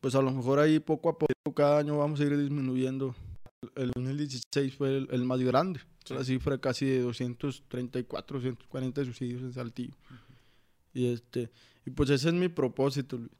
pues 0.00 0.14
a 0.14 0.22
lo 0.22 0.30
mejor 0.30 0.60
ahí 0.60 0.78
poco 0.78 1.08
a 1.10 1.18
poco 1.18 1.54
cada 1.54 1.78
año 1.80 1.98
vamos 1.98 2.20
a 2.20 2.24
ir 2.24 2.38
disminuyendo. 2.38 3.14
El 3.74 3.90
2016 3.90 4.74
fue 4.76 4.96
el, 4.96 5.08
el 5.10 5.24
más 5.24 5.40
grande, 5.40 5.80
Sí. 6.04 6.14
la 6.14 6.24
cifra 6.24 6.58
casi 6.58 6.86
de 6.86 7.00
234, 7.00 8.38
240 8.38 9.04
suicidios 9.04 9.42
en 9.42 9.52
Saltillo. 9.52 9.94
Y 10.92 11.12
este, 11.12 11.50
y 11.86 11.90
pues 11.90 12.10
ese 12.10 12.28
es 12.28 12.34
mi 12.34 12.48
propósito, 12.48 13.16
Luis, 13.18 13.30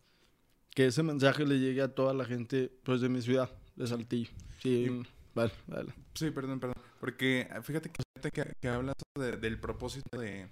que 0.71 0.87
ese 0.87 1.03
mensaje 1.03 1.45
le 1.47 1.59
llegue 1.59 1.83
a 1.83 1.95
toda 1.95 2.15
la 2.15 2.25
gente 2.25 2.71
pues 2.85 3.01
de 3.01 3.09
mi 3.09 3.21
ciudad, 3.23 3.51
de 3.77 3.87
Saltillo. 3.87 4.31
Sí, 4.63 4.87
Y- 4.89 5.07
vale, 5.35 5.53
vale. 5.67 5.93
Sí, 6.15 6.31
perdón, 6.31 6.61
perdón. 6.61 6.77
Porque 7.01 7.49
ah, 7.51 7.63
fíjate 7.63 7.91
que, 7.91 8.31
que, 8.31 8.53
que 8.61 8.69
hablas 8.69 8.95
de- 9.19 9.37
del 9.37 9.59
propósito 9.59 10.19
de, 10.21 10.49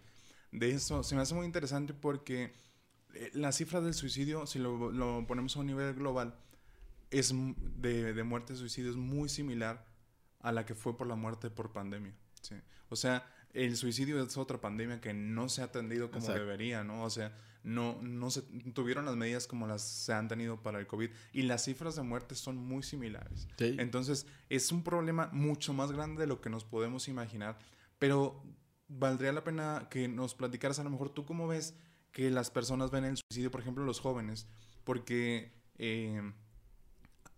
de 0.52 0.70
eso, 0.70 1.02
se 1.02 1.14
me 1.14 1.20
hace 1.22 1.34
muy 1.34 1.46
interesante 1.46 1.94
porque 1.94 2.52
eh, 3.14 3.30
la 3.34 3.52
cifra 3.52 3.80
del 3.80 3.94
suicidio, 3.94 4.46
si 4.46 4.58
lo, 4.58 4.90
lo 4.90 5.24
ponemos 5.26 5.56
a 5.56 5.60
un 5.60 5.66
nivel 5.66 5.94
global, 5.94 6.34
es 7.10 7.32
de, 7.80 8.12
de 8.12 8.22
muerte 8.24 8.52
de 8.54 8.58
suicidio 8.58 8.90
es 8.90 8.96
muy 8.96 9.28
similar 9.28 9.86
a 10.40 10.52
la 10.52 10.66
que 10.66 10.74
fue 10.74 10.96
por 10.96 11.06
la 11.06 11.14
muerte 11.16 11.48
por 11.50 11.72
pandemia. 11.72 12.14
¿sí? 12.42 12.54
O 12.90 12.96
sea, 12.96 13.24
el 13.52 13.76
suicidio 13.76 14.22
es 14.22 14.36
otra 14.36 14.60
pandemia 14.60 15.00
que 15.00 15.14
no 15.14 15.48
se 15.48 15.62
ha 15.62 15.66
atendido 15.66 16.10
como 16.10 16.28
debería, 16.28 16.84
¿no? 16.84 17.02
O 17.02 17.10
sea, 17.10 17.36
no, 17.62 17.98
no 18.02 18.30
se 18.30 18.42
tuvieron 18.72 19.04
las 19.04 19.16
medidas 19.16 19.46
como 19.46 19.66
las 19.66 19.82
se 19.82 20.12
han 20.12 20.28
tenido 20.28 20.62
para 20.62 20.78
el 20.78 20.86
COVID 20.86 21.10
y 21.32 21.42
las 21.42 21.64
cifras 21.64 21.96
de 21.96 22.02
muerte 22.02 22.34
son 22.34 22.56
muy 22.56 22.82
similares. 22.82 23.48
Entonces, 23.58 24.26
es 24.48 24.72
un 24.72 24.82
problema 24.82 25.28
mucho 25.32 25.72
más 25.72 25.92
grande 25.92 26.20
de 26.22 26.26
lo 26.26 26.40
que 26.40 26.50
nos 26.50 26.64
podemos 26.64 27.08
imaginar, 27.08 27.58
pero 27.98 28.42
valdría 28.88 29.32
la 29.32 29.44
pena 29.44 29.88
que 29.90 30.08
nos 30.08 30.34
platicaras 30.34 30.78
a 30.78 30.84
lo 30.84 30.90
mejor 30.90 31.10
tú 31.10 31.24
cómo 31.24 31.46
ves 31.46 31.74
que 32.12 32.30
las 32.30 32.50
personas 32.50 32.90
ven 32.90 33.04
el 33.04 33.16
suicidio, 33.16 33.50
por 33.50 33.60
ejemplo, 33.60 33.84
los 33.84 34.00
jóvenes, 34.00 34.46
porque... 34.84 35.52
Eh, 35.80 36.32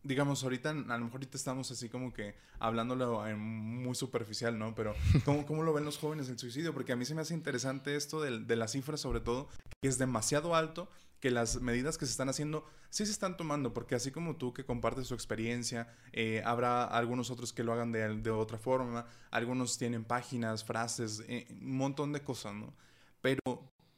digamos, 0.02 0.42
ahorita, 0.42 0.70
a 0.70 0.74
lo 0.74 1.04
mejor 1.04 1.14
ahorita 1.14 1.36
estamos 1.36 1.70
así 1.70 1.88
como 1.88 2.12
que 2.12 2.34
hablándolo 2.58 3.26
en 3.26 3.38
muy 3.38 3.94
superficial, 3.94 4.58
¿no? 4.58 4.74
Pero 4.74 4.94
¿cómo, 5.24 5.46
¿cómo, 5.46 5.62
lo 5.62 5.72
ven 5.72 5.84
los 5.84 5.98
jóvenes 5.98 6.28
el 6.28 6.38
suicidio? 6.38 6.72
Porque 6.72 6.92
a 6.92 6.96
mí 6.96 7.04
se 7.04 7.14
me 7.14 7.22
hace 7.22 7.34
interesante 7.34 7.96
esto 7.96 8.20
de, 8.20 8.40
de 8.40 8.56
las 8.56 8.72
cifras, 8.72 9.00
sobre 9.00 9.20
todo, 9.20 9.48
que 9.82 9.88
es 9.88 9.98
demasiado 9.98 10.54
alto, 10.54 10.88
que 11.20 11.30
las 11.30 11.60
medidas 11.60 11.98
que 11.98 12.06
se 12.06 12.12
están 12.12 12.28
haciendo 12.28 12.64
sí 12.88 13.06
se 13.06 13.12
están 13.12 13.36
tomando, 13.36 13.72
porque 13.72 13.94
así 13.94 14.10
como 14.10 14.36
tú 14.36 14.52
que 14.52 14.64
compartes 14.64 15.08
tu 15.08 15.14
experiencia, 15.14 15.88
eh, 16.12 16.42
habrá 16.44 16.84
algunos 16.84 17.30
otros 17.30 17.52
que 17.52 17.62
lo 17.62 17.72
hagan 17.72 17.92
de, 17.92 18.16
de, 18.16 18.30
otra 18.30 18.58
forma, 18.58 19.06
algunos 19.30 19.78
tienen 19.78 20.04
páginas, 20.04 20.64
frases, 20.64 21.22
eh, 21.28 21.46
un 21.50 21.76
montón 21.76 22.12
de 22.12 22.22
cosas, 22.22 22.54
¿no? 22.54 22.74
Pero, 23.20 23.40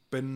pero 0.09 0.27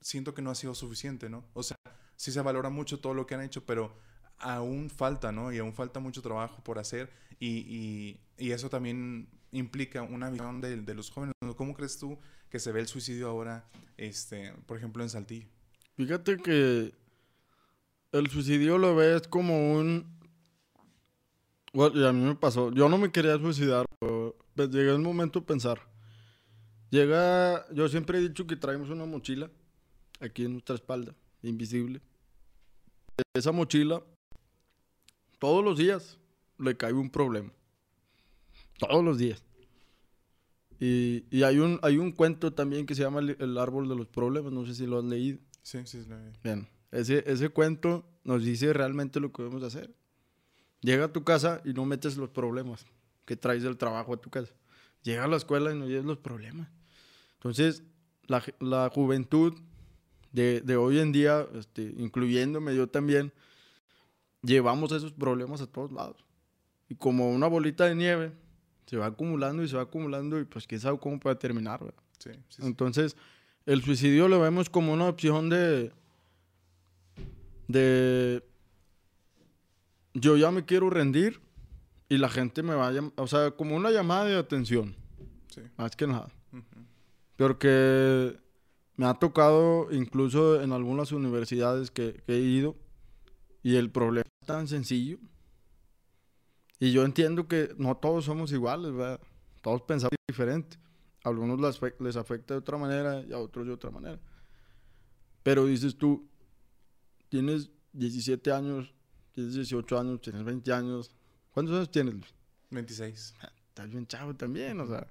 siento 0.00 0.34
que 0.34 0.42
no 0.42 0.50
ha 0.50 0.54
sido 0.54 0.74
suficiente, 0.74 1.28
¿no? 1.28 1.44
O 1.54 1.62
sea, 1.62 1.76
sí 2.16 2.32
se 2.32 2.40
valora 2.40 2.70
mucho 2.70 2.98
todo 2.98 3.14
lo 3.14 3.26
que 3.26 3.34
han 3.34 3.42
hecho, 3.42 3.64
pero 3.64 3.94
aún 4.38 4.90
falta, 4.90 5.32
¿no? 5.32 5.52
Y 5.52 5.58
aún 5.58 5.72
falta 5.72 6.00
mucho 6.00 6.22
trabajo 6.22 6.62
por 6.62 6.78
hacer 6.78 7.10
y, 7.38 8.18
y, 8.38 8.50
eso 8.50 8.68
también 8.68 9.28
implica 9.52 10.02
una 10.02 10.30
visión 10.30 10.60
de, 10.60 10.76
de, 10.76 10.94
los 10.94 11.10
jóvenes. 11.10 11.34
¿Cómo 11.56 11.74
crees 11.74 11.98
tú 11.98 12.18
que 12.50 12.58
se 12.58 12.72
ve 12.72 12.80
el 12.80 12.86
suicidio 12.86 13.28
ahora, 13.28 13.68
este, 13.96 14.52
por 14.66 14.76
ejemplo, 14.76 15.02
en 15.02 15.10
Saltillo? 15.10 15.46
Fíjate 15.96 16.36
que 16.36 16.92
el 18.12 18.30
suicidio 18.30 18.78
lo 18.78 18.94
ves 18.96 19.26
como 19.28 19.72
un... 19.74 20.06
Bueno, 21.72 22.00
y 22.00 22.06
a 22.06 22.12
mí 22.12 22.24
me 22.24 22.34
pasó. 22.34 22.72
Yo 22.72 22.88
no 22.88 22.96
me 22.98 23.10
quería 23.10 23.38
suicidar, 23.38 23.84
pero 23.98 24.36
pues, 24.54 24.70
llega 24.70 24.92
el 24.92 25.00
momento 25.00 25.40
de 25.40 25.46
pensar. 25.46 25.80
Llega... 26.90 27.66
Yo 27.74 27.88
siempre 27.88 28.18
he 28.18 28.22
dicho 28.22 28.46
que 28.46 28.56
traemos 28.56 28.88
una 28.90 29.04
mochila 29.04 29.50
aquí 30.20 30.44
en 30.44 30.52
nuestra 30.52 30.76
espalda, 30.76 31.14
invisible. 31.42 32.00
Esa 33.34 33.52
mochila 33.52 34.02
todos 35.38 35.64
los 35.64 35.78
días 35.78 36.18
le 36.58 36.76
cae 36.76 36.92
un 36.92 37.10
problema. 37.10 37.52
Todos 38.78 39.04
los 39.04 39.18
días. 39.18 39.42
Y, 40.78 41.24
y, 41.30 41.42
hay, 41.42 41.58
un, 41.58 41.78
hay 41.82 41.96
un 41.96 42.12
cuento 42.12 42.52
también 42.52 42.84
que 42.84 42.94
se 42.94 43.02
llama 43.02 43.20
el, 43.20 43.58
árbol 43.58 43.88
de 43.88 43.96
los 43.96 44.06
problemas, 44.08 44.52
no 44.52 44.66
sé 44.66 44.74
si 44.74 44.86
lo 44.86 44.98
has 44.98 45.04
leído. 45.04 45.38
Sí, 45.62 45.78
sí, 45.84 46.04
lo 46.06 46.16
he 46.18 46.32
Bien, 46.44 46.68
ese, 46.92 47.24
ese 47.26 47.48
cuento 47.48 48.06
nos 48.24 48.44
dice 48.44 48.72
realmente 48.72 49.20
lo 49.20 49.32
que 49.32 49.42
debemos 49.42 49.62
hacer. 49.62 49.94
Llega 50.82 51.06
a 51.06 51.12
tu 51.12 51.24
casa 51.24 51.62
y 51.64 51.72
no 51.72 51.86
metes 51.86 52.16
los 52.16 52.28
problemas 52.28 52.84
que 53.24 53.36
traes 53.36 53.62
del 53.62 53.78
trabajo 53.78 54.12
a 54.12 54.20
tu 54.20 54.30
casa. 54.30 54.52
Llega 55.02 55.24
a 55.24 55.28
la 55.28 55.36
escuela 55.36 55.72
y 55.72 55.78
no 55.78 55.86
lleves 55.86 56.04
los 56.04 56.18
problemas. 56.18 56.68
Entonces, 57.34 57.82
la, 58.26 58.42
la 58.60 58.90
juventud 58.90 59.54
de, 60.32 60.60
de, 60.60 60.76
hoy 60.76 60.98
en 60.98 61.12
día, 61.12 61.46
este, 61.54 61.94
incluyéndome 61.96 62.76
yo 62.76 62.88
también, 62.88 63.32
llevamos 64.46 64.92
esos 64.92 65.12
problemas 65.12 65.60
a 65.60 65.66
todos 65.66 65.92
lados. 65.92 66.24
Y 66.88 66.94
como 66.94 67.30
una 67.30 67.48
bolita 67.48 67.84
de 67.84 67.94
nieve, 67.94 68.32
se 68.86 68.96
va 68.96 69.06
acumulando 69.06 69.62
y 69.62 69.68
se 69.68 69.76
va 69.76 69.82
acumulando 69.82 70.38
y 70.38 70.44
pues 70.44 70.66
quién 70.66 70.80
sabe 70.80 70.98
cómo 70.98 71.18
puede 71.18 71.36
terminar, 71.36 71.80
Sí, 72.18 72.30
sí, 72.48 72.62
Entonces, 72.62 73.14
el 73.66 73.82
suicidio 73.82 74.26
lo 74.28 74.40
vemos 74.40 74.70
como 74.70 74.92
una 74.92 75.06
opción 75.06 75.50
de... 75.50 75.92
de... 77.68 78.42
Yo 80.14 80.36
ya 80.38 80.50
me 80.50 80.64
quiero 80.64 80.88
rendir 80.88 81.40
y 82.08 82.16
la 82.16 82.30
gente 82.30 82.62
me 82.62 82.74
va 82.74 82.88
a 82.88 82.92
llamar, 82.92 83.12
o 83.16 83.26
sea, 83.26 83.50
como 83.50 83.76
una 83.76 83.90
llamada 83.90 84.24
de 84.24 84.36
atención. 84.36 84.94
Sí. 85.48 85.60
Más 85.76 85.94
que 85.94 86.06
nada. 86.06 86.28
Porque 87.36 88.38
me 88.96 89.04
ha 89.04 89.14
tocado, 89.14 89.88
incluso 89.92 90.62
en 90.62 90.72
algunas 90.72 91.12
universidades 91.12 91.90
que 91.90 92.22
he 92.28 92.38
ido, 92.38 92.76
y 93.62 93.76
el 93.76 93.90
problema 93.90 94.25
tan 94.46 94.68
sencillo. 94.68 95.18
Y 96.78 96.92
yo 96.92 97.04
entiendo 97.04 97.48
que 97.48 97.74
no 97.78 97.96
todos 97.96 98.24
somos 98.24 98.52
iguales, 98.52 98.92
¿verdad? 98.92 99.20
Todos 99.62 99.82
pensamos 99.82 100.16
diferente. 100.28 100.78
A 101.24 101.30
algunos 101.30 101.60
les 102.00 102.16
afecta 102.16 102.54
de 102.54 102.58
otra 102.58 102.78
manera 102.78 103.20
y 103.20 103.32
a 103.32 103.38
otros 103.38 103.66
de 103.66 103.72
otra 103.72 103.90
manera. 103.90 104.20
Pero 105.42 105.66
dices 105.66 105.96
tú, 105.96 106.28
tienes 107.28 107.70
17 107.92 108.52
años, 108.52 108.94
tienes 109.32 109.54
18 109.54 109.98
años, 109.98 110.20
tienes 110.20 110.44
20 110.44 110.72
años. 110.72 111.10
¿Cuántos 111.52 111.76
años 111.76 111.90
tienes, 111.90 112.14
26. 112.70 113.34
Ah, 113.40 113.52
estás 113.68 113.90
bien 113.90 114.06
chavo 114.06 114.34
también, 114.34 114.80
o 114.80 114.86
sea. 114.86 115.06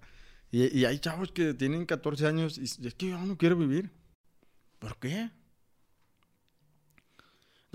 Y, 0.51 0.79
y, 0.79 0.85
hay 0.85 0.99
chavos 0.99 1.31
que 1.31 1.53
tienen 1.53 1.85
14 1.85 2.27
años 2.27 2.57
y 2.57 2.63
es 2.63 2.95
que 2.95 3.09
yo 3.09 3.19
no 3.19 3.37
quiero 3.37 3.57
vivir. 3.57 3.91
¿Por 4.79 4.97
qué? 4.99 5.31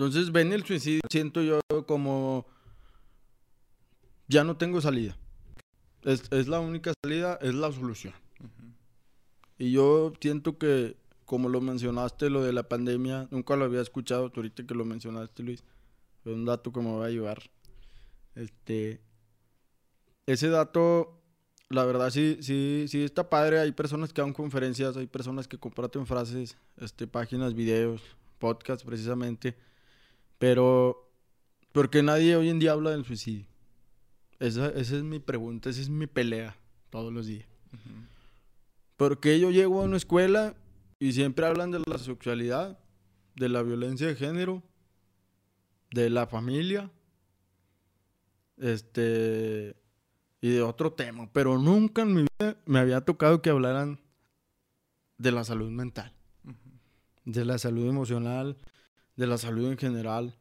Entonces 0.01 0.31
ven 0.31 0.51
el 0.51 0.65
suicidio, 0.65 1.01
siento 1.11 1.43
yo 1.43 1.59
como 1.85 2.47
ya 4.27 4.43
no 4.43 4.57
tengo 4.57 4.81
salida. 4.81 5.15
Es, 6.01 6.23
es 6.31 6.47
la 6.47 6.59
única 6.59 6.91
salida, 7.03 7.37
es 7.39 7.53
la 7.53 7.71
solución. 7.71 8.15
Y 9.59 9.73
yo 9.73 10.11
siento 10.19 10.57
que, 10.57 10.97
como 11.25 11.49
lo 11.49 11.61
mencionaste, 11.61 12.31
lo 12.31 12.41
de 12.41 12.51
la 12.51 12.67
pandemia, 12.67 13.27
nunca 13.29 13.55
lo 13.55 13.65
había 13.65 13.79
escuchado, 13.81 14.31
tú 14.31 14.39
ahorita 14.39 14.65
que 14.65 14.73
lo 14.73 14.85
mencionaste, 14.85 15.43
Luis, 15.43 15.63
es 16.25 16.33
un 16.33 16.45
dato 16.45 16.71
que 16.71 16.79
me 16.79 16.97
va 16.97 17.03
a 17.03 17.07
ayudar. 17.07 17.39
Este, 18.33 19.01
ese 20.25 20.49
dato, 20.49 21.21
la 21.69 21.85
verdad 21.85 22.09
sí, 22.09 22.39
sí, 22.41 22.85
sí 22.87 23.03
está 23.03 23.29
padre. 23.29 23.59
Hay 23.59 23.71
personas 23.71 24.11
que 24.11 24.23
dan 24.23 24.33
conferencias, 24.33 24.97
hay 24.97 25.05
personas 25.05 25.47
que 25.47 25.59
comparten 25.59 26.07
frases, 26.07 26.57
este, 26.77 27.05
páginas, 27.05 27.53
videos, 27.53 28.01
podcasts 28.39 28.83
precisamente 28.83 29.55
pero, 30.41 31.07
¿por 31.71 31.91
qué 31.91 32.01
nadie 32.01 32.35
hoy 32.35 32.49
en 32.49 32.57
día 32.57 32.71
habla 32.71 32.89
del 32.89 33.05
suicidio? 33.05 33.45
Esa, 34.39 34.69
esa 34.69 34.97
es 34.97 35.03
mi 35.03 35.19
pregunta, 35.19 35.69
esa 35.69 35.81
es 35.81 35.89
mi 35.89 36.07
pelea 36.07 36.57
todos 36.89 37.13
los 37.13 37.27
días. 37.27 37.47
¿Por 38.97 39.19
qué 39.19 39.39
yo 39.39 39.51
llego 39.51 39.79
a 39.79 39.83
una 39.83 39.97
escuela 39.97 40.55
y 40.97 41.11
siempre 41.11 41.45
hablan 41.45 41.69
de 41.69 41.83
la 41.85 41.99
sexualidad, 41.99 42.79
de 43.35 43.49
la 43.49 43.61
violencia 43.61 44.07
de 44.07 44.15
género, 44.15 44.63
de 45.91 46.09
la 46.09 46.25
familia, 46.25 46.89
este, 48.57 49.75
y 50.41 50.49
de 50.49 50.63
otro 50.63 50.93
tema, 50.93 51.29
pero 51.31 51.59
nunca 51.59 52.01
en 52.01 52.15
mi 52.15 52.21
vida 52.23 52.57
me 52.65 52.79
había 52.79 53.01
tocado 53.01 53.43
que 53.43 53.51
hablaran 53.51 53.99
de 55.19 55.31
la 55.33 55.43
salud 55.43 55.69
mental, 55.69 56.15
de 57.25 57.45
la 57.45 57.59
salud 57.59 57.87
emocional, 57.87 58.57
de 59.21 59.27
la 59.27 59.37
salud 59.37 59.69
en 59.69 59.77
general, 59.77 60.35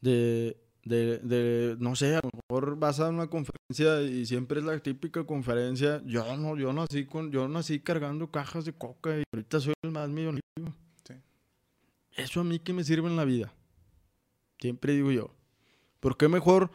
de, 0.00 0.60
de, 0.82 1.18
de, 1.20 1.76
no 1.78 1.94
sé, 1.94 2.16
a 2.16 2.20
lo 2.24 2.30
mejor 2.48 2.76
vas 2.76 2.98
a 2.98 3.08
una 3.08 3.28
conferencia 3.28 4.02
y 4.02 4.26
siempre 4.26 4.58
es 4.58 4.66
la 4.66 4.76
típica 4.80 5.24
conferencia, 5.24 6.02
yo 6.04 6.36
no, 6.36 6.56
yo 6.56 6.72
nací 6.72 7.06
con, 7.06 7.30
yo 7.30 7.46
nací 7.46 7.78
cargando 7.78 8.32
cajas 8.32 8.64
de 8.64 8.72
coca 8.72 9.16
y 9.16 9.22
ahorita 9.32 9.60
soy 9.60 9.74
el 9.82 9.92
más 9.92 10.08
millonario. 10.08 10.42
Eso 12.10 12.40
a 12.40 12.44
mí 12.44 12.58
que 12.58 12.72
me 12.72 12.82
sirve 12.82 13.08
en 13.08 13.16
la 13.16 13.24
vida. 13.24 13.52
Siempre 14.58 14.94
digo 14.94 15.12
yo. 15.12 15.30
¿Por 16.00 16.16
qué 16.16 16.28
mejor 16.28 16.72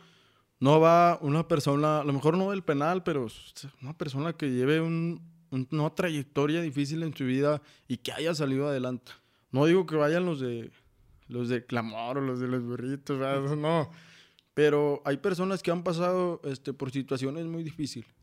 no 0.61 0.79
va 0.79 1.19
una 1.21 1.49
persona, 1.49 1.99
a 1.99 2.03
lo 2.05 2.13
mejor 2.13 2.37
no 2.37 2.51
del 2.51 2.63
penal, 2.63 3.03
pero 3.03 3.27
una 3.81 3.97
persona 3.97 4.33
que 4.33 4.51
lleve 4.51 4.79
un, 4.79 5.21
una 5.49 5.89
trayectoria 5.89 6.61
difícil 6.61 7.03
en 7.03 7.13
su 7.13 7.25
vida 7.25 7.61
y 7.89 7.97
que 7.97 8.13
haya 8.13 8.33
salido 8.33 8.69
adelante? 8.69 9.11
No 9.51 9.65
digo 9.65 9.85
que 9.85 9.95
vayan 9.95 10.25
los 10.25 10.39
de 10.39 10.71
los 11.29 11.47
de 11.47 11.65
clamor 11.65 12.17
o 12.17 12.21
los 12.21 12.39
de 12.39 12.47
los 12.47 12.63
burritos, 12.63 13.57
no. 13.57 13.89
Pero 14.53 15.01
hay 15.05 15.17
personas 15.17 15.63
que 15.63 15.71
han 15.71 15.83
pasado 15.83 16.41
este, 16.43 16.73
por 16.73 16.91
situaciones 16.91 17.45
muy 17.45 17.63
difíciles. 17.63 18.13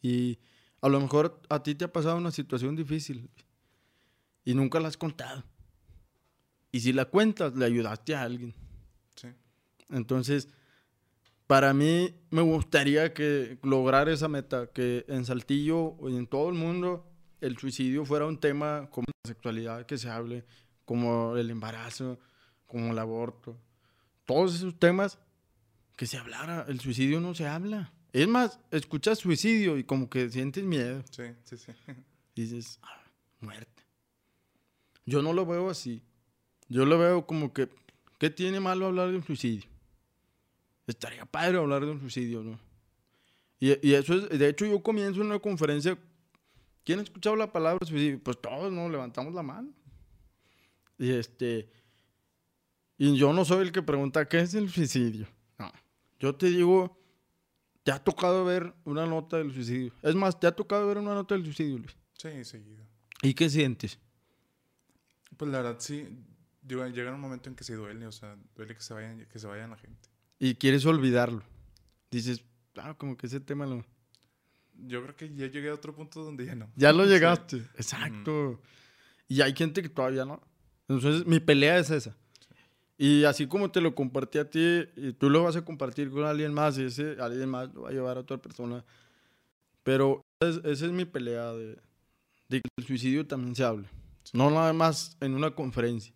Y 0.00 0.38
a 0.80 0.88
lo 0.88 1.00
mejor 1.00 1.40
a 1.48 1.62
ti 1.62 1.74
te 1.74 1.86
ha 1.86 1.92
pasado 1.92 2.16
una 2.16 2.30
situación 2.30 2.76
difícil 2.76 3.28
y 4.44 4.54
nunca 4.54 4.78
la 4.78 4.88
has 4.88 4.96
contado. 4.96 5.42
Y 6.70 6.80
si 6.80 6.92
la 6.92 7.06
cuentas, 7.06 7.54
le 7.54 7.64
ayudaste 7.64 8.14
a 8.14 8.22
alguien. 8.22 8.54
Sí. 9.16 9.28
Entonces, 9.90 10.48
para 11.46 11.74
mí 11.74 12.14
me 12.30 12.42
gustaría 12.42 13.12
que 13.12 13.58
lograr 13.62 14.08
esa 14.08 14.28
meta, 14.28 14.68
que 14.68 15.04
en 15.08 15.24
Saltillo 15.24 15.96
y 16.08 16.16
en 16.16 16.26
todo 16.26 16.48
el 16.48 16.54
mundo 16.54 17.06
el 17.40 17.58
suicidio 17.58 18.04
fuera 18.04 18.26
un 18.26 18.38
tema 18.38 18.88
como 18.90 19.06
la 19.24 19.28
sexualidad, 19.28 19.84
que 19.84 19.98
se 19.98 20.08
hable, 20.08 20.44
como 20.84 21.36
el 21.36 21.50
embarazo, 21.50 22.18
como 22.66 22.92
el 22.92 22.98
aborto, 22.98 23.58
todos 24.24 24.54
esos 24.54 24.78
temas 24.78 25.18
que 25.96 26.06
se 26.06 26.16
hablara, 26.16 26.64
el 26.68 26.80
suicidio 26.80 27.20
no 27.20 27.34
se 27.34 27.46
habla. 27.46 27.92
Es 28.12 28.28
más, 28.28 28.58
escuchas 28.70 29.18
suicidio 29.18 29.78
y 29.78 29.84
como 29.84 30.08
que 30.08 30.28
sientes 30.28 30.64
miedo. 30.64 31.02
Sí, 31.10 31.24
sí, 31.44 31.56
sí. 31.56 31.72
dices, 32.34 32.78
ah, 32.82 33.02
muerte. 33.40 33.82
Yo 35.06 35.22
no 35.22 35.32
lo 35.32 35.46
veo 35.46 35.70
así. 35.70 36.02
Yo 36.68 36.86
lo 36.86 36.98
veo 36.98 37.26
como 37.26 37.52
que, 37.52 37.68
¿qué 38.18 38.30
tiene 38.30 38.60
malo 38.60 38.86
hablar 38.86 39.10
de 39.10 39.16
un 39.16 39.24
suicidio? 39.24 39.68
Estaría 40.86 41.26
padre 41.26 41.58
hablar 41.58 41.84
de 41.84 41.90
un 41.90 42.00
suicidio, 42.00 42.42
¿no? 42.42 42.58
Y, 43.60 43.86
y 43.86 43.94
eso 43.94 44.14
es, 44.14 44.38
de 44.38 44.48
hecho 44.48 44.66
yo 44.66 44.82
comienzo 44.82 45.20
una 45.20 45.38
conferencia, 45.38 45.96
¿quién 46.84 46.98
ha 46.98 47.02
escuchado 47.02 47.36
la 47.36 47.52
palabra 47.52 47.86
suicidio? 47.86 48.20
Pues 48.22 48.40
todos, 48.40 48.72
¿no? 48.72 48.88
Levantamos 48.88 49.32
la 49.34 49.42
mano. 49.42 49.72
Y 50.98 51.10
este, 51.10 51.70
y 52.98 53.16
yo 53.16 53.32
no 53.32 53.44
soy 53.44 53.66
el 53.66 53.72
que 53.72 53.82
pregunta, 53.82 54.28
¿qué 54.28 54.40
es 54.40 54.54
el 54.54 54.70
suicidio? 54.70 55.26
No, 55.58 55.72
yo 56.20 56.34
te 56.34 56.46
digo, 56.46 56.98
¿te 57.82 57.90
ha 57.90 57.98
tocado 57.98 58.44
ver 58.44 58.74
una 58.84 59.06
nota 59.06 59.38
del 59.38 59.52
suicidio? 59.52 59.92
Es 60.02 60.14
más, 60.14 60.38
¿te 60.38 60.46
ha 60.46 60.54
tocado 60.54 60.86
ver 60.86 60.98
una 60.98 61.14
nota 61.14 61.34
del 61.34 61.44
suicidio, 61.44 61.78
Luis? 61.78 61.96
Sí, 62.16 62.44
seguido. 62.44 62.84
¿Y 63.22 63.34
qué 63.34 63.50
sientes? 63.50 63.98
Pues 65.36 65.50
la 65.50 65.62
verdad 65.62 65.76
sí, 65.80 66.06
llega 66.64 67.12
un 67.12 67.20
momento 67.20 67.48
en 67.48 67.56
que 67.56 67.64
se 67.64 67.74
duele, 67.74 68.06
o 68.06 68.12
sea, 68.12 68.36
duele 68.54 68.74
que 68.74 68.82
se 68.82 68.94
vayan, 68.94 69.26
que 69.26 69.38
se 69.38 69.46
vayan 69.46 69.70
la 69.70 69.76
gente. 69.76 70.08
Y 70.38 70.54
quieres 70.54 70.84
olvidarlo. 70.86 71.42
Dices, 72.10 72.44
ah, 72.76 72.94
como 72.96 73.16
que 73.16 73.26
ese 73.26 73.40
tema 73.40 73.66
lo... 73.66 73.84
Yo 74.74 75.02
creo 75.02 75.16
que 75.16 75.34
ya 75.34 75.46
llegué 75.46 75.68
a 75.70 75.74
otro 75.74 75.94
punto 75.94 76.24
donde 76.24 76.46
ya 76.46 76.54
no. 76.54 76.70
Ya 76.76 76.92
lo 76.92 77.04
llegaste, 77.06 77.56
exacto. 77.74 78.60
Y 79.28 79.40
hay 79.40 79.54
gente 79.54 79.82
que 79.82 79.88
todavía 79.88 80.24
no. 80.24 80.40
Entonces, 80.92 81.26
mi 81.26 81.40
pelea 81.40 81.78
es 81.78 81.90
esa. 81.90 82.16
Y 82.98 83.24
así 83.24 83.46
como 83.46 83.70
te 83.70 83.80
lo 83.80 83.94
compartí 83.94 84.38
a 84.38 84.48
ti, 84.48 84.84
y 84.96 85.12
tú 85.12 85.30
lo 85.30 85.42
vas 85.42 85.56
a 85.56 85.64
compartir 85.64 86.10
con 86.10 86.24
alguien 86.24 86.52
más, 86.52 86.78
y 86.78 86.84
ese 86.84 87.16
alguien 87.18 87.48
más 87.48 87.72
lo 87.74 87.82
va 87.82 87.88
a 87.88 87.92
llevar 87.92 88.16
a 88.16 88.20
otra 88.20 88.38
persona. 88.38 88.84
Pero 89.82 90.22
esa 90.40 90.60
es, 90.64 90.82
mi 90.82 91.04
pelea 91.04 91.52
de, 91.52 91.78
de, 92.48 92.60
que 92.60 92.68
el 92.76 92.86
suicidio 92.86 93.26
también 93.26 93.56
se 93.56 93.64
hable. 93.64 93.88
No 94.32 94.50
nada 94.50 94.72
más 94.72 95.16
en 95.20 95.34
una 95.34 95.52
conferencia. 95.54 96.14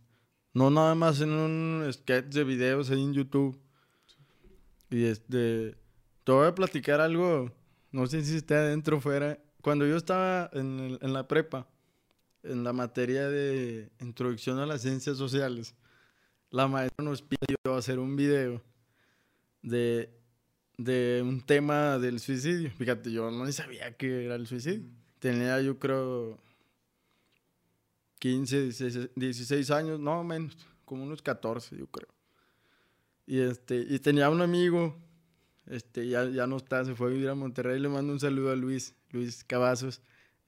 No 0.53 0.71
nada 0.71 0.95
más 0.95 1.21
en 1.21 1.31
un 1.31 1.93
sketch 1.93 2.27
de 2.27 2.45
videos 2.45 2.91
en 2.91 3.13
YouTube. 3.13 3.59
Y 4.91 5.05
este, 5.05 5.77
te 6.23 6.33
voy 6.33 6.47
a 6.47 6.55
platicar 6.55 7.01
algo, 7.01 7.51
no 7.91 8.07
sé 8.07 8.23
si 8.25 8.37
esté 8.37 8.55
adentro 8.55 8.99
o 8.99 9.01
fuera. 9.01 9.39
Cuando 9.61 9.87
yo 9.87 9.97
estaba 9.97 10.49
en, 10.53 10.99
en 11.01 11.13
la 11.13 11.27
prepa, 11.27 11.67
en 12.49 12.65
la 12.65 12.73
materia 12.73 13.29
de 13.29 13.91
introducción 14.01 14.59
a 14.59 14.67
las 14.67 14.83
ciencias 14.83 15.17
sociales, 15.17 15.75
la 16.51 16.69
maestra 16.69 17.05
nos 17.05 17.23
pidió 17.23 17.75
hacer 17.75 17.99
un 17.99 18.17
video 18.17 18.63
de, 19.63 20.11
de 20.79 21.23
un 21.23 21.41
tema 21.41 21.99
del 21.99 22.21
suicidio. 22.21 22.71
Fíjate, 22.71 23.11
yo 23.11 23.31
no 23.31 23.51
sabía 23.53 23.97
que 23.97 24.25
era 24.25 24.37
el 24.37 24.47
suicidio. 24.47 24.89
Tenía, 25.19 25.61
yo 25.61 25.79
creo, 25.79 26.39
15, 28.19 29.11
16, 29.15 29.71
años, 29.71 30.01
no 30.01 30.23
menos, 30.25 30.57
como 30.85 31.03
unos 31.03 31.23
14, 31.23 31.77
yo 31.77 31.87
creo. 31.89 32.09
Y, 33.27 33.41
este, 33.41 33.85
y 33.89 33.99
tenía 33.99 34.31
un 34.31 34.41
amigo, 34.41 34.97
este, 35.67 36.09
ya, 36.09 36.25
ya 36.29 36.47
no 36.47 36.57
está, 36.57 36.85
se 36.85 36.95
fue 36.95 37.09
a 37.09 37.11
vivir 37.11 37.29
a 37.29 37.35
Monterrey. 37.35 37.81
Le 37.81 37.89
mando 37.89 38.13
un 38.13 38.21
saludo 38.21 38.53
a 38.53 38.57
Luis, 38.57 38.95
Luis 39.11 39.43
Cavazos. 39.45 40.01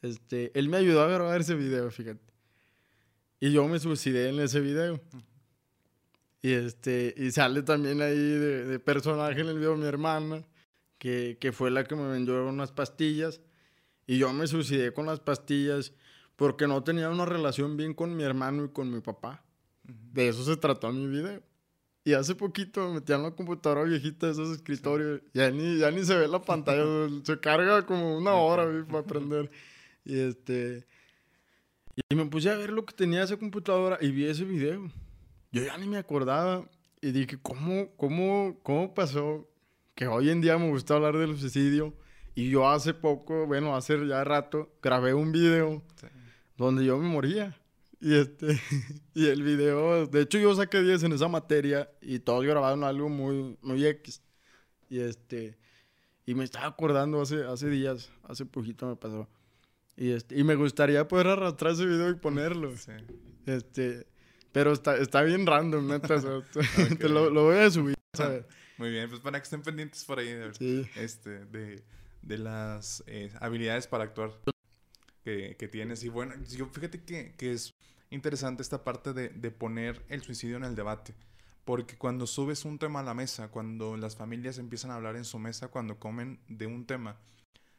Este, 0.02 0.56
él 0.58 0.68
me 0.68 0.76
ayudó 0.76 1.02
a 1.02 1.08
grabar 1.08 1.40
ese 1.40 1.54
video, 1.54 1.90
fíjate. 1.90 2.32
Y 3.40 3.52
yo 3.52 3.66
me 3.68 3.78
suicidé 3.78 4.30
en 4.30 4.40
ese 4.40 4.60
video. 4.60 5.00
Y, 6.42 6.52
este, 6.52 7.14
y 7.16 7.30
sale 7.30 7.62
también 7.62 8.00
ahí 8.00 8.16
de, 8.16 8.78
personaje 8.78 9.40
en 9.40 9.48
el 9.48 9.58
video 9.58 9.76
mi 9.76 9.86
hermana, 9.86 10.44
que, 10.98 11.36
que, 11.40 11.52
fue 11.52 11.70
la 11.70 11.84
que 11.84 11.96
me 11.96 12.08
vendió 12.08 12.46
unas 12.46 12.72
pastillas. 12.72 13.40
Y 14.06 14.18
yo 14.18 14.32
me 14.32 14.46
suicidé 14.46 14.92
con 14.92 15.06
las 15.06 15.20
pastillas 15.20 15.92
porque 16.36 16.66
no 16.66 16.82
tenía 16.84 17.10
una 17.10 17.26
relación 17.26 17.76
bien 17.76 17.94
con 17.94 18.16
mi 18.16 18.22
hermano 18.22 18.64
y 18.64 18.68
con 18.68 18.90
mi 18.90 19.00
papá. 19.00 19.44
De 19.82 20.28
eso 20.28 20.44
se 20.44 20.56
trató 20.56 20.92
mi 20.92 21.06
video. 21.06 21.42
Y 22.04 22.14
hace 22.14 22.34
poquito 22.34 22.88
me 22.88 22.94
metí 22.94 23.12
en 23.12 23.22
la 23.22 23.32
computadora 23.32 23.82
viejita 23.82 24.26
de 24.26 24.32
esos 24.32 24.50
escritorios. 24.50 25.20
Ya 25.34 25.50
ni, 25.50 25.78
ya 25.78 25.90
ni 25.90 26.04
se 26.04 26.16
ve 26.16 26.26
la 26.26 26.40
pantalla. 26.40 26.84
se 27.24 27.38
carga 27.38 27.84
como 27.84 28.16
una 28.16 28.32
hora 28.34 28.64
para 28.86 29.00
aprender. 29.00 29.50
Y 30.08 30.18
este... 30.18 30.86
Y 32.08 32.14
me 32.14 32.24
puse 32.26 32.48
a 32.48 32.56
ver 32.56 32.70
lo 32.70 32.86
que 32.86 32.94
tenía 32.94 33.22
esa 33.22 33.36
computadora 33.36 33.98
y 34.00 34.10
vi 34.10 34.24
ese 34.24 34.44
video. 34.44 34.90
Yo 35.52 35.62
ya 35.62 35.76
ni 35.76 35.86
me 35.86 35.98
acordaba 35.98 36.66
y 37.00 37.10
dije, 37.10 37.38
¿cómo, 37.42 37.94
cómo, 37.96 38.58
cómo 38.62 38.94
pasó 38.94 39.46
que 39.94 40.06
hoy 40.06 40.30
en 40.30 40.40
día 40.40 40.56
me 40.58 40.70
gusta 40.70 40.94
hablar 40.94 41.18
del 41.18 41.36
suicidio? 41.36 41.92
Y 42.34 42.50
yo 42.50 42.68
hace 42.68 42.94
poco, 42.94 43.46
bueno, 43.46 43.76
hace 43.76 44.06
ya 44.06 44.24
rato, 44.24 44.70
grabé 44.80 45.12
un 45.12 45.32
video 45.32 45.82
donde 46.56 46.84
yo 46.84 46.96
me 46.96 47.08
moría. 47.08 47.56
Y, 48.00 48.14
este, 48.14 48.60
y 49.14 49.26
el 49.26 49.42
video, 49.42 50.06
de 50.06 50.22
hecho 50.22 50.38
yo 50.38 50.54
saqué 50.54 50.80
10 50.80 51.02
en 51.02 51.12
esa 51.12 51.28
materia 51.28 51.90
y 52.00 52.20
todos 52.20 52.44
grabaron 52.44 52.84
algo 52.84 53.08
muy, 53.08 53.58
muy 53.60 53.84
X. 53.84 54.22
Y 54.88 55.00
este, 55.00 55.58
y 56.24 56.34
me 56.34 56.44
estaba 56.44 56.66
acordando 56.66 57.20
hace, 57.20 57.44
hace 57.44 57.68
días, 57.68 58.08
hace 58.22 58.46
poquito 58.46 58.86
me 58.86 58.96
pasó. 58.96 59.28
Y, 59.98 60.12
este, 60.12 60.38
y 60.38 60.44
me 60.44 60.54
gustaría 60.54 61.08
poder 61.08 61.26
arrastrar 61.26 61.72
ese 61.72 61.84
video 61.84 62.08
y 62.08 62.14
ponerlo. 62.14 62.76
Sí. 62.76 62.92
Este, 63.46 64.06
pero 64.52 64.72
está, 64.72 64.96
está 64.96 65.22
bien 65.22 65.44
random, 65.44 65.88
neta. 65.88 66.20
te 66.98 67.08
lo, 67.08 67.30
lo, 67.30 67.44
voy 67.46 67.56
a 67.58 67.68
subir, 67.68 67.96
Muy 68.76 68.90
bien, 68.90 69.08
pues 69.08 69.20
para 69.20 69.40
que 69.40 69.42
estén 69.42 69.62
pendientes 69.62 70.04
por 70.04 70.20
ahí 70.20 70.32
de, 70.32 70.88
este, 70.94 71.46
de, 71.46 71.82
de 72.22 72.38
las 72.38 73.02
eh, 73.08 73.32
habilidades 73.40 73.88
para 73.88 74.04
actuar 74.04 74.30
que, 75.24 75.56
que, 75.58 75.66
tienes. 75.66 76.04
Y 76.04 76.10
bueno, 76.10 76.34
yo, 76.48 76.66
fíjate 76.66 77.02
que, 77.02 77.34
que 77.36 77.52
es 77.52 77.74
interesante 78.10 78.62
esta 78.62 78.84
parte 78.84 79.12
de, 79.12 79.30
de 79.30 79.50
poner 79.50 80.04
el 80.08 80.22
suicidio 80.22 80.58
en 80.58 80.64
el 80.64 80.76
debate. 80.76 81.12
Porque 81.64 81.98
cuando 81.98 82.28
subes 82.28 82.64
un 82.64 82.78
tema 82.78 83.00
a 83.00 83.02
la 83.02 83.14
mesa, 83.14 83.48
cuando 83.48 83.96
las 83.96 84.14
familias 84.14 84.58
empiezan 84.58 84.92
a 84.92 84.94
hablar 84.94 85.16
en 85.16 85.24
su 85.24 85.40
mesa, 85.40 85.68
cuando 85.68 85.98
comen 85.98 86.38
de 86.46 86.66
un 86.66 86.86
tema, 86.86 87.18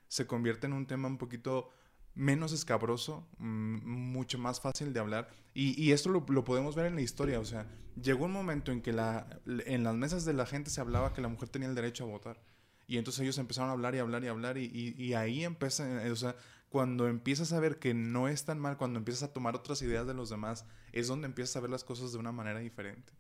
se 0.10 0.28
convierte 0.28 0.68
en 0.68 0.74
un 0.74 0.86
tema 0.86 1.08
un 1.08 1.18
poquito 1.18 1.72
menos 2.20 2.52
escabroso, 2.52 3.26
mm, 3.38 3.78
mucho 3.88 4.38
más 4.38 4.60
fácil 4.60 4.92
de 4.92 5.00
hablar. 5.00 5.30
Y, 5.54 5.82
y 5.82 5.94
esto 5.94 6.10
lo, 6.10 6.26
lo, 6.28 6.44
podemos 6.44 6.76
ver 6.76 6.86
en 6.88 6.96
la 6.96 7.02
historia. 7.02 7.40
O 7.40 7.46
sea, 7.46 7.66
llegó 8.02 8.26
un 8.26 8.34
momento 8.34 8.74
en 8.74 8.82
que 8.82 8.92
la, 8.92 9.40
en 9.66 9.84
las 9.86 9.96
mesas 9.96 10.26
de 10.26 10.34
la 10.34 10.46
gente 10.46 10.70
se 10.70 10.82
hablaba 10.82 11.14
que 11.14 11.22
la 11.22 11.30
mujer 11.30 11.48
tenía 11.48 11.70
el 11.70 11.76
derecho 11.76 12.04
a 12.04 12.08
votar. 12.08 12.42
Y 12.88 12.98
entonces 12.98 13.22
ellos 13.22 13.38
empezaron 13.38 13.70
a 13.70 13.74
hablar 13.74 13.96
y 13.96 14.00
hablar 14.00 14.24
y 14.24 14.28
hablar. 14.28 14.58
Y, 14.58 14.66
y, 14.66 15.02
y 15.02 15.14
ahí 15.14 15.46
empieza, 15.46 15.88
o 16.12 16.16
sea, 16.16 16.36
cuando 16.68 17.08
empiezas 17.08 17.54
a 17.54 17.60
ver 17.60 17.80
que 17.80 17.94
no 17.94 18.28
es 18.28 18.44
tan 18.44 18.60
mal, 18.60 18.78
cuando 18.78 19.00
empiezas 19.00 19.30
a 19.30 19.34
tomar 19.34 19.56
otras 19.56 19.82
ideas 19.82 20.06
de 20.06 20.14
los 20.14 20.30
demás, 20.30 20.66
es 20.92 21.08
donde 21.08 21.26
empiezas 21.26 21.56
a 21.56 21.62
ver 21.62 21.70
las 21.70 21.86
cosas 21.86 22.12
de 22.12 22.18
una 22.18 22.34
manera 22.34 22.60
diferente. 22.60 23.14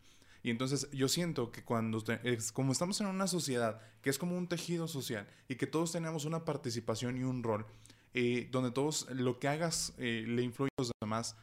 Y 0.43 0.49
entonces 0.49 0.89
yo 0.91 1.07
siento 1.07 1.51
que 1.51 1.63
cuando, 1.63 2.03
es, 2.23 2.51
como 2.51 2.73
estamos 2.73 2.99
en 2.99 3.07
una 3.07 3.27
sociedad 3.27 3.81
que 4.01 4.09
es 4.09 4.17
como 4.17 4.37
un 4.37 4.47
tejido 4.47 4.87
social 4.87 5.27
y 5.47 5.55
que 5.55 5.67
todos 5.67 5.91
tenemos 5.91 6.25
una 6.25 6.45
participación 6.45 7.17
y 7.17 7.23
un 7.23 7.43
rol, 7.43 7.65
eh, 8.13 8.47
donde 8.51 8.71
todos 8.71 9.07
lo 9.11 9.39
que 9.39 9.47
hagas 9.47 9.93
eh, 9.97 10.25
le 10.27 10.43
influye 10.43 10.69
a 10.77 10.81
los 10.81 10.91
demás. 11.01 11.35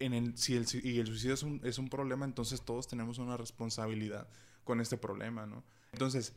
En 0.00 0.12
el, 0.12 0.36
si 0.36 0.56
el, 0.56 0.66
y 0.82 0.98
el 0.98 1.06
suicidio 1.06 1.34
es 1.62 1.78
un, 1.78 1.88
problema, 1.88 2.24
entonces 2.24 2.62
todos 2.62 2.88
tenemos 2.88 3.18
una 3.18 3.36
responsabilidad 3.36 4.28
con 4.64 4.80
este 4.80 4.96
problema. 4.96 5.48
Entonces, 5.92 6.34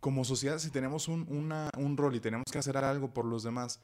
como 0.00 0.24
sociedad, 0.24 0.58
si 0.58 0.70
tenemos 0.70 1.08
un 1.08 1.94
rol 1.96 2.16
y 2.16 2.20
tenemos 2.20 2.44
que 2.50 2.58
hacer 2.58 2.76
algo 2.78 3.12
por 3.12 3.26
los 3.26 3.42
demás, 3.42 3.80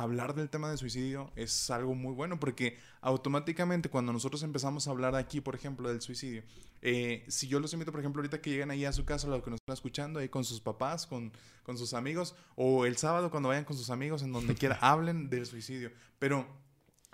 hablar 0.00 0.34
del 0.34 0.48
tema 0.48 0.70
de 0.70 0.76
suicidio 0.76 1.30
es 1.36 1.70
algo 1.70 1.94
muy 1.94 2.14
bueno 2.14 2.40
porque 2.40 2.78
automáticamente 3.00 3.90
cuando 3.90 4.12
nosotros 4.12 4.42
empezamos 4.42 4.88
a 4.88 4.90
hablar 4.90 5.14
aquí, 5.16 5.40
por 5.40 5.54
ejemplo, 5.54 5.88
del 5.88 6.00
suicidio, 6.00 6.44
eh, 6.80 7.24
si 7.28 7.46
yo 7.46 7.60
los 7.60 7.72
invito, 7.72 7.92
por 7.92 8.00
ejemplo, 8.00 8.20
ahorita 8.20 8.40
que 8.40 8.50
lleguen 8.50 8.70
ahí 8.70 8.84
a 8.84 8.92
su 8.92 9.04
casa, 9.04 9.28
los 9.28 9.42
que 9.42 9.50
nos 9.50 9.60
están 9.60 9.74
escuchando, 9.74 10.20
ahí 10.20 10.28
con 10.28 10.44
sus 10.44 10.60
papás, 10.60 11.06
con, 11.06 11.32
con 11.62 11.76
sus 11.76 11.94
amigos, 11.94 12.34
o 12.56 12.86
el 12.86 12.96
sábado 12.96 13.30
cuando 13.30 13.50
vayan 13.50 13.64
con 13.64 13.76
sus 13.76 13.90
amigos, 13.90 14.22
en 14.22 14.32
donde 14.32 14.54
quiera, 14.54 14.76
hablen 14.80 15.28
del 15.28 15.46
suicidio. 15.46 15.92
Pero 16.18 16.46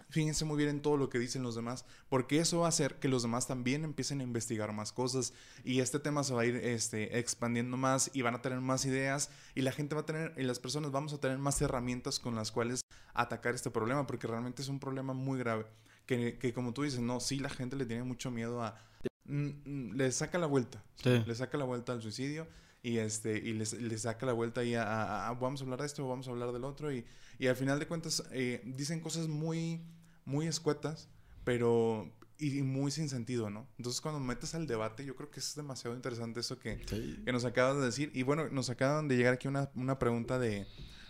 fíjense 0.08 0.44
muy 0.44 0.56
bien 0.56 0.70
en 0.70 0.82
todo 0.82 0.96
lo 0.96 1.10
que 1.10 1.18
dicen 1.18 1.42
los 1.42 1.54
demás, 1.54 1.84
porque 2.08 2.38
eso 2.38 2.60
va 2.60 2.66
a 2.66 2.68
hacer 2.70 2.96
que 2.96 3.08
los 3.08 3.22
demás 3.22 3.46
también 3.46 3.84
empiecen 3.84 4.20
a 4.20 4.22
investigar 4.22 4.72
más 4.72 4.92
cosas 4.92 5.34
y 5.64 5.80
este 5.80 5.98
tema 5.98 6.24
se 6.24 6.34
va 6.34 6.42
a 6.42 6.46
ir 6.46 6.56
este, 6.56 7.18
expandiendo 7.18 7.76
más 7.76 8.10
y 8.14 8.22
van 8.22 8.34
a 8.34 8.42
tener 8.42 8.60
más 8.60 8.84
ideas 8.84 9.30
y 9.54 9.62
la 9.62 9.72
gente 9.72 9.94
va 9.94 10.02
a 10.02 10.06
tener, 10.06 10.34
y 10.36 10.42
las 10.42 10.58
personas 10.58 10.90
vamos 10.90 11.12
a 11.12 11.18
tener 11.18 11.38
más 11.38 11.60
herramientas 11.60 12.18
con 12.18 12.34
las 12.34 12.50
cuales 12.50 12.80
atacar 13.14 13.54
este 13.54 13.70
problema, 13.70 14.06
porque 14.06 14.26
realmente 14.26 14.62
es 14.62 14.68
un 14.68 14.78
problema 14.78 15.12
muy 15.12 15.38
grave, 15.38 15.66
que, 16.06 16.38
que 16.38 16.52
como 16.52 16.72
tú 16.72 16.82
dices, 16.82 17.00
no, 17.00 17.20
sí, 17.20 17.38
la 17.38 17.50
gente 17.50 17.76
le 17.76 17.86
tiene 17.86 18.02
mucho 18.04 18.30
miedo 18.30 18.62
a... 18.62 18.80
Mm, 19.24 19.48
mm, 19.64 19.92
le 19.94 20.10
saca 20.10 20.38
la 20.38 20.46
vuelta, 20.46 20.82
le 21.04 21.34
saca 21.34 21.58
la 21.58 21.64
vuelta 21.64 21.92
al 21.92 22.00
suicidio 22.00 22.46
y 22.82 22.98
este 22.98 23.36
y 23.36 23.52
les, 23.52 23.74
les 23.74 24.02
saca 24.02 24.24
la 24.24 24.32
vuelta 24.32 24.64
y 24.64 24.74
a, 24.74 25.36
vamos 25.40 25.60
a 25.60 25.64
hablar 25.64 25.80
de 25.80 25.86
esto 25.86 26.06
o 26.06 26.08
vamos 26.08 26.28
a 26.28 26.30
hablar 26.30 26.52
del 26.52 26.64
otro 26.64 26.92
y, 26.92 27.04
y 27.38 27.46
al 27.46 27.56
final 27.56 27.78
de 27.78 27.86
cuentas 27.86 28.22
eh, 28.30 28.62
dicen 28.64 29.00
cosas 29.00 29.28
muy 29.28 29.82
muy 30.28 30.46
escuetas, 30.46 31.08
pero 31.44 32.12
y 32.38 32.62
muy 32.62 32.92
sin 32.92 33.08
sentido, 33.08 33.50
¿no? 33.50 33.66
Entonces 33.78 34.00
cuando 34.00 34.20
metes 34.20 34.54
al 34.54 34.68
debate, 34.68 35.04
yo 35.04 35.16
creo 35.16 35.28
que 35.30 35.40
es 35.40 35.56
demasiado 35.56 35.96
interesante 35.96 36.38
eso 36.38 36.56
que, 36.58 36.80
Sí. 36.86 37.20
que 37.24 37.32
nos 37.32 37.44
acaban 37.44 37.80
de 37.80 37.86
decir. 37.86 38.12
Y 38.14 38.22
bueno, 38.22 38.48
nos 38.50 38.70
acaban 38.70 39.08
de 39.08 39.16
llegar 39.16 39.34
aquí 39.34 39.48
una, 39.48 39.70
una 39.74 39.98
pregunta 39.98 40.38
de, 40.38 40.66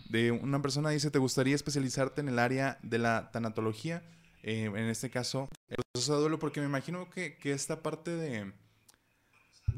de 0.09 0.31
una 0.31 0.59
persona 0.61 0.89
dice, 0.89 1.11
¿te 1.11 1.19
gustaría 1.19 1.53
especializarte 1.53 2.21
en 2.21 2.29
el 2.29 2.39
área 2.39 2.79
de 2.81 2.97
la 2.97 3.29
tanatología? 3.31 4.01
Eh, 4.41 4.63
en 4.65 4.77
este 4.89 5.11
caso, 5.11 5.49
el 5.67 5.77
proceso 5.93 6.15
de 6.15 6.21
duelo, 6.21 6.39
porque 6.39 6.61
me 6.61 6.65
imagino 6.65 7.09
que, 7.11 7.37
que 7.37 7.51
esta 7.51 7.83
parte 7.83 8.09
de 8.15 8.51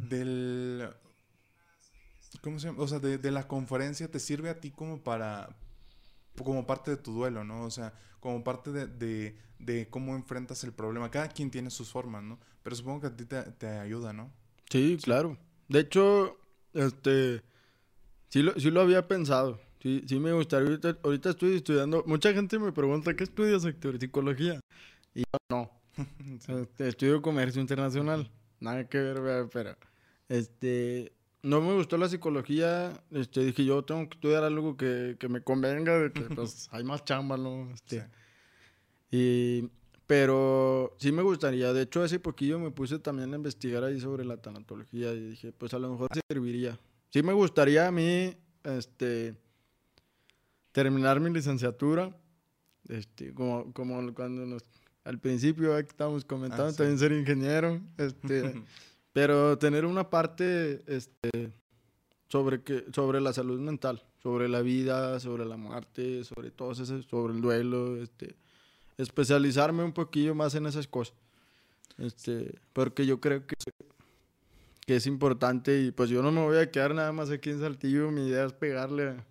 del 0.09 0.89
¿cómo 2.41 2.59
se 2.59 2.67
llama? 2.67 2.81
O 2.83 2.87
sea, 2.87 2.99
de, 2.99 3.17
de 3.17 3.31
la 3.31 3.47
conferencia 3.47 4.09
te 4.09 4.19
sirve 4.19 4.49
a 4.49 4.59
ti 4.61 4.71
como 4.71 5.03
para 5.03 5.55
como 6.43 6.65
parte 6.65 6.91
de 6.91 6.97
tu 6.97 7.13
duelo, 7.13 7.43
¿no? 7.43 7.63
O 7.63 7.71
sea, 7.71 7.93
como 8.19 8.43
parte 8.43 8.71
de, 8.71 8.87
de, 8.87 9.35
de 9.59 9.89
cómo 9.89 10.15
enfrentas 10.15 10.63
el 10.63 10.73
problema. 10.73 11.11
Cada 11.11 11.27
quien 11.29 11.51
tiene 11.51 11.69
sus 11.69 11.89
formas, 11.89 12.23
¿no? 12.23 12.39
Pero 12.63 12.75
supongo 12.75 13.01
que 13.01 13.07
a 13.07 13.15
ti 13.15 13.25
te, 13.25 13.41
te 13.43 13.67
ayuda, 13.67 14.13
¿no? 14.13 14.31
Sí, 14.69 14.97
claro. 15.01 15.37
De 15.67 15.79
hecho, 15.79 16.37
este, 16.73 17.41
sí 18.29 18.41
lo, 18.41 18.53
sí 18.59 18.71
lo 18.71 18.81
había 18.81 19.07
pensado. 19.07 19.59
Sí, 19.81 20.03
sí 20.07 20.19
me 20.19 20.31
gustaría. 20.31 20.67
Ahorita, 20.67 20.97
ahorita 21.03 21.29
estoy 21.31 21.55
estudiando. 21.55 22.03
Mucha 22.05 22.33
gente 22.33 22.59
me 22.59 22.71
pregunta, 22.71 23.15
¿qué 23.15 23.23
estudias, 23.23 23.65
Héctor? 23.65 23.99
Psicología. 23.99 24.59
Y 25.13 25.21
yo 25.21 25.37
no. 25.49 25.71
Este, 26.47 26.87
estudio 26.87 27.21
comercio 27.21 27.61
internacional. 27.61 28.31
Nada 28.59 28.87
que 28.87 28.97
ver, 28.99 29.49
pero 29.51 29.75
este, 30.29 31.11
no 31.43 31.61
me 31.61 31.73
gustó 31.75 31.97
la 31.97 32.07
psicología. 32.09 33.03
Este, 33.11 33.43
dije, 33.45 33.65
yo 33.65 33.83
tengo 33.83 34.07
que 34.09 34.15
estudiar 34.15 34.43
algo 34.43 34.77
que, 34.77 35.15
que 35.19 35.27
me 35.29 35.41
convenga, 35.41 35.97
de 35.97 36.11
que 36.11 36.21
pues 36.21 36.67
hay 36.71 36.83
más 36.83 37.03
chamba, 37.05 37.37
¿no? 37.37 37.71
Este, 37.73 38.01
Sí. 38.01 38.07
y, 39.11 39.69
pero 40.07 40.95
sí 40.99 41.11
me 41.11 41.21
gustaría. 41.21 41.71
De 41.73 41.83
hecho, 41.83 42.03
hace 42.03 42.19
poquillo 42.19 42.59
me 42.59 42.71
puse 42.71 42.99
también 42.99 43.33
a 43.33 43.37
investigar 43.37 43.83
ahí 43.83 43.99
sobre 43.99 44.25
la 44.25 44.37
tanatología 44.37 45.13
y 45.13 45.29
dije, 45.31 45.51
pues 45.53 45.73
a 45.73 45.79
lo 45.79 45.89
mejor 45.89 46.09
serviría. 46.29 46.77
Sí 47.09 47.23
me 47.23 47.33
gustaría 47.33 47.87
a 47.87 47.91
mí, 47.91 48.35
este, 48.63 49.35
terminar 50.71 51.19
mi 51.19 51.29
licenciatura. 51.31 52.15
Este, 52.89 53.33
como, 53.33 53.71
como 53.73 54.13
cuando 54.13 54.45
nos, 54.45 54.63
al 55.05 55.19
principio 55.19 55.77
estábamos 55.77 56.25
comentando, 56.25 56.65
Ah, 56.65 56.71
sí. 56.71 56.77
también 56.77 56.99
ser 56.99 57.11
ingeniero. 57.13 57.79
Este, 57.97 58.61
pero 59.13 59.57
tener 59.57 59.85
una 59.85 60.09
parte, 60.09 60.83
este, 60.87 61.51
sobre 62.29 62.61
que, 62.63 62.85
sobre 62.93 63.19
la 63.21 63.33
salud 63.33 63.59
mental, 63.59 64.03
sobre 64.23 64.47
la 64.47 64.61
vida, 64.61 65.19
sobre 65.19 65.45
la 65.45 65.57
muerte, 65.57 66.23
sobre 66.23 66.51
todo 66.51 66.71
eso, 66.71 66.85
sobre 67.03 67.33
el 67.33 67.41
duelo, 67.41 67.97
este, 68.01 68.35
especializarme 68.97 69.83
un 69.83 69.91
poquillo 69.93 70.35
más 70.35 70.55
en 70.55 70.65
esas 70.65 70.87
cosas. 70.87 71.15
Este, 71.97 72.55
porque 72.73 73.05
yo 73.05 73.19
creo 73.19 73.45
que, 73.45 73.55
que 74.85 74.95
es 74.95 75.05
importante 75.07 75.81
y 75.81 75.91
pues 75.91 76.09
yo 76.09 76.21
no 76.21 76.31
me 76.31 76.41
voy 76.41 76.57
a 76.57 76.71
quedar 76.71 76.95
nada 76.95 77.11
más 77.11 77.29
aquí 77.29 77.49
en 77.49 77.59
Saltillo, 77.59 78.11
mi 78.11 78.27
idea 78.27 78.45
es 78.45 78.53
pegarle 78.53 79.09
a- 79.09 79.25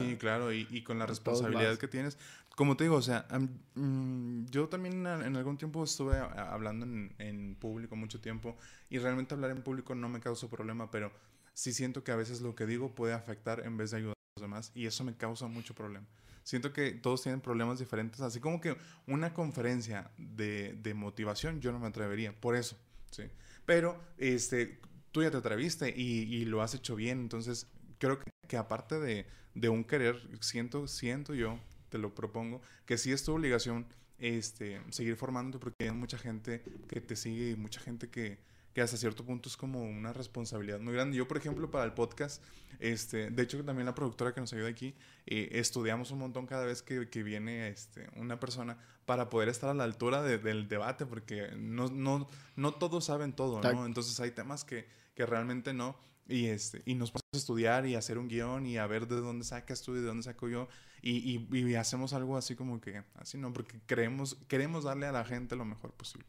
Sí, 0.00 0.16
claro, 0.16 0.52
y, 0.52 0.66
y 0.70 0.82
con 0.82 0.98
la 0.98 1.06
responsabilidad 1.06 1.76
que 1.78 1.88
tienes. 1.88 2.16
Como 2.56 2.76
te 2.76 2.84
digo, 2.84 2.96
o 2.96 3.02
sea, 3.02 3.26
mm, 3.74 4.46
yo 4.46 4.68
también 4.68 5.06
en 5.06 5.36
algún 5.36 5.58
tiempo 5.58 5.82
estuve 5.82 6.18
hablando 6.18 6.86
en, 6.86 7.14
en 7.18 7.56
público 7.56 7.96
mucho 7.96 8.20
tiempo 8.20 8.56
y 8.88 8.98
realmente 8.98 9.34
hablar 9.34 9.50
en 9.50 9.62
público 9.62 9.94
no 9.94 10.08
me 10.08 10.20
causa 10.20 10.48
problema, 10.48 10.90
pero 10.90 11.12
sí 11.52 11.72
siento 11.72 12.04
que 12.04 12.12
a 12.12 12.16
veces 12.16 12.40
lo 12.40 12.54
que 12.54 12.66
digo 12.66 12.94
puede 12.94 13.12
afectar 13.12 13.60
en 13.64 13.76
vez 13.76 13.90
de 13.90 13.98
ayudar 13.98 14.12
a 14.14 14.40
los 14.40 14.42
demás 14.42 14.72
y 14.74 14.86
eso 14.86 15.02
me 15.04 15.16
causa 15.16 15.46
mucho 15.48 15.74
problema. 15.74 16.06
Siento 16.44 16.72
que 16.72 16.92
todos 16.92 17.22
tienen 17.22 17.40
problemas 17.40 17.78
diferentes, 17.78 18.20
así 18.20 18.38
como 18.38 18.60
que 18.60 18.76
una 19.06 19.32
conferencia 19.32 20.10
de, 20.18 20.74
de 20.74 20.94
motivación 20.94 21.60
yo 21.60 21.72
no 21.72 21.78
me 21.80 21.86
atrevería, 21.88 22.38
por 22.38 22.54
eso, 22.54 22.76
sí. 23.10 23.24
Pero 23.64 23.98
este, 24.18 24.78
tú 25.10 25.22
ya 25.22 25.30
te 25.30 25.38
atreviste 25.38 25.88
y, 25.96 26.22
y 26.34 26.44
lo 26.44 26.62
has 26.62 26.74
hecho 26.74 26.94
bien, 26.96 27.20
entonces 27.20 27.66
creo 27.98 28.18
que, 28.18 28.30
que 28.46 28.56
aparte 28.58 29.00
de, 29.00 29.26
de 29.54 29.68
un 29.70 29.84
querer, 29.84 30.20
siento, 30.40 30.86
siento 30.86 31.34
yo, 31.34 31.58
te 31.94 31.98
lo 31.98 32.12
propongo, 32.12 32.60
que 32.86 32.98
sí 32.98 33.12
es 33.12 33.22
tu 33.22 33.32
obligación 33.34 33.86
este, 34.18 34.80
seguir 34.90 35.14
formándote 35.14 35.60
porque 35.60 35.84
hay 35.84 35.92
mucha 35.92 36.18
gente 36.18 36.60
que 36.88 37.00
te 37.00 37.14
sigue 37.14 37.50
y 37.50 37.54
mucha 37.56 37.80
gente 37.80 38.08
que, 38.10 38.38
que 38.72 38.80
hasta 38.80 38.96
cierto 38.96 39.24
punto 39.24 39.48
es 39.48 39.56
como 39.56 39.84
una 39.84 40.12
responsabilidad 40.12 40.80
muy 40.80 40.92
grande. 40.92 41.16
Yo, 41.16 41.28
por 41.28 41.36
ejemplo, 41.36 41.70
para 41.70 41.84
el 41.84 41.92
podcast, 41.92 42.42
este, 42.80 43.30
de 43.30 43.42
hecho 43.44 43.64
también 43.64 43.86
la 43.86 43.94
productora 43.94 44.34
que 44.34 44.40
nos 44.40 44.52
ayuda 44.52 44.68
aquí, 44.70 44.96
eh, 45.26 45.50
estudiamos 45.52 46.10
un 46.10 46.18
montón 46.18 46.46
cada 46.46 46.64
vez 46.64 46.82
que, 46.82 47.08
que 47.08 47.22
viene 47.22 47.68
este, 47.68 48.08
una 48.16 48.40
persona 48.40 48.76
para 49.06 49.30
poder 49.30 49.48
estar 49.48 49.70
a 49.70 49.74
la 49.74 49.84
altura 49.84 50.20
de- 50.22 50.38
del 50.38 50.66
debate, 50.66 51.06
porque 51.06 51.52
no, 51.56 51.86
no, 51.90 52.26
no 52.56 52.74
todos 52.74 53.04
saben 53.04 53.34
todo, 53.34 53.60
¿no? 53.72 53.86
Entonces 53.86 54.18
hay 54.18 54.32
temas 54.32 54.64
que, 54.64 54.84
que 55.14 55.26
realmente 55.26 55.72
no. 55.72 55.96
Y, 56.26 56.46
este, 56.46 56.82
y 56.86 56.94
nos 56.94 57.10
ponemos 57.10 57.34
a 57.34 57.36
estudiar 57.36 57.86
y 57.86 57.94
hacer 57.94 58.18
un 58.18 58.28
guion 58.28 58.66
y 58.66 58.78
a 58.78 58.86
ver 58.86 59.06
de 59.06 59.16
dónde 59.16 59.44
sacas 59.44 59.82
tú 59.82 59.92
y 59.92 60.00
de 60.00 60.06
dónde 60.06 60.22
saco 60.22 60.48
yo. 60.48 60.68
Y, 61.02 61.46
y, 61.52 61.58
y 61.58 61.74
hacemos 61.74 62.14
algo 62.14 62.36
así 62.36 62.54
como 62.56 62.80
que, 62.80 63.02
así 63.16 63.36
no, 63.36 63.52
porque 63.52 63.78
creemos, 63.86 64.38
queremos 64.48 64.84
darle 64.84 65.06
a 65.06 65.12
la 65.12 65.24
gente 65.24 65.54
lo 65.54 65.66
mejor 65.66 65.92
posible. 65.92 66.26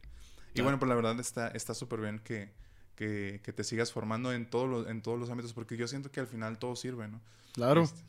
Y 0.52 0.60
bueno, 0.62 0.78
pues 0.78 0.88
la 0.88 0.94
verdad 0.94 1.18
está 1.20 1.48
está 1.48 1.74
súper 1.74 2.00
bien 2.00 2.18
que, 2.18 2.50
que, 2.94 3.40
que 3.42 3.52
te 3.52 3.64
sigas 3.64 3.92
formando 3.92 4.32
en, 4.32 4.48
todos 4.48 4.68
los, 4.68 4.88
en 4.88 5.02
todos 5.02 5.18
los 5.18 5.30
ámbitos, 5.30 5.52
porque 5.52 5.76
yo 5.76 5.86
siento 5.86 6.10
que 6.10 6.20
al 6.20 6.26
final 6.26 6.58
todo 6.58 6.76
sirve, 6.76 7.08
¿no? 7.08 7.20
Claro, 7.52 7.82
Este, 7.82 8.00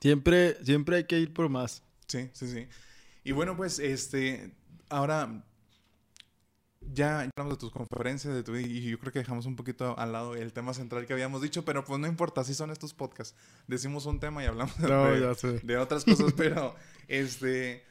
siempre, 0.00 0.64
siempre 0.64 0.96
hay 0.96 1.04
que 1.04 1.18
ir 1.18 1.32
por 1.32 1.48
más. 1.48 1.82
Sí, 2.06 2.30
sí, 2.32 2.48
sí. 2.48 2.68
Y 3.24 3.32
bueno, 3.32 3.56
pues, 3.56 3.78
este, 3.78 4.54
ahora 4.88 5.44
ya 6.92 7.20
hablamos 7.20 7.54
de 7.54 7.60
tus 7.60 7.70
conferencias, 7.70 8.34
de 8.34 8.42
tu, 8.42 8.56
y 8.56 8.82
yo 8.90 8.98
creo 8.98 9.12
que 9.12 9.18
dejamos 9.20 9.46
un 9.46 9.56
poquito 9.56 9.98
al 9.98 10.12
lado 10.12 10.34
el 10.34 10.52
tema 10.52 10.72
central 10.74 11.06
que 11.06 11.12
habíamos 11.12 11.42
dicho, 11.42 11.64
pero 11.64 11.84
pues 11.84 12.00
no 12.00 12.06
importa, 12.06 12.40
así 12.40 12.54
son 12.54 12.70
estos 12.70 12.94
podcasts. 12.94 13.36
Decimos 13.66 14.06
un 14.06 14.20
tema 14.20 14.42
y 14.42 14.46
hablamos 14.46 14.76
de, 14.78 14.88
No, 14.88 15.04
de- 15.10 15.20
ya 15.20 15.34
sé. 15.34 15.60
de 15.62 15.76
otras 15.78 16.04
cosas, 16.04 16.32
pero 16.36 16.74
este, 17.08 17.84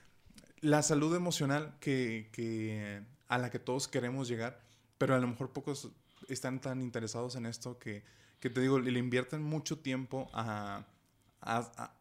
la 0.62 0.82
salud 0.84 1.16
emocional 1.16 1.76
que, 1.80 2.30
que, 2.32 3.04
a 3.28 3.38
la 3.38 3.50
que 3.52 3.60
todos 3.60 3.88
queremos 3.88 4.28
llegar, 4.28 4.62
pero 4.98 5.16
a 5.16 5.20
lo 5.20 5.28
mejor 5.28 5.52
pocos 5.52 5.90
están 6.28 6.60
tan 6.60 6.82
interesados 6.82 7.36
en 7.36 7.46
esto 7.46 7.78
que, 7.80 8.04
que 8.40 8.50
te 8.50 8.62
digo, 8.62 8.80
le 8.80 8.98
invierten 9.00 9.42
mucho 9.44 9.80
tiempo 9.80 10.30
a, 10.34 10.86
a, 11.42 11.58
a- 11.60 11.94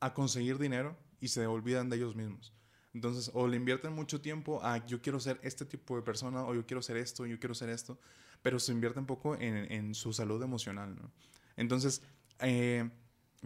a 0.00 0.12
conseguir 0.14 0.58
dinero 0.58 0.96
y 1.20 1.28
se 1.28 1.46
olvidan 1.46 1.88
de 1.88 1.96
ellos 1.96 2.14
mismos. 2.14 2.52
Entonces, 2.94 3.30
o 3.34 3.46
le 3.48 3.56
invierten 3.56 3.92
mucho 3.92 4.20
tiempo 4.20 4.62
a 4.62 4.86
yo 4.86 5.02
quiero 5.02 5.18
ser 5.20 5.38
este 5.42 5.64
tipo 5.64 5.96
de 5.96 6.02
persona, 6.02 6.44
o 6.44 6.54
yo 6.54 6.64
quiero 6.64 6.80
ser 6.80 6.96
esto, 6.96 7.26
yo 7.26 7.38
quiero 7.38 7.54
ser 7.54 7.68
esto, 7.68 7.98
pero 8.40 8.58
se 8.58 8.72
invierten 8.72 9.04
poco 9.04 9.34
en, 9.34 9.70
en 9.72 9.94
su 9.94 10.12
salud 10.12 10.42
emocional, 10.42 10.94
¿no? 10.94 11.10
Entonces, 11.56 12.02
eh, 12.40 12.88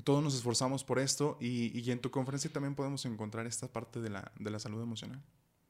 todos 0.04 0.22
nos 0.22 0.34
esforzamos 0.34 0.84
por 0.84 0.98
esto 0.98 1.38
y, 1.40 1.78
y 1.78 1.90
en 1.90 2.00
tu 2.00 2.10
conferencia 2.10 2.52
también 2.52 2.74
podemos 2.74 3.04
encontrar 3.06 3.46
esta 3.46 3.68
parte 3.68 4.00
de 4.00 4.10
la, 4.10 4.30
de 4.38 4.50
la 4.50 4.58
salud 4.58 4.82
emocional. 4.82 5.20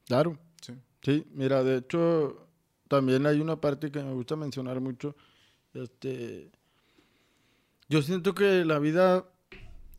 Claro. 0.05 0.37
Sí. 0.61 0.73
Sí, 1.01 1.25
mira, 1.31 1.63
de 1.63 1.77
hecho, 1.77 2.47
también 2.87 3.25
hay 3.25 3.39
una 3.39 3.61
parte 3.61 3.91
que 3.91 4.03
me 4.03 4.13
gusta 4.13 4.35
mencionar 4.35 4.81
mucho. 4.81 5.15
Este, 5.73 6.51
yo 7.87 8.01
siento 8.01 8.33
que 8.35 8.65
la 8.65 8.79
vida 8.79 9.25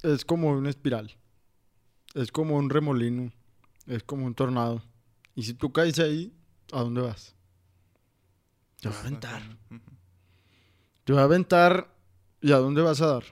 es 0.02 0.24
como 0.24 0.50
una 0.50 0.68
espiral, 0.68 1.16
es 2.14 2.30
como 2.30 2.56
un 2.56 2.68
remolino, 2.68 3.32
es 3.90 4.04
como 4.04 4.24
un 4.24 4.34
tornado. 4.34 4.82
Y 5.34 5.42
si 5.42 5.54
tú 5.54 5.72
caes 5.72 5.98
ahí, 5.98 6.32
¿a 6.72 6.80
dónde 6.80 7.00
vas? 7.00 7.34
Te 8.80 8.88
va 8.88 8.94
a 8.94 9.00
aventar. 9.00 9.42
Te 11.04 11.12
va 11.12 11.22
a 11.22 11.24
aventar 11.24 11.92
y 12.40 12.52
¿a 12.52 12.58
dónde 12.58 12.82
vas 12.82 13.00
a 13.00 13.06
dar? 13.06 13.24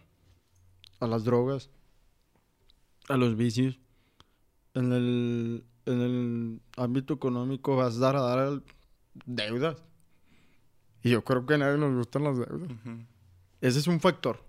A 0.98 1.06
las 1.06 1.24
drogas, 1.24 1.70
a 3.08 3.16
los 3.16 3.36
vicios. 3.36 3.78
En 4.74 4.92
el, 4.92 5.64
en 5.86 6.00
el 6.00 6.60
ámbito 6.76 7.14
económico 7.14 7.76
vas 7.76 7.96
a 7.96 8.00
dar 8.00 8.16
a 8.16 8.22
dar 8.22 8.62
deudas. 9.26 9.82
Y 11.04 11.10
yo 11.10 11.22
creo 11.22 11.46
que 11.46 11.54
a 11.54 11.58
nadie 11.58 11.78
nos 11.78 11.94
gustan 11.94 12.24
las 12.24 12.36
deudas. 12.36 12.70
Ese 13.60 13.78
es 13.78 13.86
un 13.86 14.00
factor. 14.00 14.44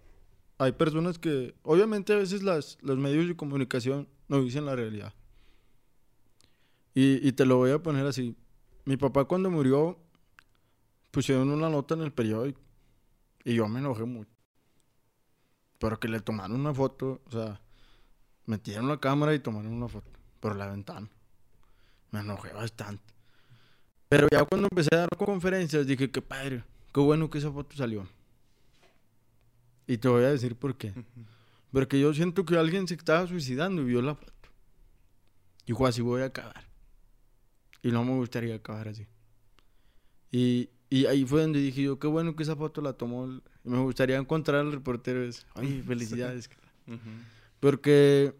Hay 0.58 0.72
personas 0.72 1.20
que, 1.20 1.56
obviamente 1.62 2.14
a 2.14 2.18
veces 2.18 2.42
las, 2.42 2.80
los 2.82 2.98
medios 2.98 3.28
de 3.28 3.36
comunicación 3.36 4.10
no 4.28 4.42
dicen 4.42 4.66
la 4.66 4.76
realidad. 4.76 5.14
Y, 6.94 7.28
y 7.28 7.32
te 7.34 7.46
lo 7.46 7.58
voy 7.58 7.72
a 7.72 7.80
poner 7.80 8.06
así. 8.06 8.36
Mi 8.86 8.98
papá 8.98 9.26
cuando 9.26 9.50
murió 9.50 10.00
pusieron 11.12 11.50
una 11.50 11.70
nota 11.70 11.96
en 11.96 12.02
el 12.02 12.12
periódico 12.12 12.62
y 13.44 13.56
yo 13.56 13.68
me 13.68 13.80
enojé 13.80 14.06
mucho. 14.06 14.32
Pero 15.80 16.00
que 16.00 16.08
le 16.08 16.20
tomaron 16.20 16.60
una 16.60 16.74
foto, 16.74 17.22
o 17.26 17.32
sea, 17.32 17.62
metieron 18.46 18.88
la 18.88 19.00
cámara 19.00 19.34
y 19.34 19.40
tomaron 19.40 19.72
una 19.72 19.88
foto 19.88 20.12
por 20.40 20.56
la 20.56 20.68
ventana. 20.68 21.08
Me 22.12 22.20
enojé 22.20 22.52
bastante. 22.54 23.04
Pero 24.10 24.28
ya 24.32 24.44
cuando 24.44 24.68
empecé 24.70 24.90
a 24.94 25.00
dar 25.00 25.10
conferencias 25.18 25.86
dije, 25.86 26.12
qué 26.12 26.22
padre, 26.22 26.64
qué 26.94 27.00
bueno 27.00 27.30
que 27.30 27.38
esa 27.38 27.52
foto 27.52 27.76
salió. 27.76 28.08
Y 29.88 29.98
te 29.98 30.08
voy 30.08 30.24
a 30.24 30.30
decir 30.30 30.56
por 30.56 30.76
qué. 30.76 30.94
Porque 31.72 32.00
yo 32.00 32.14
siento 32.14 32.46
que 32.46 32.58
alguien 32.58 32.88
se 32.88 32.96
estaba 32.96 33.28
suicidando 33.28 33.82
y 33.82 33.86
vio 33.86 34.02
la 34.02 34.16
foto. 34.16 34.34
Dijo, 35.66 35.86
así 35.86 36.02
voy 36.02 36.24
a 36.24 36.26
acabar. 36.26 36.69
Y 37.82 37.92
no 37.92 38.04
me 38.04 38.14
gustaría 38.16 38.56
acabar 38.56 38.88
así. 38.90 39.08
Y, 40.32 40.70
y 40.90 41.06
ahí 41.06 41.26
fue 41.26 41.42
donde 41.42 41.60
dije 41.60 41.82
yo, 41.84 41.98
qué 42.00 42.08
bueno 42.08 42.36
que 42.36 42.44
esa 42.44 42.56
foto 42.56 42.82
la 42.82 42.94
tomó. 42.94 43.26
el- 43.26 43.42
Me 43.64 43.80
gustaría 43.80 44.18
encontrar 44.18 44.62
al 44.62 44.72
reportero 44.72 45.24
ese. 45.24 45.44
Ay, 45.56 45.82
felicidades. 45.88 46.50
Ujú. 46.88 47.00
Porque 47.60 48.36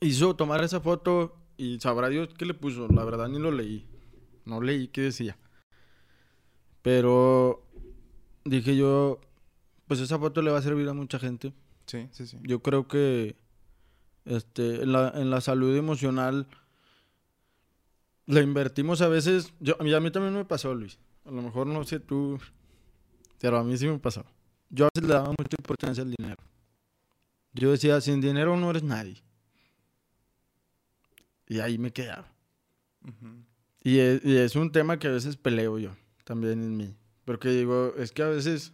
hizo 0.00 0.36
tomar 0.36 0.62
esa 0.64 0.80
foto 0.80 1.36
y 1.56 1.78
sabrá 1.80 2.08
Dios 2.08 2.28
qué 2.36 2.44
le 2.46 2.54
puso. 2.54 2.88
La 2.88 3.04
verdad 3.04 3.28
ni 3.28 3.38
lo 3.38 3.50
leí. 3.50 3.86
No 4.44 4.60
leí 4.60 4.88
qué 4.88 5.02
decía. 5.02 5.36
Pero 6.82 7.62
dije 8.44 8.76
yo, 8.76 9.20
pues 9.88 10.00
esa 10.00 10.18
foto 10.18 10.42
le 10.42 10.50
va 10.50 10.58
a 10.58 10.62
servir 10.62 10.88
a 10.88 10.92
mucha 10.94 11.18
gente. 11.18 11.52
Sí, 11.86 12.08
sí, 12.12 12.26
sí. 12.26 12.38
Yo 12.42 12.60
creo 12.62 12.86
que 12.88 13.36
este, 14.24 14.82
en, 14.82 14.92
la, 14.92 15.12
en 15.16 15.30
la 15.30 15.40
salud 15.40 15.74
emocional 15.76 16.46
la 18.26 18.40
invertimos 18.40 19.00
a 19.00 19.08
veces. 19.08 19.52
Yo, 19.60 19.76
y 19.80 19.94
a 19.94 20.00
mí 20.00 20.10
también 20.10 20.34
me 20.34 20.44
pasó, 20.44 20.74
Luis. 20.74 20.98
A 21.24 21.30
lo 21.30 21.42
mejor 21.42 21.66
no 21.66 21.82
sé 21.84 22.00
tú, 22.00 22.38
pero 23.40 23.58
a 23.58 23.64
mí 23.64 23.76
sí 23.76 23.86
me 23.86 23.98
pasó. 23.98 24.24
Yo 24.68 24.86
a 24.86 24.88
veces 24.94 25.08
le 25.08 25.14
daba 25.14 25.28
mucha 25.28 25.56
importancia 25.58 26.02
al 26.02 26.14
dinero. 26.16 26.42
Yo 27.52 27.70
decía, 27.70 28.00
sin 28.00 28.20
dinero 28.20 28.56
no 28.56 28.70
eres 28.70 28.82
nadie. 28.82 29.22
Y 31.48 31.60
ahí 31.60 31.78
me 31.78 31.92
quedaba. 31.92 32.32
Ujú. 33.02 33.44
Y 33.82 33.98
es, 33.98 34.24
y 34.24 34.36
es 34.36 34.56
un 34.56 34.72
tema 34.72 34.98
que 34.98 35.06
a 35.06 35.12
veces 35.12 35.36
peleo 35.36 35.78
yo, 35.78 35.96
también 36.24 36.62
en 36.62 36.76
mí. 36.76 36.96
Porque 37.24 37.48
digo, 37.50 37.94
es 37.96 38.12
que 38.12 38.22
a 38.22 38.28
veces 38.28 38.72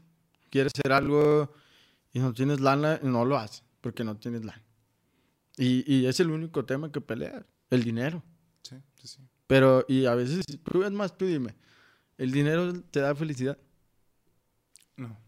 quieres 0.50 0.72
hacer 0.74 0.92
algo 0.92 1.52
y 2.12 2.20
no 2.20 2.32
tienes 2.32 2.60
lana 2.60 2.98
y 3.02 3.06
no 3.06 3.24
lo 3.24 3.36
haces, 3.36 3.62
porque 3.80 4.04
no 4.04 4.16
tienes 4.16 4.44
lana. 4.44 4.62
Y, 5.56 5.90
y 5.92 6.06
es 6.06 6.18
el 6.20 6.30
único 6.30 6.64
tema 6.64 6.90
que 6.90 7.00
peleas, 7.00 7.44
el 7.70 7.84
dinero. 7.84 8.22
Pero, 9.52 9.84
y 9.86 10.06
a 10.06 10.14
veces, 10.14 10.46
tú 10.64 10.82
es 10.82 10.90
más, 10.92 11.18
tú 11.18 11.26
dime, 11.26 11.54
¿el 12.16 12.32
dinero 12.32 12.72
te 12.90 13.00
da 13.00 13.14
felicidad? 13.14 13.58
No. 14.96 15.18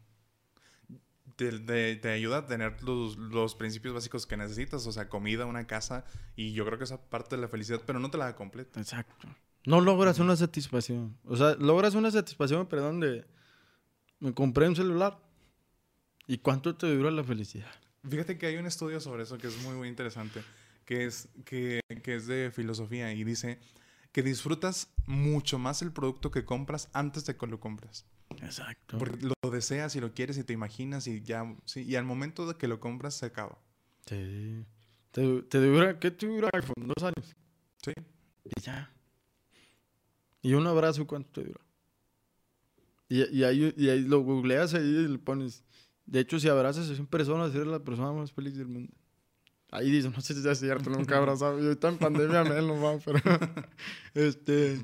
Te, 1.37 1.53
te- 1.59 1.97
te 1.97 2.09
ayuda 2.11 2.39
a 2.39 2.47
tener 2.47 2.83
los, 2.83 3.19
los 3.19 3.55
principios 3.55 3.93
básicos 3.93 4.27
que 4.27 4.39
necesitas, 4.39 4.87
o 4.87 4.93
sea, 4.93 5.11
comida, 5.11 5.45
una 5.45 5.67
casa, 5.67 6.07
y 6.37 6.55
yo 6.55 6.65
creo 6.65 6.79
que 6.79 6.85
esa 6.85 7.03
parte 7.11 7.37
de 7.37 7.43
la 7.43 7.49
felicidad, 7.49 7.83
pero 7.85 7.99
no 7.99 8.11
te 8.11 8.17
la 8.17 8.25
da 8.25 8.35
completa. 8.35 8.81
Exacto. 8.81 9.29
No 9.67 9.83
logras 9.83 10.19
una 10.21 10.37
satisfacción. 10.37 11.19
O 11.25 11.37
sea, 11.37 11.55
logras 11.57 11.95
una 11.95 12.11
satisfacción, 12.11 12.67
perdón, 12.67 13.01
de... 13.01 13.27
Me 14.21 14.33
compré 14.33 14.67
un 14.69 14.77
celular. 14.77 15.19
¿Y 16.27 16.39
cuánto 16.39 16.75
te 16.77 16.87
dura 16.97 17.11
la 17.11 17.25
felicidad? 17.25 17.71
Fíjate 18.09 18.39
que 18.39 18.47
hay 18.47 18.57
un 18.57 18.65
estudio 18.65 19.01
sobre 19.01 19.25
eso 19.25 19.37
que 19.37 19.49
es 19.49 19.63
muy, 19.65 19.75
muy 19.75 19.89
interesante, 19.89 20.43
que 20.87 21.05
es, 21.05 21.29
que, 21.45 21.81
que 22.03 22.15
es 22.15 22.27
de 22.27 22.51
filosofía 22.51 23.13
y 23.13 23.23
dice 23.23 23.59
que 24.15 24.23
disfrutas 24.23 24.95
mucho 25.07 25.59
más 25.59 25.83
el 25.83 25.91
producto 25.93 26.31
que 26.31 26.45
compras 26.45 26.89
antes 26.93 27.27
de 27.27 27.37
que 27.37 27.49
lo 27.49 27.59
compras. 27.59 28.07
Exacto. 28.43 28.97
Porque 28.97 29.19
lo 29.27 29.51
deseas 29.51 29.97
y 29.97 30.01
lo 30.01 30.15
quieres 30.15 30.39
y 30.39 30.45
te 30.45 30.53
imaginas 30.53 31.09
y 31.09 31.21
ya, 31.21 31.53
sí, 31.65 31.83
y 31.83 31.97
al 31.97 32.05
momento 32.05 32.47
de 32.47 32.55
que 32.55 32.69
lo 32.69 32.79
compras 32.79 33.15
se 33.15 33.27
acaba. 33.27 33.59
Sí. 34.07 34.65
Te, 35.11 35.43
te 35.43 35.59
dura, 35.59 35.99
¿qué 35.99 36.13
te 36.13 36.29
dura 36.29 36.49
iPhone? 36.53 36.93
Dos 36.97 37.03
años. 37.03 37.35
Sí. 37.83 37.91
Y 38.45 38.61
ya. 38.61 38.89
¿Y 40.43 40.55
un 40.55 40.69
abrazo 40.69 41.05
cuánto 41.09 41.33
te 41.33 41.49
dura? 41.49 41.61
Y, 43.09 43.37
y, 43.37 43.43
ahí, 43.43 43.75
y 43.77 43.89
ahí 43.89 44.03
lo 44.03 44.21
googleas 44.21 44.75
ahí 44.75 44.85
y 44.85 45.09
le 45.09 45.19
pones. 45.19 45.65
De 46.07 46.21
hecho, 46.21 46.39
si 46.39 46.49
abrazas 46.49 46.89
a 46.89 46.95
100 46.95 47.09
personas, 47.09 47.53
eres 47.53 47.67
la 47.67 47.83
persona 47.83 48.13
más 48.13 48.31
feliz 48.31 48.57
del 48.57 48.69
mundo. 48.69 48.95
Ahí 49.75 49.91
dice, 49.91 50.09
no 50.09 50.21
sé 50.21 50.35
si 50.35 50.49
es 50.49 50.61
cierto, 50.61 50.89
nunca 50.89 51.17
he 51.17 51.19
abrazado. 51.19 51.59
Yo 51.59 51.67
ahorita 51.67 51.89
en 51.89 51.99
pandemia 51.99 52.45
menos, 52.45 52.83
va, 52.83 52.97
pero. 53.05 53.21
este. 54.15 54.81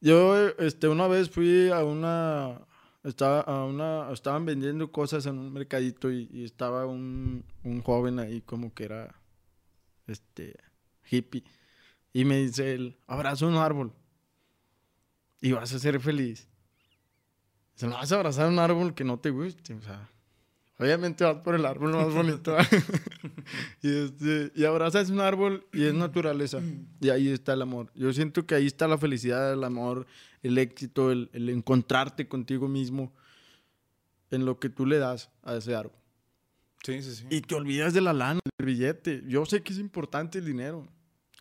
Yo, 0.00 0.48
este, 0.58 0.88
una 0.88 1.08
vez 1.08 1.30
fui 1.30 1.70
a 1.70 1.82
una. 1.84 2.60
Estaba, 3.02 3.40
a 3.40 3.64
una, 3.64 4.12
estaban 4.12 4.44
vendiendo 4.44 4.92
cosas 4.92 5.24
en 5.24 5.38
un 5.38 5.50
mercadito 5.50 6.12
y, 6.12 6.28
y 6.30 6.44
estaba 6.44 6.84
un, 6.84 7.46
un 7.64 7.80
joven 7.80 8.18
ahí 8.18 8.42
como 8.42 8.74
que 8.74 8.84
era 8.84 9.14
este 10.06 10.54
hippie 11.10 11.42
y 12.12 12.24
me 12.24 12.38
dice 12.38 12.74
él, 12.74 12.98
abraza 13.06 13.46
un 13.46 13.54
árbol 13.54 13.92
y 15.40 15.52
vas 15.52 15.72
a 15.72 15.78
ser 15.78 16.00
feliz. 16.00 16.48
Se 17.74 17.86
lo 17.86 17.94
vas 17.94 18.12
a 18.12 18.16
abrazar 18.16 18.48
un 18.48 18.58
árbol 18.58 18.94
que 18.94 19.04
no 19.04 19.18
te 19.18 19.30
guste, 19.30 19.74
o 19.74 19.80
sea, 19.80 20.10
obviamente 20.80 21.24
vas 21.24 21.36
por 21.36 21.54
el 21.54 21.66
árbol 21.66 21.92
más 21.92 22.12
bonito. 22.12 22.56
y, 23.82 24.04
este, 24.04 24.52
y 24.54 24.64
abrazas 24.64 25.10
un 25.10 25.20
árbol 25.20 25.66
y 25.72 25.84
es 25.84 25.94
naturaleza. 25.94 26.60
Y 27.00 27.10
ahí 27.10 27.28
está 27.28 27.52
el 27.52 27.62
amor. 27.62 27.90
Yo 27.94 28.12
siento 28.12 28.46
que 28.46 28.54
ahí 28.54 28.66
está 28.66 28.88
la 28.88 28.98
felicidad, 28.98 29.52
el 29.52 29.64
amor, 29.64 30.06
el 30.42 30.58
éxito, 30.58 31.12
el, 31.12 31.30
el 31.32 31.48
encontrarte 31.48 32.26
contigo 32.28 32.68
mismo 32.68 33.12
en 34.30 34.44
lo 34.44 34.58
que 34.58 34.68
tú 34.68 34.86
le 34.86 34.98
das 34.98 35.30
a 35.42 35.56
ese 35.56 35.74
árbol. 35.74 35.98
Sí, 36.82 37.02
sí, 37.02 37.14
sí. 37.14 37.26
Y 37.30 37.42
te 37.42 37.54
olvidas 37.54 37.92
de 37.92 38.00
la 38.00 38.12
lana, 38.12 38.40
del 38.58 38.66
billete. 38.66 39.22
Yo 39.26 39.44
sé 39.44 39.62
que 39.62 39.72
es 39.72 39.78
importante 39.78 40.38
el 40.38 40.46
dinero. 40.46 40.88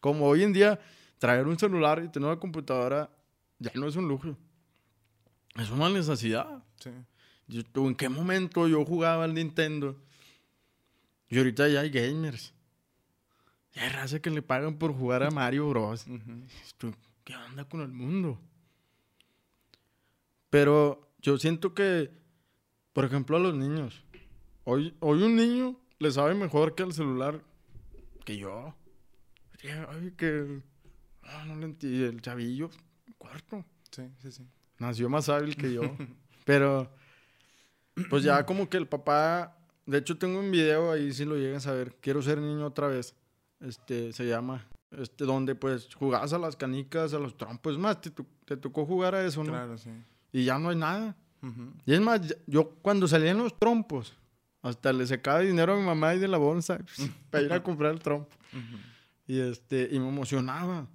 Como 0.02 0.26
hoy 0.26 0.44
en 0.44 0.54
día, 0.54 0.80
traer 1.18 1.48
un 1.48 1.58
celular 1.58 2.04
y 2.04 2.10
tener 2.10 2.28
una 2.28 2.40
computadora 2.40 3.10
ya 3.60 3.72
no 3.76 3.88
es 3.88 3.96
un 3.96 4.08
lujo. 4.08 4.36
Es 5.56 5.70
una 5.70 5.90
necesidad. 5.90 6.64
Sí. 6.80 6.92
Yo, 7.50 7.64
¿tú 7.66 7.88
¿En 7.88 7.95
qué 7.95 8.08
momento 8.10 8.68
yo 8.68 8.86
jugaba 8.86 9.24
al 9.24 9.34
Nintendo? 9.34 10.00
Y 11.30 11.38
ahorita 11.39 11.68
ya 11.68 11.82
hay 11.82 11.89
gamers. 11.89 12.54
Ya 13.74 13.84
hay 13.84 13.89
raza 13.89 14.20
que 14.20 14.30
le 14.30 14.43
pagan 14.43 14.78
por 14.78 14.93
jugar 14.93 15.24
a 15.24 15.32
Mario 15.32 15.68
Bros. 15.68 16.06
Ujú. 16.08 16.43
Esto, 16.64 16.93
¿Qué 17.24 17.36
onda 17.36 17.66
con 17.66 17.82
el 17.82 17.89
mundo? 17.89 18.39
Pero 20.52 21.12
yo 21.20 21.38
siento 21.38 21.74
que, 21.74 22.12
por 22.93 23.06
ejemplo, 23.06 23.38
a 23.38 23.39
los 23.39 23.56
niños. 23.56 24.04
Hoy, 24.64 24.95
hoy 25.00 25.24
un 25.24 25.36
niño 25.36 25.80
le 25.97 26.12
sabe 26.12 26.36
mejor 26.36 26.76
que 26.76 26.84
al 26.84 26.93
celular 26.93 27.43
que 28.26 28.38
yo. 28.38 28.76
Ay, 29.89 30.12
que... 30.16 30.62
ah, 31.24 31.45
no 31.47 31.56
le 31.56 31.66
entiendo. 31.66 32.06
El 32.08 32.22
chavillo, 32.22 32.70
cuarto. 33.18 33.66
Sí, 33.91 34.04
sí, 34.22 34.32
sí. 34.32 34.47
Nació 34.78 35.10
más 35.10 35.30
hábil 35.30 35.56
que 35.56 35.74
yo. 35.74 35.82
Pero, 36.45 36.91
pues 38.10 38.24
ya 38.24 38.45
como 38.45 38.70
que 38.70 38.78
el 38.78 38.88
papá... 38.88 39.56
De 39.86 39.97
hecho, 39.97 40.18
tengo 40.18 40.39
un 40.39 40.52
video 40.52 40.91
ahí, 40.91 41.12
si 41.14 41.26
lo 41.26 41.36
llegas 41.36 41.66
a 41.66 41.74
ver. 41.74 41.95
Quiero 42.00 42.22
ser 42.22 42.38
niño 42.38 42.66
otra 42.66 42.88
vez. 42.88 43.16
Este, 43.60 44.14
se 44.14 44.28
llama. 44.28 44.68
Este, 44.91 45.26
donde 45.26 45.56
pues 45.56 45.93
jugabas 45.93 46.34
a 46.34 46.39
las 46.39 46.56
canicas, 46.56 47.14
a 47.14 47.20
los 47.20 47.38
trompos. 47.38 47.74
Es 47.74 47.80
más, 47.80 48.00
te, 48.02 48.12
te 48.45 48.58
tocó 48.58 48.86
jugar 48.86 49.16
a 49.16 49.26
eso, 49.26 49.43
¿no? 49.43 49.52
Claro, 49.52 49.78
sí. 49.78 49.89
Y 50.32 50.45
ya 50.45 50.60
no 50.60 50.70
hay 50.70 50.76
nada. 50.76 51.16
Y 51.86 51.93
es 51.93 52.02
más, 52.02 52.22
yo 52.47 52.72
cuando 52.82 53.08
salían 53.08 53.38
los 53.38 53.58
trompos, 53.58 54.14
hasta 54.62 54.91
le 54.91 55.08
sacaba 55.08 55.39
dinero 55.39 55.74
a 55.74 55.78
mi 55.78 55.84
mamá 55.84 56.14
y 56.14 56.20
de 56.20 56.28
la 56.28 56.38
bolsa 56.38 56.80
para 57.32 57.43
ir 57.43 57.54
a 57.54 57.64
comprar 57.64 57.93
el 57.93 58.00
trompo. 58.00 58.36
Y, 59.26 59.39
este, 59.39 59.88
y 59.91 60.00
me 60.00 60.10
emocionaba. 60.10 60.88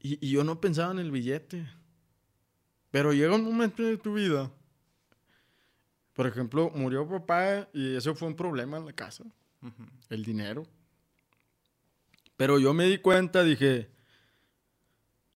Y, 0.00 0.18
y 0.26 0.30
yo 0.30 0.44
no 0.44 0.60
pensaba 0.60 0.92
en 0.92 0.98
el 0.98 1.10
billete. 1.10 1.66
Pero 2.90 3.12
llega 3.12 3.34
un 3.34 3.44
momento 3.44 3.82
de 3.82 3.98
tu 3.98 4.14
vida. 4.14 4.50
Por 6.14 6.26
ejemplo, 6.26 6.70
murió 6.74 7.06
papá 7.08 7.68
y 7.72 7.96
eso 7.96 8.14
fue 8.14 8.28
un 8.28 8.36
problema 8.36 8.78
en 8.78 8.86
la 8.86 8.92
casa. 8.92 9.24
El 10.08 10.24
dinero. 10.24 10.64
Pero 12.36 12.58
yo 12.58 12.72
me 12.74 12.84
di 12.86 12.98
cuenta, 12.98 13.42
dije, 13.42 13.90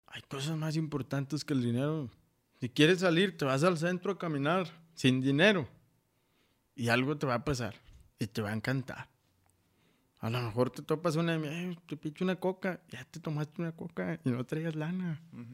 hay 0.06 0.22
cosas 0.22 0.56
más 0.56 0.76
importantes 0.76 1.44
que 1.44 1.54
el 1.54 1.62
dinero. 1.62 2.10
Si 2.60 2.68
quieres 2.68 3.00
salir, 3.00 3.36
te 3.36 3.44
vas 3.44 3.62
al 3.64 3.78
centro 3.78 4.12
a 4.12 4.18
caminar 4.18 4.68
sin 4.94 5.20
dinero. 5.20 5.68
Y 6.74 6.88
algo 6.88 7.16
te 7.16 7.26
va 7.26 7.34
a 7.34 7.44
pasar. 7.44 7.74
Y 8.18 8.26
te 8.26 8.42
va 8.42 8.50
a 8.50 8.54
encantar. 8.54 9.08
A 10.20 10.30
lo 10.30 10.40
mejor 10.40 10.70
te 10.70 10.82
topas 10.82 11.16
una, 11.16 11.36
"Eh, 11.36 11.76
te 11.86 11.96
picho 11.96 12.24
una 12.24 12.36
coca, 12.36 12.80
ya 12.88 13.04
te 13.04 13.20
tomaste 13.20 13.60
una 13.60 13.72
coca 13.72 14.18
y 14.24 14.30
no 14.30 14.42
traías 14.44 14.74
lana. 14.74 15.20
Ujú. 15.32 15.44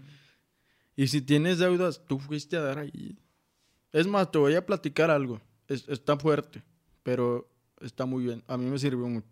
Y 0.95 1.09
si 1.09 1.21
tienes 1.21 1.59
deudas, 1.59 2.05
tú 2.07 2.19
fuiste 2.19 2.57
a 2.57 2.61
dar 2.61 2.79
ahí. 2.79 3.19
Es 3.93 4.07
más, 4.07 4.31
te 4.31 4.39
voy 4.39 4.55
a 4.55 4.65
platicar 4.65 5.11
algo. 5.11 5.41
Es- 5.69 5.89
está 5.89 6.17
fuerte, 6.17 6.63
pero 7.03 7.49
está 7.81 8.07
muy 8.07 8.25
bien. 8.25 8.43
A 8.47 8.57
mí 8.57 8.67
me 8.67 8.79
sirvió 8.79 9.07
mucho. 9.07 9.27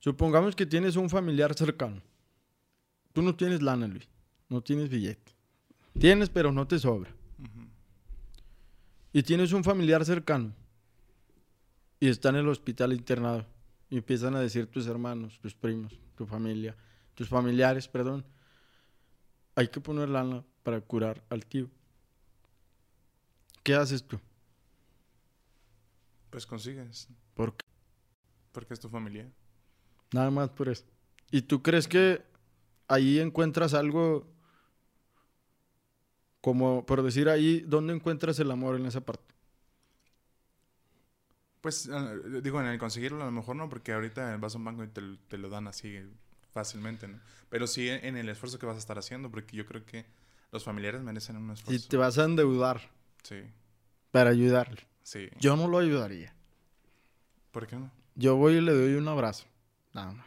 Supongamos 0.00 0.54
que 0.54 0.66
tienes 0.66 0.96
un 0.96 1.10
familiar 1.10 1.54
cercano. 1.54 2.00
Tú 3.12 3.22
no 3.22 3.34
tienes 3.34 3.62
lana, 3.62 3.88
Luis. 3.88 4.08
No 4.48 4.60
tienes 4.62 4.88
billete. 4.88 5.32
Tienes, 5.98 6.28
pero 6.30 6.52
no 6.52 6.66
te 6.66 6.78
sobra. 6.78 7.10
Y 9.12 9.22
tienes 9.22 9.52
un 9.52 9.64
familiar 9.64 10.04
cercano. 10.04 10.52
Y 11.98 12.08
está 12.08 12.28
en 12.28 12.36
el 12.36 12.48
hospital 12.48 12.92
internado. 12.92 13.44
Y 13.90 13.96
empiezan 13.96 14.36
a 14.36 14.40
decir 14.40 14.66
tus 14.66 14.86
hermanos, 14.86 15.38
tus 15.40 15.54
primos, 15.54 15.98
tu 16.14 16.26
familia, 16.26 16.76
tus 17.14 17.28
familiares, 17.28 17.88
perdón. 17.88 18.24
Hay 19.56 19.68
que 19.68 19.80
poner 19.80 20.08
lana 20.08 20.44
para 20.62 20.80
curar 20.80 21.24
al 21.30 21.44
tío. 21.46 21.68
¿Qué 23.68 23.74
haces 23.74 24.02
tú? 24.02 24.18
Pues 26.30 26.46
consigues, 26.46 27.06
¿Por 27.34 27.54
qué? 27.54 27.66
porque 28.50 28.72
es 28.72 28.80
tu 28.80 28.88
familia. 28.88 29.30
Nada 30.10 30.30
más 30.30 30.48
por 30.48 30.70
eso. 30.70 30.86
¿Y 31.30 31.42
tú 31.42 31.62
crees 31.62 31.86
que 31.86 32.22
ahí 32.88 33.18
encuentras 33.18 33.74
algo 33.74 34.26
como 36.40 36.86
por 36.86 37.02
decir 37.02 37.28
ahí, 37.28 37.60
¿dónde 37.60 37.92
encuentras 37.92 38.40
el 38.40 38.50
amor 38.50 38.76
en 38.76 38.86
esa 38.86 39.02
parte? 39.02 39.34
Pues, 41.60 41.90
eh, 41.92 42.40
digo, 42.42 42.62
en 42.62 42.68
el 42.68 42.78
conseguirlo 42.78 43.20
a 43.20 43.26
lo 43.26 43.32
mejor 43.32 43.54
no, 43.56 43.68
porque 43.68 43.92
ahorita 43.92 44.34
vas 44.38 44.54
a 44.54 44.56
un 44.56 44.64
banco 44.64 44.82
y 44.82 44.88
te, 44.88 45.02
te 45.28 45.36
lo 45.36 45.50
dan 45.50 45.68
así 45.68 46.00
fácilmente, 46.54 47.06
¿no? 47.06 47.20
Pero 47.50 47.66
sí 47.66 47.90
en 47.90 48.16
el 48.16 48.30
esfuerzo 48.30 48.58
que 48.58 48.64
vas 48.64 48.76
a 48.76 48.78
estar 48.78 48.96
haciendo, 48.96 49.30
porque 49.30 49.58
yo 49.58 49.66
creo 49.66 49.84
que 49.84 50.06
los 50.52 50.64
familiares 50.64 51.02
merecen 51.02 51.36
un 51.36 51.50
esfuerzo. 51.50 51.84
Y 51.84 51.86
te 51.86 51.98
vas 51.98 52.16
a 52.16 52.24
endeudar. 52.24 52.96
Sí. 53.28 53.42
Para 54.10 54.30
ayudarle. 54.30 54.86
Sí. 55.02 55.28
Yo 55.38 55.54
no 55.56 55.68
lo 55.68 55.78
ayudaría. 55.78 56.34
¿Por 57.50 57.66
qué 57.66 57.76
no? 57.76 57.90
Yo 58.14 58.36
voy 58.36 58.54
y 58.54 58.60
le 58.62 58.72
doy 58.72 58.94
un 58.94 59.06
abrazo. 59.06 59.46
Nada 59.92 60.12
más. 60.12 60.26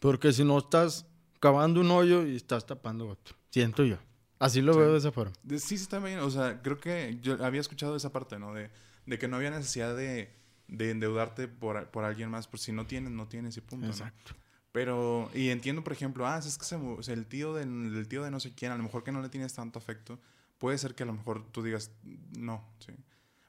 Porque 0.00 0.32
si 0.32 0.44
no 0.44 0.58
estás 0.58 1.06
cavando 1.40 1.80
un 1.80 1.90
hoyo 1.90 2.26
y 2.26 2.36
estás 2.36 2.66
tapando 2.66 3.08
otro. 3.08 3.34
Siento 3.50 3.84
yo. 3.84 3.96
Así 4.38 4.60
lo 4.60 4.76
veo 4.76 4.92
de 4.92 4.98
esa 4.98 5.10
forma. 5.10 5.32
Sí, 5.48 5.58
sí, 5.58 5.74
está 5.76 5.98
bien. 5.98 6.18
O 6.18 6.30
sea, 6.30 6.60
creo 6.60 6.78
que 6.78 7.18
yo 7.22 7.42
había 7.42 7.62
escuchado 7.62 7.96
esa 7.96 8.12
parte, 8.12 8.38
¿no? 8.38 8.52
De, 8.52 8.70
de 9.06 9.18
que 9.18 9.26
no 9.26 9.36
había 9.36 9.50
necesidad 9.50 9.96
de, 9.96 10.30
de 10.68 10.90
endeudarte 10.90 11.48
por, 11.48 11.88
por, 11.88 12.04
alguien 12.04 12.28
más. 12.28 12.46
Por 12.46 12.60
si 12.60 12.72
no 12.72 12.86
tienes, 12.86 13.10
no 13.10 13.26
tienes 13.26 13.56
y 13.56 13.62
punto. 13.62 13.86
Exacto. 13.86 14.34
Pero, 14.72 15.30
y 15.34 15.48
entiendo, 15.48 15.82
por 15.82 15.94
ejemplo, 15.94 16.26
ah, 16.26 16.38
es 16.38 16.58
que 16.58 16.66
se, 16.66 17.12
el 17.12 17.26
tío 17.26 17.54
de, 17.54 17.62
el 17.62 18.06
tío 18.08 18.22
de 18.22 18.30
no 18.30 18.38
sé 18.40 18.54
quién, 18.54 18.72
a 18.72 18.76
lo 18.76 18.82
mejor 18.82 19.02
que 19.02 19.12
no 19.12 19.22
le 19.22 19.30
tienes 19.30 19.54
tanto 19.54 19.78
afecto, 19.78 20.20
puede 20.58 20.78
ser 20.78 20.94
que 20.94 21.02
a 21.02 21.06
lo 21.06 21.12
mejor 21.12 21.50
tú 21.52 21.62
digas, 21.62 21.90
no, 22.36 22.64
sí. 22.78 22.92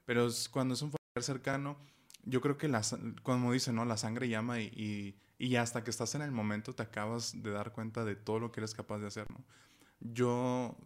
Pero 0.06 0.28
cuando 0.52 0.74
es 0.74 0.82
un 0.82 0.92
familiar 0.92 1.24
cercano, 1.24 1.78
yo 2.24 2.42
creo 2.42 2.58
que, 2.58 2.68
la, 2.68 2.82
como 3.24 3.54
dicen, 3.54 3.76
¿no? 3.76 3.86
La 3.86 3.98
sangre 3.98 4.30
llama 4.30 4.62
y, 4.62 5.18
y, 5.38 5.56
hasta 5.56 5.84
que 5.84 5.90
estás 5.90 6.16
en 6.16 6.22
el 6.22 6.32
momento 6.32 6.74
te 6.74 6.84
acabas 6.84 7.42
de 7.42 7.52
dar 7.52 7.72
cuenta 7.72 8.06
de 8.06 8.16
todo 8.16 8.40
lo 8.40 8.52
que 8.52 8.60
eres 8.60 8.74
capaz 8.74 9.00
de 9.00 9.08
hacer, 9.08 9.30
¿no? 9.32 9.44
Yo, 10.00 10.78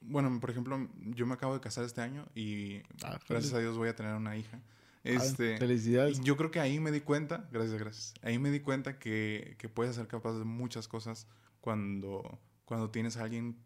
bueno, 0.00 0.40
por 0.40 0.50
ejemplo, 0.50 0.88
yo 0.96 1.26
me 1.26 1.34
acabo 1.34 1.54
de 1.54 1.60
casar 1.60 1.84
este 1.84 2.00
año 2.00 2.26
y 2.34 2.82
ah, 3.04 3.18
gracias 3.28 3.54
a 3.54 3.60
Dios 3.60 3.76
voy 3.76 3.88
a 3.88 3.96
tener 3.96 4.14
una 4.14 4.36
hija. 4.36 4.60
Este, 5.04 5.58
felicidades. 5.58 6.20
Yo 6.20 6.36
creo 6.36 6.50
que 6.50 6.60
ahí 6.60 6.80
me 6.80 6.90
di 6.90 7.00
cuenta, 7.00 7.48
gracias, 7.50 7.78
gracias. 7.78 8.14
Ahí 8.22 8.38
me 8.38 8.50
di 8.50 8.60
cuenta 8.60 8.98
que, 8.98 9.56
que 9.58 9.68
puedes 9.68 9.96
ser 9.96 10.06
capaz 10.06 10.34
de 10.34 10.44
muchas 10.44 10.88
cosas 10.88 11.26
cuando, 11.60 12.40
cuando 12.64 12.90
tienes 12.90 13.16
a 13.16 13.24
alguien 13.24 13.56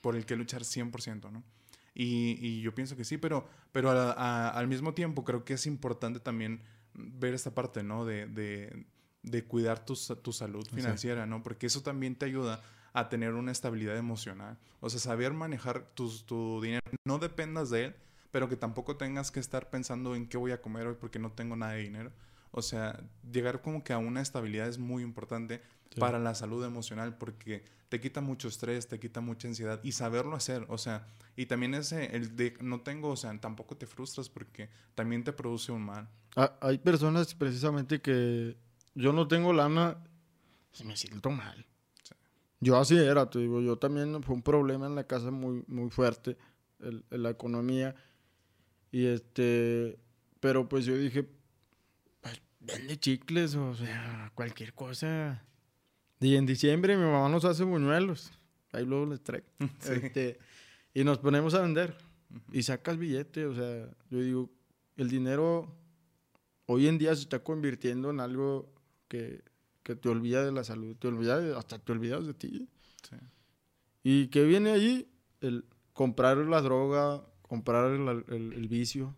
por 0.00 0.16
el 0.16 0.26
que 0.26 0.36
luchar 0.36 0.62
100%, 0.62 1.30
¿no? 1.30 1.42
Y, 1.94 2.38
y 2.40 2.62
yo 2.62 2.74
pienso 2.74 2.96
que 2.96 3.04
sí, 3.04 3.18
pero, 3.18 3.48
pero 3.72 3.90
al 3.90 4.68
mismo 4.68 4.94
tiempo 4.94 5.24
creo 5.24 5.44
que 5.44 5.54
es 5.54 5.66
importante 5.66 6.20
también 6.20 6.62
ver 6.94 7.34
esta 7.34 7.54
parte, 7.54 7.82
¿no? 7.82 8.04
De, 8.04 8.26
de, 8.26 8.86
de 9.22 9.44
cuidar 9.44 9.84
tu, 9.84 9.94
tu 10.22 10.32
salud 10.32 10.66
financiera, 10.72 11.26
¿no? 11.26 11.42
Porque 11.42 11.66
eso 11.66 11.82
también 11.82 12.16
te 12.16 12.26
ayuda 12.26 12.62
a 12.92 13.08
tener 13.08 13.34
una 13.34 13.52
estabilidad 13.52 13.96
emocional. 13.96 14.58
O 14.80 14.90
sea, 14.90 15.00
saber 15.00 15.32
manejar 15.32 15.82
tu, 15.94 16.10
tu 16.20 16.60
dinero. 16.60 16.80
No 17.04 17.18
dependas 17.18 17.70
de 17.70 17.86
él, 17.86 17.96
pero 18.30 18.48
que 18.48 18.56
tampoco 18.56 18.96
tengas 18.96 19.30
que 19.30 19.40
estar 19.40 19.70
pensando 19.70 20.14
en 20.14 20.28
qué 20.28 20.36
voy 20.36 20.52
a 20.52 20.60
comer 20.60 20.86
hoy 20.86 20.96
porque 20.98 21.18
no 21.18 21.32
tengo 21.32 21.56
nada 21.56 21.72
de 21.72 21.82
dinero. 21.82 22.12
O 22.50 22.62
sea, 22.62 23.00
llegar 23.30 23.62
como 23.62 23.84
que 23.84 23.92
a 23.92 23.98
una 23.98 24.20
estabilidad 24.20 24.68
es 24.68 24.78
muy 24.78 25.02
importante 25.02 25.62
para 25.98 26.18
la 26.18 26.34
salud 26.34 26.64
emocional 26.64 27.16
porque 27.16 27.64
te 27.88 28.00
quita 28.00 28.20
mucho 28.20 28.48
estrés, 28.48 28.86
te 28.86 29.00
quita 29.00 29.20
mucha 29.20 29.48
ansiedad 29.48 29.80
y 29.82 29.92
saberlo 29.92 30.36
hacer, 30.36 30.64
o 30.68 30.78
sea, 30.78 31.08
y 31.36 31.46
también 31.46 31.74
ese, 31.74 32.14
el 32.16 32.36
de 32.36 32.56
no 32.60 32.80
tengo, 32.80 33.08
o 33.08 33.16
sea, 33.16 33.38
tampoco 33.40 33.76
te 33.76 33.86
frustras 33.86 34.28
porque 34.28 34.70
también 34.94 35.24
te 35.24 35.32
produce 35.32 35.72
un 35.72 35.82
mal. 35.82 36.08
Ah, 36.36 36.56
hay 36.60 36.78
personas 36.78 37.34
precisamente 37.34 38.00
que 38.00 38.56
yo 38.94 39.12
no 39.12 39.26
tengo 39.26 39.52
lana, 39.52 39.98
me 40.84 40.96
siento 40.96 41.30
mal. 41.30 41.66
Yo 42.60 42.76
así 42.76 42.96
era, 42.96 43.28
te 43.28 43.38
digo, 43.38 43.60
yo 43.60 43.76
también 43.78 44.22
fue 44.22 44.34
un 44.34 44.42
problema 44.42 44.86
en 44.86 44.94
la 44.94 45.04
casa 45.04 45.30
muy, 45.30 45.64
muy 45.66 45.90
fuerte, 45.90 46.36
el, 46.78 47.04
la 47.10 47.30
economía. 47.30 47.96
Y 48.92 49.06
este, 49.06 49.98
pero 50.40 50.68
pues 50.68 50.84
yo 50.84 50.96
dije, 50.96 51.26
vende 52.60 52.98
chicles, 52.98 53.54
o 53.54 53.74
sea, 53.74 54.30
cualquier 54.34 54.74
cosa. 54.74 55.42
Y 56.20 56.36
en 56.36 56.44
diciembre 56.44 56.96
mi 56.96 57.04
mamá 57.04 57.28
nos 57.28 57.44
hace 57.44 57.64
buñuelos. 57.64 58.30
Ahí 58.72 58.84
luego 58.84 59.06
les 59.06 59.22
traigo. 59.22 59.46
Este, 59.90 60.38
y 60.94 61.02
nos 61.02 61.18
ponemos 61.18 61.54
a 61.54 61.62
vender. 61.62 61.96
Y 62.52 62.62
sacas 62.62 62.98
billete. 62.98 63.46
O 63.46 63.54
sea, 63.54 63.88
yo 64.10 64.20
digo, 64.20 64.50
el 64.96 65.08
dinero 65.08 65.74
hoy 66.66 66.86
en 66.86 66.98
día 66.98 67.14
se 67.14 67.22
está 67.22 67.42
convirtiendo 67.42 68.10
en 68.10 68.20
algo 68.20 68.72
que, 69.08 69.42
que 69.82 69.96
te 69.96 70.08
olvida 70.08 70.44
de 70.44 70.52
la 70.52 70.62
salud. 70.62 70.94
Te 70.96 71.08
olvida 71.08 71.58
hasta 71.58 71.78
te 71.78 71.92
olvidas 71.92 72.26
de 72.26 72.34
ti. 72.34 72.68
Sí. 73.08 73.16
¿Y 74.02 74.28
qué 74.28 74.44
viene 74.44 74.70
ahí? 74.70 75.10
El 75.40 75.64
comprar 75.94 76.36
la 76.36 76.60
droga, 76.60 77.24
comprar 77.42 77.90
el, 77.92 78.24
el, 78.28 78.68
vicio. 78.68 79.16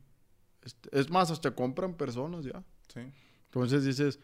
Este, 0.62 0.88
es 0.98 1.10
más, 1.10 1.30
hasta 1.30 1.54
compran 1.54 1.96
personas 1.96 2.44
ya. 2.44 2.64
Sí. 2.92 3.00
Entonces 3.46 3.84
dices, 3.84 4.20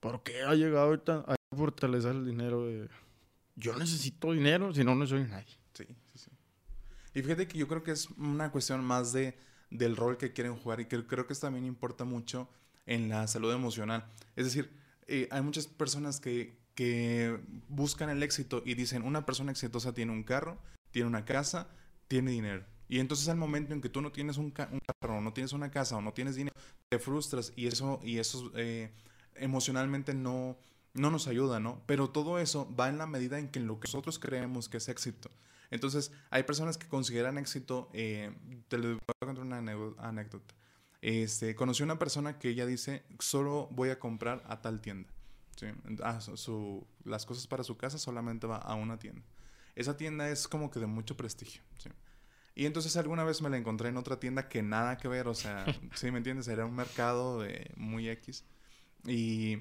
¿por 0.00 0.22
qué 0.22 0.42
ha 0.42 0.54
llegado 0.54 0.92
a 1.26 1.35
fortalecer 1.56 2.12
el 2.12 2.26
dinero? 2.26 2.66
De, 2.66 2.88
yo 3.56 3.76
necesito 3.76 4.32
dinero, 4.32 4.72
si 4.72 4.84
no, 4.84 4.94
no 4.94 5.06
soy 5.06 5.24
nadie. 5.24 5.58
Sí, 5.72 5.84
sí, 5.86 6.18
sí. 6.18 6.30
Y 7.14 7.22
fíjate 7.22 7.48
que 7.48 7.58
yo 7.58 7.66
creo 7.66 7.82
que 7.82 7.92
es 7.92 8.10
una 8.10 8.52
cuestión 8.52 8.84
más 8.84 9.12
de, 9.12 9.38
del 9.70 9.96
rol 9.96 10.18
que 10.18 10.32
quieren 10.32 10.56
jugar 10.56 10.80
y 10.80 10.86
que 10.86 11.06
creo 11.06 11.26
que 11.26 11.34
también 11.34 11.64
importa 11.64 12.04
mucho 12.04 12.48
en 12.84 13.08
la 13.08 13.26
salud 13.26 13.52
emocional. 13.52 14.04
Es 14.36 14.44
decir, 14.44 14.70
eh, 15.06 15.28
hay 15.30 15.42
muchas 15.42 15.66
personas 15.66 16.20
que, 16.20 16.58
que 16.74 17.40
buscan 17.68 18.10
el 18.10 18.22
éxito 18.22 18.62
y 18.64 18.74
dicen, 18.74 19.02
una 19.02 19.24
persona 19.26 19.50
exitosa 19.50 19.94
tiene 19.94 20.12
un 20.12 20.22
carro, 20.22 20.58
tiene 20.90 21.08
una 21.08 21.24
casa, 21.24 21.68
tiene 22.08 22.30
dinero. 22.30 22.64
Y 22.88 23.00
entonces 23.00 23.28
al 23.28 23.36
momento 23.36 23.74
en 23.74 23.80
que 23.80 23.88
tú 23.88 24.00
no 24.00 24.12
tienes 24.12 24.36
un, 24.36 24.50
carro, 24.50 25.20
no 25.20 25.32
tienes 25.32 25.52
una 25.52 25.70
casa 25.70 25.96
o 25.96 26.00
no 26.00 26.12
tienes 26.12 26.36
dinero, 26.36 26.54
te 26.88 26.98
frustras 26.98 27.52
y 27.56 27.66
eso, 27.66 28.00
y 28.04 28.18
eso 28.18 28.52
eh, 28.54 28.92
emocionalmente 29.34 30.14
no, 30.14 30.56
no 30.96 31.10
nos 31.10 31.28
ayuda, 31.28 31.60
¿no? 31.60 31.82
Pero 31.86 32.10
todo 32.10 32.38
eso 32.38 32.74
va 32.74 32.88
en 32.88 32.98
la 32.98 33.06
medida 33.06 33.38
en 33.38 33.48
que 33.48 33.60
lo 33.60 33.80
que 33.80 33.88
nosotros 33.88 34.18
creemos 34.18 34.68
que 34.68 34.78
es 34.78 34.88
éxito. 34.88 35.30
Entonces, 35.70 36.12
hay 36.30 36.44
personas 36.44 36.78
que 36.78 36.88
consideran 36.88 37.38
éxito, 37.38 37.90
eh, 37.92 38.32
te 38.68 38.78
lo 38.78 38.88
voy 38.88 38.98
a 39.20 39.26
contar 39.26 39.44
una 39.44 39.58
anécdota. 39.98 40.54
Este, 41.02 41.54
conocí 41.54 41.82
una 41.82 41.98
persona 41.98 42.38
que 42.38 42.48
ella 42.48 42.66
dice, 42.66 43.04
solo 43.18 43.68
voy 43.70 43.90
a 43.90 43.98
comprar 43.98 44.42
a 44.46 44.60
tal 44.60 44.80
tienda. 44.80 45.08
¿sí? 45.56 45.66
Ah, 46.02 46.20
su, 46.20 46.86
las 47.04 47.26
cosas 47.26 47.46
para 47.46 47.64
su 47.64 47.76
casa 47.76 47.98
solamente 47.98 48.46
va 48.46 48.56
a 48.56 48.74
una 48.74 48.98
tienda. 48.98 49.22
Esa 49.74 49.96
tienda 49.96 50.28
es 50.30 50.48
como 50.48 50.70
que 50.70 50.80
de 50.80 50.86
mucho 50.86 51.16
prestigio. 51.16 51.62
¿sí? 51.78 51.90
Y 52.54 52.64
entonces 52.64 52.96
alguna 52.96 53.24
vez 53.24 53.42
me 53.42 53.50
la 53.50 53.58
encontré 53.58 53.90
en 53.90 53.98
otra 53.98 54.18
tienda 54.18 54.48
que 54.48 54.62
nada 54.62 54.96
que 54.96 55.08
ver, 55.08 55.28
o 55.28 55.34
sea, 55.34 55.66
¿sí 55.94 56.10
me 56.10 56.18
entiendes? 56.18 56.48
Era 56.48 56.64
un 56.64 56.74
mercado 56.74 57.40
de 57.40 57.70
muy 57.76 58.08
X 58.08 58.44
y, 59.06 59.58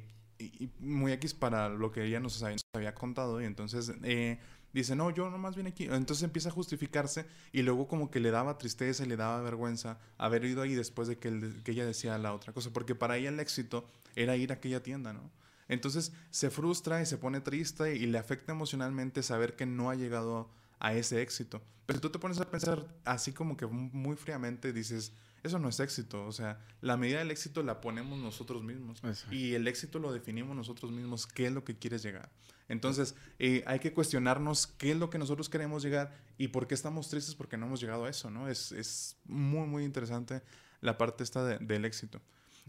muy 0.80 1.12
X 1.14 1.34
para 1.34 1.70
lo 1.70 1.92
que 1.92 2.06
ella 2.06 2.20
nos 2.20 2.44
había, 2.44 2.94
contado 2.94 3.42
y 3.42 3.46
entonces 3.46 3.92
eh, 4.04 4.40
dice, 4.74 4.96
no, 4.96 5.10
yo 5.10 5.30
nomás 5.30 5.56
vine 5.56 5.70
aquí. 5.70 5.86
Entonces 5.86 6.24
empieza 6.24 6.50
a 6.50 6.52
justificarse 6.52 7.26
y 7.52 7.62
luego 7.62 7.88
como 7.88 8.12
que 8.12 8.20
le 8.20 8.32
daba 8.32 8.58
tristeza 8.58 9.04
y 9.04 9.08
le 9.08 9.16
daba 9.16 9.42
vergüenza 9.42 10.00
haber 10.18 10.44
ido 10.46 10.62
ahí 10.62 10.76
después 10.76 11.08
de 11.08 11.18
que, 11.18 11.30
ella 11.66 11.86
decía 11.86 12.18
la 12.18 12.34
otra 12.34 12.54
cosa, 12.54 12.72
porque 12.72 12.96
para 12.96 13.18
ella 13.18 13.30
el 13.30 13.40
éxito 13.40 13.88
era 14.16 14.36
ir 14.36 14.52
a 14.52 14.56
aquella 14.56 14.84
tienda, 14.84 15.14
¿no? 15.14 15.32
Entonces 15.68 16.12
se 16.30 16.52
frustra 16.52 17.02
y 17.02 17.06
se 17.06 17.18
pone 17.18 17.42
triste 17.42 17.96
y 17.96 18.06
le 18.06 18.18
afecta 18.18 18.52
emocionalmente 18.52 19.24
saber 19.24 19.56
que 19.56 19.66
no 19.66 19.90
ha 19.90 19.96
llegado 19.96 20.50
a 20.80 20.94
ese 20.94 21.22
éxito. 21.22 21.62
Pero 21.86 22.02
tú 22.02 22.10
te 22.10 22.20
pones 22.20 22.40
a 22.40 22.50
pensar 22.50 22.86
así 23.04 23.32
como 23.32 23.58
que 23.58 23.66
muy 23.66 24.16
fríamente, 24.16 24.74
dices, 24.74 25.14
eso 25.46 25.60
no 25.60 25.70
es 25.70 25.80
éxito. 25.80 26.26
O 26.26 26.32
sea, 26.32 26.60
la 26.82 26.98
medida 26.98 27.20
del 27.20 27.32
éxito 27.32 27.64
la 27.64 27.82
ponemos 27.82 28.20
nosotros 28.20 28.64
mismos. 28.64 29.02
Y 29.32 29.54
el 29.54 29.68
éxito 29.68 30.00
lo 30.00 30.12
definimos 30.12 30.56
nosotros 30.56 30.92
mismos, 30.92 31.28
qué 31.28 31.48
es 31.48 31.52
lo 31.54 31.64
que 31.64 31.78
quieres 31.78 32.04
llegar. 32.04 32.30
Entonces, 32.68 33.16
eh, 33.40 33.64
hay 33.68 33.80
que 33.80 33.94
cuestionarnos 33.94 34.68
qué 34.68 34.92
es 34.92 34.98
lo 34.98 35.10
que 35.10 35.18
nosotros 35.18 35.50
queremos 35.50 35.84
llegar 35.84 36.16
y 36.38 36.48
por 36.48 36.68
qué 36.68 36.74
estamos 36.74 37.10
tristes 37.10 37.36
porque 37.36 37.58
no 37.58 37.68
hemos 37.68 37.80
llegado 37.80 38.06
a 38.06 38.10
eso, 38.10 38.32
¿no? 38.32 38.50
Es, 38.50 38.72
es 38.72 39.18
muy, 39.26 39.68
muy 39.68 39.84
interesante 39.84 40.42
la 40.82 40.98
parte 40.98 41.24
esta 41.24 41.44
del 41.46 41.86
éxito. 41.86 42.22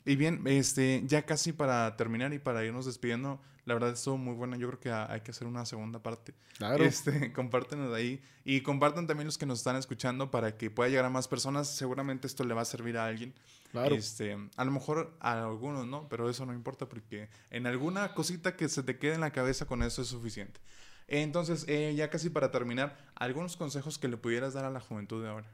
Y 0.05 0.17
bien, 0.17 0.43
este, 0.47 1.03
ya 1.07 1.23
casi 1.23 1.53
para 1.53 1.97
terminar 1.97 2.33
y 2.33 2.39
para 2.39 2.65
irnos 2.65 2.87
despidiendo, 2.87 3.41
la 3.65 3.75
verdad 3.75 3.91
estuvo 3.91 4.17
muy 4.17 4.35
buena. 4.35 4.57
Yo 4.57 4.69
creo 4.69 4.81
que 4.81 4.93
hay 4.93 5.21
que 5.23 5.33
hacer 5.33 5.49
una 5.49 5.67
segunda 5.67 6.01
parte. 6.01 6.35
Claro. 6.59 6.85
Este, 6.85 7.33
compártenos 7.33 7.93
ahí. 7.95 8.23
Y 8.45 8.61
compartan 8.61 9.07
también 9.09 9.27
los 9.27 9.39
que 9.39 9.47
nos 9.47 9.59
están 9.59 9.77
escuchando 9.77 10.31
para 10.31 10.57
que 10.57 10.71
pueda 10.71 10.89
llegar 10.89 11.05
a 11.05 11.11
más 11.11 11.27
personas. 11.27 11.75
Seguramente 11.75 12.29
esto 12.29 12.45
le 12.45 12.55
va 12.55 12.63
a 12.63 12.67
servir 12.67 12.97
a 12.97 13.07
alguien. 13.07 13.35
Claro. 13.73 13.97
Este, 13.97 14.37
a 14.57 14.65
lo 14.65 14.71
mejor 14.71 15.17
a 15.19 15.43
algunos, 15.45 15.87
¿no? 15.87 16.09
Pero 16.09 16.31
eso 16.31 16.47
no 16.47 16.55
importa 16.55 16.89
porque 16.89 17.29
en 17.51 17.67
alguna 17.67 18.15
cosita 18.15 18.57
que 18.57 18.69
se 18.69 18.85
te 18.85 18.99
quede 18.99 19.15
en 19.15 19.21
la 19.21 19.33
cabeza 19.33 19.67
con 19.67 19.83
eso 19.83 20.03
es 20.03 20.09
suficiente. 20.09 20.61
Entonces, 21.09 21.65
eh, 21.69 21.95
ya 21.97 22.11
casi 22.11 22.31
para 22.31 22.51
terminar, 22.51 22.97
algunos 23.17 23.57
consejos 23.57 23.99
que 23.99 24.09
le 24.09 24.17
pudieras 24.17 24.55
dar 24.55 24.65
a 24.65 24.71
la 24.71 24.81
juventud 24.81 25.23
de 25.23 25.29
ahora. 25.29 25.49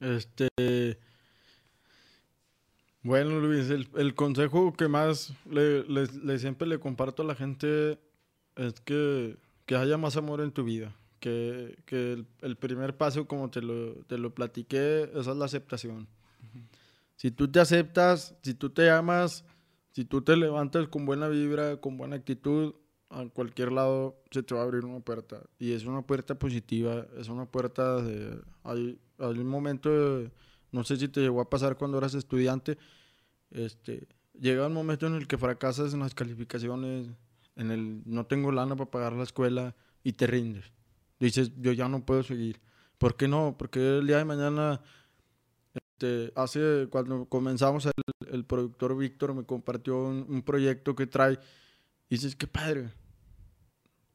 Este 0.00 0.48
bueno, 3.02 3.40
Luis, 3.40 3.70
el, 3.70 4.14
consejo 4.14 4.72
que 4.74 4.88
más 4.88 5.34
le, 5.48 6.38
siempre 6.38 6.68
le 6.68 6.78
comparto 6.78 7.22
a 7.22 7.26
la 7.26 7.34
gente 7.34 7.98
es 8.56 8.80
que, 8.80 9.36
haya 9.68 9.96
más 9.96 10.16
amor 10.16 10.42
en 10.42 10.52
tu 10.52 10.64
vida, 10.64 10.94
que, 11.18 11.78
que 11.86 12.12
el, 12.12 12.26
el 12.42 12.56
primer 12.56 12.96
paso, 12.96 13.26
como 13.26 13.50
te 13.50 13.62
lo, 13.62 13.94
te 14.04 14.18
lo 14.18 14.34
platiqué, 14.34 15.10
esa 15.14 15.30
es 15.30 15.36
la 15.36 15.46
aceptación. 15.46 16.06
Si 17.16 17.30
tú 17.30 17.48
te 17.48 17.60
aceptas, 17.60 18.34
si 18.42 18.52
tú 18.52 18.70
te 18.70 18.90
amas, 18.90 19.44
si 19.92 20.04
tú 20.04 20.22
te 20.22 20.36
levantas 20.36 20.88
con 20.88 21.06
buena 21.06 21.28
vibra, 21.28 21.76
con 21.78 21.96
buena 21.96 22.16
actitud, 22.16 22.74
a 23.10 23.26
cualquier 23.28 23.72
lado 23.72 24.16
se 24.30 24.42
te 24.42 24.54
va 24.54 24.62
a 24.62 24.64
abrir 24.64 24.84
una 24.84 25.00
puerta. 25.00 25.42
Y 25.58 25.72
es 25.72 25.84
una 25.84 26.02
puerta 26.02 26.38
positiva, 26.38 27.06
es 27.18 27.28
una 27.28 27.46
puerta 27.46 28.02
de... 28.02 28.40
Hay, 28.64 28.98
hay 29.18 29.38
un 29.38 29.46
momento, 29.46 30.18
de- 30.18 30.30
no 30.72 30.84
sé 30.84 30.96
si 30.96 31.08
te 31.08 31.20
llegó 31.20 31.40
a 31.40 31.48
pasar 31.50 31.76
cuando 31.76 31.98
eras 31.98 32.14
estudiante, 32.14 32.78
este, 33.50 34.08
llega 34.38 34.66
un 34.66 34.72
momento 34.72 35.06
en 35.06 35.14
el 35.14 35.28
que 35.28 35.38
fracasas 35.38 35.92
en 35.94 36.00
las 36.00 36.14
calificaciones, 36.14 37.08
en 37.56 37.70
el 37.70 38.02
no 38.06 38.26
tengo 38.26 38.50
lana 38.50 38.74
para 38.74 38.90
pagar 38.90 39.12
la 39.12 39.22
escuela 39.22 39.76
y 40.02 40.14
te 40.14 40.26
rindes. 40.26 40.64
Dices, 41.20 41.52
yo 41.58 41.72
ya 41.72 41.88
no 41.88 42.04
puedo 42.04 42.22
seguir. 42.22 42.60
¿Por 42.98 43.16
qué 43.16 43.28
no? 43.28 43.56
Porque 43.58 43.98
el 43.98 44.06
día 44.06 44.18
de 44.18 44.24
mañana, 44.24 44.80
este, 45.74 46.32
hace, 46.34 46.88
cuando 46.90 47.26
comenzamos, 47.26 47.88
el, 48.30 48.44
productor 48.44 48.96
Víctor 48.96 49.34
me 49.34 49.44
compartió 49.44 50.02
un, 50.02 50.26
un 50.28 50.42
proyecto 50.42 50.96
que 50.96 51.06
trae. 51.06 51.38
Y 52.08 52.16
dices, 52.16 52.34
qué 52.34 52.46
padre. 52.46 52.90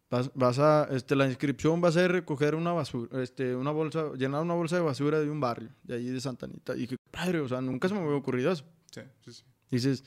Vas, 0.10 0.32
vas 0.34 0.58
a, 0.60 0.88
este, 0.92 1.16
la 1.16 1.28
inscripción 1.28 1.84
va 1.84 1.90
a 1.90 1.92
ser 1.92 2.12
recoger 2.12 2.56
una 2.56 2.72
basura, 2.72 3.22
este, 3.22 3.56
una 3.56 3.72
bolsa, 3.72 4.14
llenar 4.18 4.42
una 4.42 4.54
bolsa 4.54 4.78
de 4.78 4.82
basura 4.82 5.20
de 5.20 5.30
un 5.30 5.42
barrio, 5.42 5.70
de 5.84 5.96
allí 5.96 6.10
de 6.10 6.22
Santa 6.22 6.46
Anita. 6.46 6.76
Y 6.76 6.82
dije, 6.82 6.96
padre, 7.12 7.42
o 7.42 7.48
sea, 7.48 7.60
nunca 7.60 7.90
se 7.90 7.94
me 7.94 8.02
había 8.02 8.16
ocurrido 8.16 8.52
eso. 8.52 8.64
Sí, 8.90 9.02
sí, 9.26 9.34
sí. 9.34 9.44
Dices, 9.70 10.06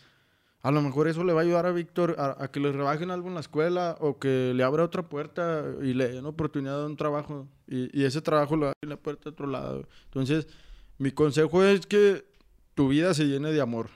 a 0.63 0.71
lo 0.71 0.81
mejor 0.81 1.07
eso 1.09 1.23
le 1.23 1.35
va 1.35 1.41
a 1.41 1.45
ayudar 1.45 1.67
a 1.67 1.73
Víctor 1.73 2.17
a, 2.19 2.43
a 2.43 2.51
que 2.51 2.61
le 2.61 2.73
rebajen 2.73 3.11
algo 3.11 3.29
en 3.29 3.35
la 3.35 3.41
escuela 3.41 3.97
o 4.01 4.19
que 4.19 4.53
le 4.55 4.63
abra 4.63 4.85
otra 4.85 5.09
puerta 5.09 5.65
y 5.83 5.93
le 5.93 6.09
den 6.09 6.25
oportunidad 6.25 6.79
de 6.79 6.87
un 6.87 6.97
trabajo 6.97 7.49
y, 7.67 7.99
y 7.99 8.05
ese 8.05 8.23
trabajo 8.23 8.57
le 8.57 8.67
abre 8.67 8.77
la 8.83 8.97
puerta 8.97 9.29
a 9.29 9.33
otro 9.33 9.47
lado. 9.47 9.87
Entonces, 10.05 10.49
mi 10.99 11.13
consejo 11.13 11.63
es 11.63 11.87
que 11.87 12.25
tu 12.75 12.89
vida 12.89 13.13
se 13.13 13.27
llene 13.27 13.53
de 13.53 13.61
amor 13.61 13.91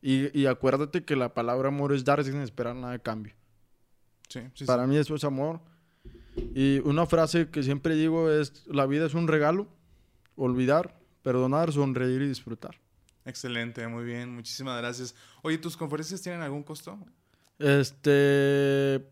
y, 0.00 0.36
y 0.38 0.46
acuérdate 0.46 1.04
que 1.04 1.16
la 1.16 1.34
palabra 1.34 1.68
amor 1.68 1.92
es 1.92 2.04
dar 2.04 2.22
sin 2.24 2.40
esperar 2.40 2.76
nada 2.76 2.92
de 2.92 3.00
cambio. 3.00 3.34
Sí, 4.30 4.40
sí, 4.54 4.64
Para 4.64 4.86
mí 4.86 4.96
eso 4.96 5.14
es 5.14 5.24
amor. 5.24 5.60
Y 6.54 6.78
una 6.84 7.04
frase 7.04 7.50
que 7.50 7.62
siempre 7.62 7.94
digo 7.96 8.30
es, 8.30 8.64
la 8.66 8.86
vida 8.86 9.04
es 9.04 9.12
un 9.14 9.28
regalo, 9.28 9.68
olvidar, 10.36 10.98
perdonar, 11.22 11.72
sonreír 11.72 12.22
y 12.22 12.28
disfrutar. 12.28 12.78
Excelente, 13.26 13.86
muy 13.88 14.04
bien, 14.04 14.32
muchísimas 14.34 14.80
gracias. 14.80 15.14
Oye, 15.42 15.58
¿tus 15.58 15.76
conferencias 15.76 16.22
tienen 16.22 16.40
algún 16.40 16.62
costo? 16.62 16.98
Este, 17.58 19.04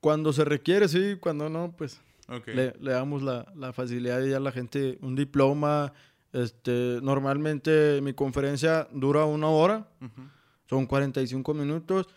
cuando 0.00 0.32
se 0.32 0.44
requiere, 0.44 0.88
sí, 0.88 1.16
cuando 1.20 1.48
no, 1.48 1.74
pues 1.76 2.00
Ok. 2.28 2.48
le, 2.48 2.74
le 2.80 2.90
damos 2.90 3.22
la, 3.22 3.50
la 3.54 3.72
facilidad 3.72 4.22
y 4.24 4.32
a 4.32 4.40
la 4.40 4.52
gente 4.52 4.98
un 5.00 5.14
diploma. 5.14 5.92
Este, 6.32 6.98
normalmente 7.02 8.00
mi 8.02 8.12
conferencia 8.12 8.88
dura 8.92 9.24
una 9.24 9.48
hora, 9.48 9.88
Ujú. 10.02 10.22
son 10.68 10.86
45 10.86 11.54
minutos. 11.54 12.08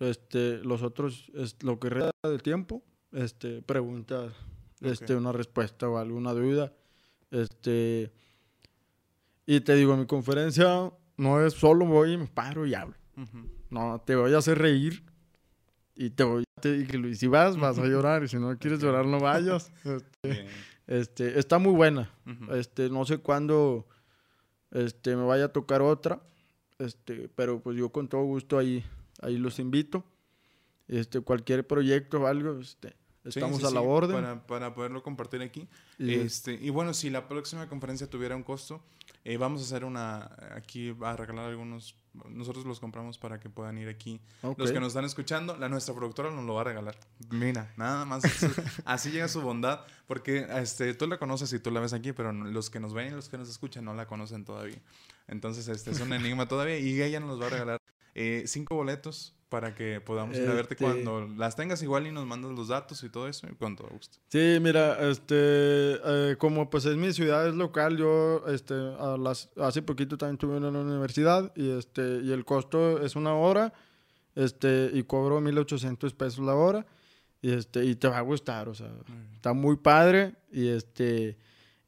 Este, 0.00 0.58
los 0.64 0.82
otros 0.82 1.30
es 1.34 1.62
lo 1.62 1.78
que 1.80 1.90
resta 1.90 2.28
del 2.28 2.42
tiempo, 2.42 2.82
este, 3.12 3.62
preguntas, 3.62 4.32
este, 4.80 5.16
una 5.16 5.32
respuesta 5.32 5.88
o 5.88 5.98
alguna 5.98 6.32
duda. 6.32 6.72
Este, 7.30 8.12
y 9.46 9.60
te 9.60 9.74
digo, 9.74 9.96
mi 9.96 10.06
conferencia 10.06 10.92
no 11.16 11.44
es 11.44 11.54
solo 11.54 11.86
voy 11.86 12.12
y 12.12 12.16
me 12.16 12.26
paro 12.26 12.66
y 12.66 12.74
hablo. 12.74 12.96
No, 13.70 14.00
te 14.00 14.14
voy 14.14 14.32
a 14.34 14.38
hacer 14.38 14.58
reír. 14.58 15.04
Y 15.94 16.10
te 16.10 16.22
voy 16.22 16.44
te 16.60 16.98
Luis, 16.98 17.18
si 17.18 17.26
vas, 17.26 17.56
vas 17.58 17.78
a 17.78 17.86
llorar. 17.86 18.22
Y 18.22 18.28
si 18.28 18.36
no 18.36 18.56
quieres 18.58 18.80
llorar, 18.80 19.06
no 19.06 19.20
vayas. 19.20 19.72
Este, 19.84 20.46
este, 20.86 21.38
está 21.38 21.58
muy 21.58 21.72
buena. 21.72 22.10
Este, 22.50 22.88
no 22.88 23.04
sé 23.04 23.18
cuándo 23.18 23.86
este, 24.70 25.16
me 25.16 25.24
vaya 25.24 25.46
a 25.46 25.52
tocar 25.52 25.82
otra. 25.82 26.22
Este, 26.78 27.28
pero 27.34 27.60
pues 27.60 27.76
yo 27.76 27.90
con 27.90 28.08
todo 28.08 28.22
gusto 28.22 28.58
ahí, 28.58 28.84
ahí 29.20 29.36
los 29.38 29.58
invito. 29.58 30.04
Este, 30.88 31.20
cualquier 31.20 31.66
proyecto 31.66 32.20
o 32.22 32.26
algo, 32.26 32.58
este, 32.60 32.96
Sí, 33.24 33.40
estamos 33.40 33.58
sí, 33.58 33.66
a 33.66 33.70
la 33.70 33.80
sí, 33.80 33.86
orden. 33.86 34.16
Para, 34.16 34.46
para 34.46 34.74
poderlo 34.74 35.02
compartir 35.02 35.42
aquí. 35.42 35.68
Y, 35.98 36.14
Este, 36.14 36.54
y 36.54 36.70
bueno, 36.70 36.94
si 36.94 37.10
la 37.10 37.28
próxima 37.28 37.68
conferencia 37.68 38.08
tuviera 38.08 38.34
un 38.34 38.42
costo, 38.42 38.82
eh, 39.24 39.36
vamos 39.36 39.60
a 39.60 39.64
hacer 39.64 39.84
una, 39.84 40.30
aquí 40.54 40.96
a 41.02 41.14
regalar 41.14 41.50
algunos, 41.50 41.94
nosotros 42.30 42.64
los 42.64 42.80
compramos 42.80 43.18
para 43.18 43.38
que 43.38 43.50
puedan 43.50 43.76
ir 43.76 43.88
aquí. 43.88 44.18
ok. 44.40 44.58
Los 44.58 44.72
que 44.72 44.80
nos 44.80 44.88
están 44.88 45.04
escuchando, 45.04 45.58
la 45.58 45.68
nuestra 45.68 45.94
productora 45.94 46.30
nos 46.30 46.46
lo 46.46 46.54
va 46.54 46.62
a 46.62 46.64
regalar. 46.64 46.96
Mira, 47.28 47.70
nada 47.76 48.06
más. 48.06 48.24
eso- 48.24 48.48
así 48.86 49.10
llega 49.10 49.28
su 49.28 49.42
bondad, 49.42 49.80
porque 50.06 50.46
este, 50.56 50.94
tú 50.94 51.06
la 51.06 51.18
conoces 51.18 51.52
y 51.52 51.58
tú 51.58 51.70
la 51.70 51.80
ves 51.80 51.92
aquí, 51.92 52.12
pero 52.14 52.32
los 52.32 52.70
que 52.70 52.80
nos 52.80 52.94
ven 52.94 53.08
y 53.08 53.10
los 53.10 53.28
que 53.28 53.36
nos 53.36 53.50
escuchan 53.50 53.84
no 53.84 53.92
la 53.92 54.06
conocen 54.06 54.46
todavía. 54.46 54.80
Entonces, 55.26 55.68
este 55.68 55.90
es 55.90 56.00
un 56.00 56.12
enigma 56.14 56.48
todavía 56.48 56.78
y 56.78 57.02
ella 57.02 57.20
nos 57.20 57.38
va 57.38 57.48
a 57.48 57.50
regalar 57.50 57.77
eh, 58.20 58.42
cinco 58.46 58.74
boletos 58.74 59.34
para 59.48 59.74
que 59.74 60.00
podamos 60.02 60.36
ir 60.36 60.46
a 60.46 60.52
verte 60.52 60.74
Este- 60.74 60.84
cuando 60.84 61.26
las 61.26 61.56
tengas 61.56 61.82
igual 61.82 62.06
y 62.06 62.12
nos 62.12 62.26
mandas 62.26 62.52
los 62.52 62.68
datos 62.68 63.02
y 63.02 63.08
todo 63.08 63.28
eso, 63.28 63.46
y 63.50 63.54
con 63.54 63.76
todo 63.76 63.88
gusto. 63.88 64.18
Sí, 64.28 64.58
mira, 64.60 65.08
este, 65.08 65.34
eh, 65.34 66.36
como 66.38 66.68
pues 66.68 66.84
es 66.84 66.96
mi 66.96 67.12
ciudad, 67.14 67.48
es 67.48 67.54
local, 67.54 67.96
yo, 67.96 68.44
este, 68.48 68.74
a 68.74 69.16
las, 69.16 69.48
hace 69.56 69.80
poquito 69.80 70.18
también 70.18 70.34
estuve 70.34 70.58
en 70.58 70.64
una 70.64 70.80
universidad 70.80 71.50
y 71.56 71.70
este, 71.70 72.20
y 72.22 72.32
el 72.32 72.44
costo 72.44 73.00
es 73.02 73.16
una 73.16 73.32
hora, 73.34 73.72
este, 74.34 74.90
y 74.92 75.02
cobro 75.04 75.40
1.800 75.40 76.12
pesos 76.14 76.44
la 76.44 76.54
hora, 76.54 76.86
y 77.40 77.52
este, 77.52 77.84
y 77.86 77.94
te 77.94 78.08
va 78.08 78.18
a 78.18 78.22
gustar, 78.22 78.68
o 78.68 78.74
sea, 78.74 78.90
está 79.34 79.54
muy 79.54 79.76
padre, 79.76 80.34
y 80.52 80.68
este, 80.68 81.38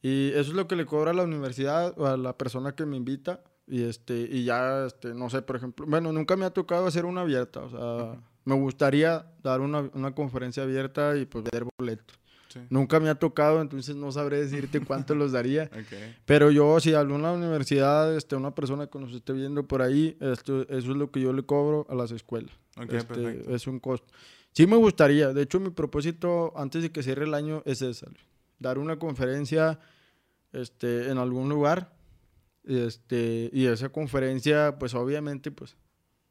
y 0.01 0.29
eso 0.31 0.41
es 0.51 0.55
lo 0.55 0.67
que 0.67 0.77
le 0.77 0.87
cobra 0.87 1.11
a 1.11 1.15
la 1.15 1.25
universidad 1.25 1.93
o 1.99 2.07
a 2.07 2.17
la 2.17 2.39
persona 2.39 2.75
que 2.75 2.87
me 2.87 2.97
invita, 2.97 3.43
y 3.71 3.85
este, 3.85 4.29
y 4.31 4.45
ya, 4.45 4.87
este, 4.87 5.15
no 5.15 5.31
sé, 5.31 5.43
por 5.43 5.57
ejemplo, 5.57 5.87
bueno, 5.87 6.13
nunca 6.13 6.37
me 6.37 6.45
ha 6.45 6.51
tocado 6.51 6.87
hacer 6.87 7.05
una 7.05 7.21
abierta, 7.21 7.61
o 7.61 7.71
sea, 7.71 8.21
me 8.45 8.55
gustaría 8.55 9.27
dar 9.43 9.61
una, 9.61 9.89
una 9.95 10.13
conferencia 10.15 10.65
abierta 10.65 11.17
y 11.17 11.25
pues 11.25 11.45
vender 11.45 11.69
boletos. 11.79 12.19
Sí. 12.49 12.59
Nunca 12.69 12.99
me 12.99 13.09
ha 13.09 13.15
tocado, 13.15 13.61
entonces 13.61 13.95
no 13.95 14.11
sabré 14.11 14.41
decirte 14.41 14.81
cuánto 14.81 15.15
los 15.15 15.31
daría. 15.31 15.71
Pero 16.27 16.51
yo, 16.51 16.81
si 16.81 16.95
alguna 16.95 17.31
universidad, 17.31 18.17
este, 18.17 18.35
una 18.35 18.53
persona 18.57 18.89
que 18.89 18.99
nos 18.99 19.13
esté 19.13 19.33
viendo 19.33 19.69
por 19.69 19.83
ahí, 19.83 20.17
esto, 20.21 20.63
eso 20.63 20.91
es 20.91 20.97
lo 20.97 21.13
que 21.13 21.21
yo 21.21 21.33
le 21.33 21.45
cobro 21.45 21.87
a 21.89 21.95
las 21.95 22.11
escuelas. 22.11 22.51
Ok, 22.77 22.93
Este, 22.93 23.55
es 23.55 23.69
un 23.69 23.79
costo. 23.79 24.13
Sí 24.53 24.67
me 24.67 24.77
gustaría. 24.77 25.33
De 25.33 25.43
hecho, 25.43 25.61
mi 25.61 25.71
propósito 25.71 26.53
antes 26.57 26.83
de 26.83 26.91
que 26.91 27.05
cierre 27.05 27.25
el 27.25 27.35
año 27.35 27.63
es 27.67 27.83
ese. 27.83 28.07
Dar 28.59 28.79
una 28.79 28.99
conferencia 28.99 29.79
este, 30.53 31.09
en 31.09 31.19
algún 31.19 31.49
lugar. 31.49 31.93
Y, 32.65 32.79
Este, 32.81 33.51
y 33.53 33.67
esa 33.67 33.89
conferencia, 33.91 34.77
pues 34.79 34.95
obviamente, 34.95 35.51
pues, 35.51 35.77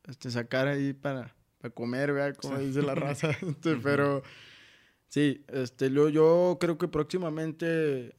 este, 0.08 0.30
sacar 0.32 0.68
ahí 0.68 0.94
para, 0.94 1.36
para 1.60 1.74
comer, 1.74 2.14
¿verdad? 2.14 2.36
Como 2.40 2.58
Sí. 2.58 2.66
dice 2.68 2.82
la 2.82 2.96
raza. 2.96 3.30
Este. 3.42 3.76
Pero 3.78 4.24
sí, 5.08 5.44
este, 5.48 5.92
yo, 5.92 6.10
yo 6.10 6.58
creo 6.60 6.78
que 6.78 6.88
próximamente 6.88 8.16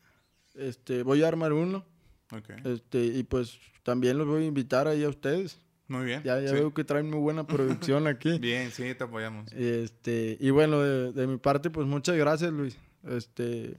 este, 0.54 1.02
voy 1.02 1.22
a 1.22 1.28
armar 1.28 1.52
uno. 1.52 1.84
Ok. 2.32 2.50
Este, 2.64 3.04
y 3.04 3.22
pues 3.24 3.58
también 3.82 4.18
los 4.18 4.26
voy 4.26 4.44
a 4.44 4.46
invitar 4.46 4.86
ahí 4.88 5.02
a 5.04 5.08
ustedes. 5.08 5.58
Muy 5.88 6.04
bien. 6.04 6.22
Ya, 6.22 6.38
ya 6.40 6.48
sí. 6.50 6.54
veo 6.54 6.72
que 6.72 6.84
traen 6.84 7.10
muy 7.10 7.18
buena 7.18 7.44
producción 7.46 8.06
aquí. 8.06 8.38
Bien, 8.38 8.70
sí, 8.70 8.94
te 8.94 9.02
apoyamos. 9.04 9.50
Este, 9.52 10.36
y 10.38 10.50
bueno, 10.50 10.80
de, 10.80 11.12
de 11.12 11.26
mi 11.26 11.38
parte, 11.38 11.70
pues 11.70 11.86
muchas 11.88 12.16
gracias, 12.16 12.52
Luis. 12.52 12.78
Este, 13.08 13.76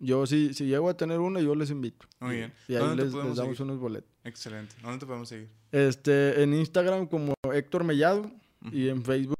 yo 0.00 0.26
si, 0.26 0.54
si 0.54 0.66
llego 0.66 0.88
a 0.88 0.96
tener 0.96 1.18
uno, 1.20 1.40
yo 1.40 1.54
les 1.54 1.70
invito. 1.70 2.06
Muy 2.20 2.36
bien. 2.36 2.52
Y 2.68 2.74
ahí 2.74 2.80
¿Dónde 2.80 2.96
te 2.96 3.04
les, 3.04 3.14
les 3.14 3.36
damos 3.36 3.56
seguir? 3.56 3.62
unos 3.62 3.78
boletos. 3.78 4.10
Excelente. 4.24 4.74
¿Dónde 4.82 4.98
te 4.98 5.06
podemos 5.06 5.28
seguir? 5.28 5.48
Este, 5.72 6.42
en 6.42 6.54
Instagram 6.54 7.06
como 7.06 7.34
Héctor 7.52 7.84
Mellado 7.84 8.30
y 8.72 8.88
en 8.88 9.02
Facebook 9.02 9.36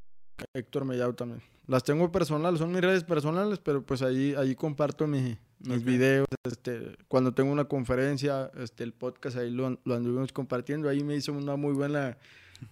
Héctor 0.53 0.85
Mellado 0.85 1.13
también. 1.13 1.41
Las 1.67 1.83
tengo 1.83 2.11
personales, 2.11 2.59
son 2.59 2.71
mis 2.71 2.81
redes 2.81 3.03
personales, 3.03 3.59
pero 3.59 3.83
pues 3.83 4.01
ahí, 4.01 4.33
ahí 4.37 4.55
comparto 4.55 5.05
mi- 5.05 5.37
mis 5.59 5.83
videos. 5.83 6.25
Este, 6.43 6.95
cuando 7.07 7.31
tengo 7.33 7.51
una 7.51 7.65
conferencia, 7.65 8.49
este, 8.57 8.83
el 8.83 8.93
podcast 8.93 9.37
ahí 9.37 9.51
lo, 9.51 9.79
lo 9.83 9.93
anduvimos 9.95 10.31
compartiendo. 10.33 10.89
Ahí 10.89 11.03
me 11.03 11.15
hizo 11.15 11.31
una 11.33 11.55
muy 11.57 11.73
buena, 11.73 12.17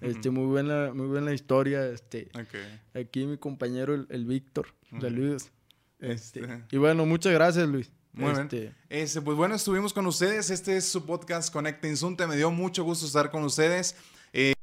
este, 0.01 0.31
muy 0.31 0.45
buena, 0.47 0.93
muy 0.95 1.05
buena 1.07 1.31
historia. 1.33 1.85
Este, 1.89 2.29
aquí 2.95 3.27
mi 3.27 3.37
compañero 3.37 3.93
el, 3.93 4.07
el 4.09 4.25
Víctor. 4.25 4.67
Ujú. 4.91 5.01
Saludos. 5.01 5.51
Este, 5.99 6.39
Este. 6.41 6.63
y 6.71 6.77
bueno, 6.77 7.05
muchas 7.05 7.33
gracias, 7.33 7.67
Luis. 7.67 7.91
Muy 8.13 8.31
bien. 8.31 8.43
este, 8.43 8.75
Este, 8.89 9.21
pues 9.21 9.37
bueno, 9.37 9.55
estuvimos 9.55 9.93
con 9.93 10.05
ustedes. 10.07 10.49
Este 10.49 10.77
es 10.77 10.87
su 10.89 11.05
podcast 11.05 11.51
Conecta 11.53 11.87
Insunte. 11.87 12.25
Me 12.27 12.35
dio 12.35 12.49
mucho 12.51 12.83
gusto 12.83 13.05
estar 13.05 13.29
con 13.29 13.43
ustedes. 13.43 13.95
Eh, 14.33 14.53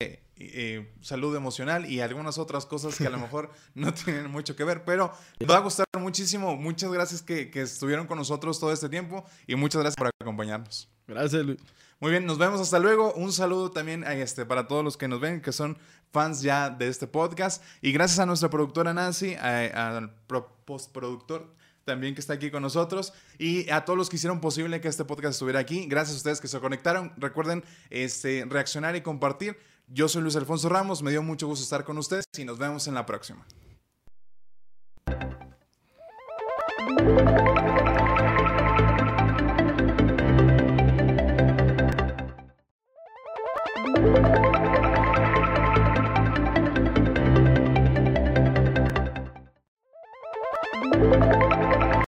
eh, 0.00 0.22
eh, 0.36 0.92
salud 1.00 1.34
emocional 1.34 1.90
y 1.90 2.00
algunas 2.00 2.38
otras 2.38 2.66
cosas 2.66 2.96
que 2.96 3.06
a 3.06 3.10
lo 3.10 3.18
mejor 3.26 3.50
no 3.74 3.92
tienen 3.94 4.30
mucho 4.30 4.54
que 4.54 4.64
ver, 4.64 4.84
pero 4.84 5.12
les 5.38 5.48
va 5.48 5.56
a 5.56 5.60
gustar 5.60 5.86
muchísimo. 5.98 6.56
Muchas 6.56 6.92
gracias 6.92 7.22
que, 7.22 7.50
que 7.50 7.62
estuvieron 7.62 8.06
con 8.06 8.18
nosotros 8.18 8.60
todo 8.60 8.72
este 8.72 8.88
tiempo 8.88 9.24
y 9.46 9.54
muchas 9.56 9.80
gracias 9.80 9.96
por 9.96 10.10
acompañarnos. 10.20 10.90
Gracias, 11.06 11.44
Luis. 11.44 11.58
Muy 12.00 12.10
bien, 12.12 12.26
nos 12.26 12.38
vemos 12.38 12.60
hasta 12.60 12.78
luego. 12.78 13.12
Un 13.14 13.32
saludo 13.32 13.70
también 13.70 14.04
a 14.04 14.14
este, 14.14 14.46
para 14.46 14.68
todos 14.68 14.84
los 14.84 14.96
que 14.96 15.08
nos 15.08 15.20
ven, 15.20 15.40
que 15.40 15.52
son 15.52 15.78
fans 16.12 16.42
ya 16.42 16.70
de 16.70 16.88
este 16.88 17.06
podcast. 17.06 17.62
Y 17.82 17.90
gracias 17.92 18.20
a 18.20 18.26
nuestra 18.26 18.50
productora 18.50 18.94
Nancy, 18.94 19.34
al 19.34 20.14
pro- 20.26 20.56
postproductor 20.64 21.56
también 21.84 22.14
que 22.14 22.20
está 22.20 22.34
aquí 22.34 22.50
con 22.50 22.60
nosotros, 22.60 23.14
y 23.38 23.70
a 23.70 23.86
todos 23.86 23.96
los 23.96 24.10
que 24.10 24.16
hicieron 24.16 24.42
posible 24.42 24.78
que 24.82 24.88
este 24.88 25.06
podcast 25.06 25.32
estuviera 25.32 25.58
aquí. 25.58 25.86
Gracias 25.86 26.16
a 26.16 26.18
ustedes 26.18 26.38
que 26.38 26.46
se 26.46 26.60
conectaron. 26.60 27.14
Recuerden 27.16 27.64
este, 27.88 28.44
reaccionar 28.46 28.94
y 28.94 29.00
compartir. 29.00 29.58
Yo 29.86 30.06
soy 30.06 30.20
Luis 30.20 30.36
Alfonso 30.36 30.68
Ramos, 30.68 31.02
me 31.02 31.10
dio 31.10 31.22
mucho 31.22 31.46
gusto 31.46 31.62
estar 31.64 31.84
con 31.84 31.96
ustedes 31.96 32.26
y 32.36 32.44
nos 32.44 32.58
vemos 32.58 32.86
en 32.88 32.94
la 32.94 33.06
próxima. 33.06 33.46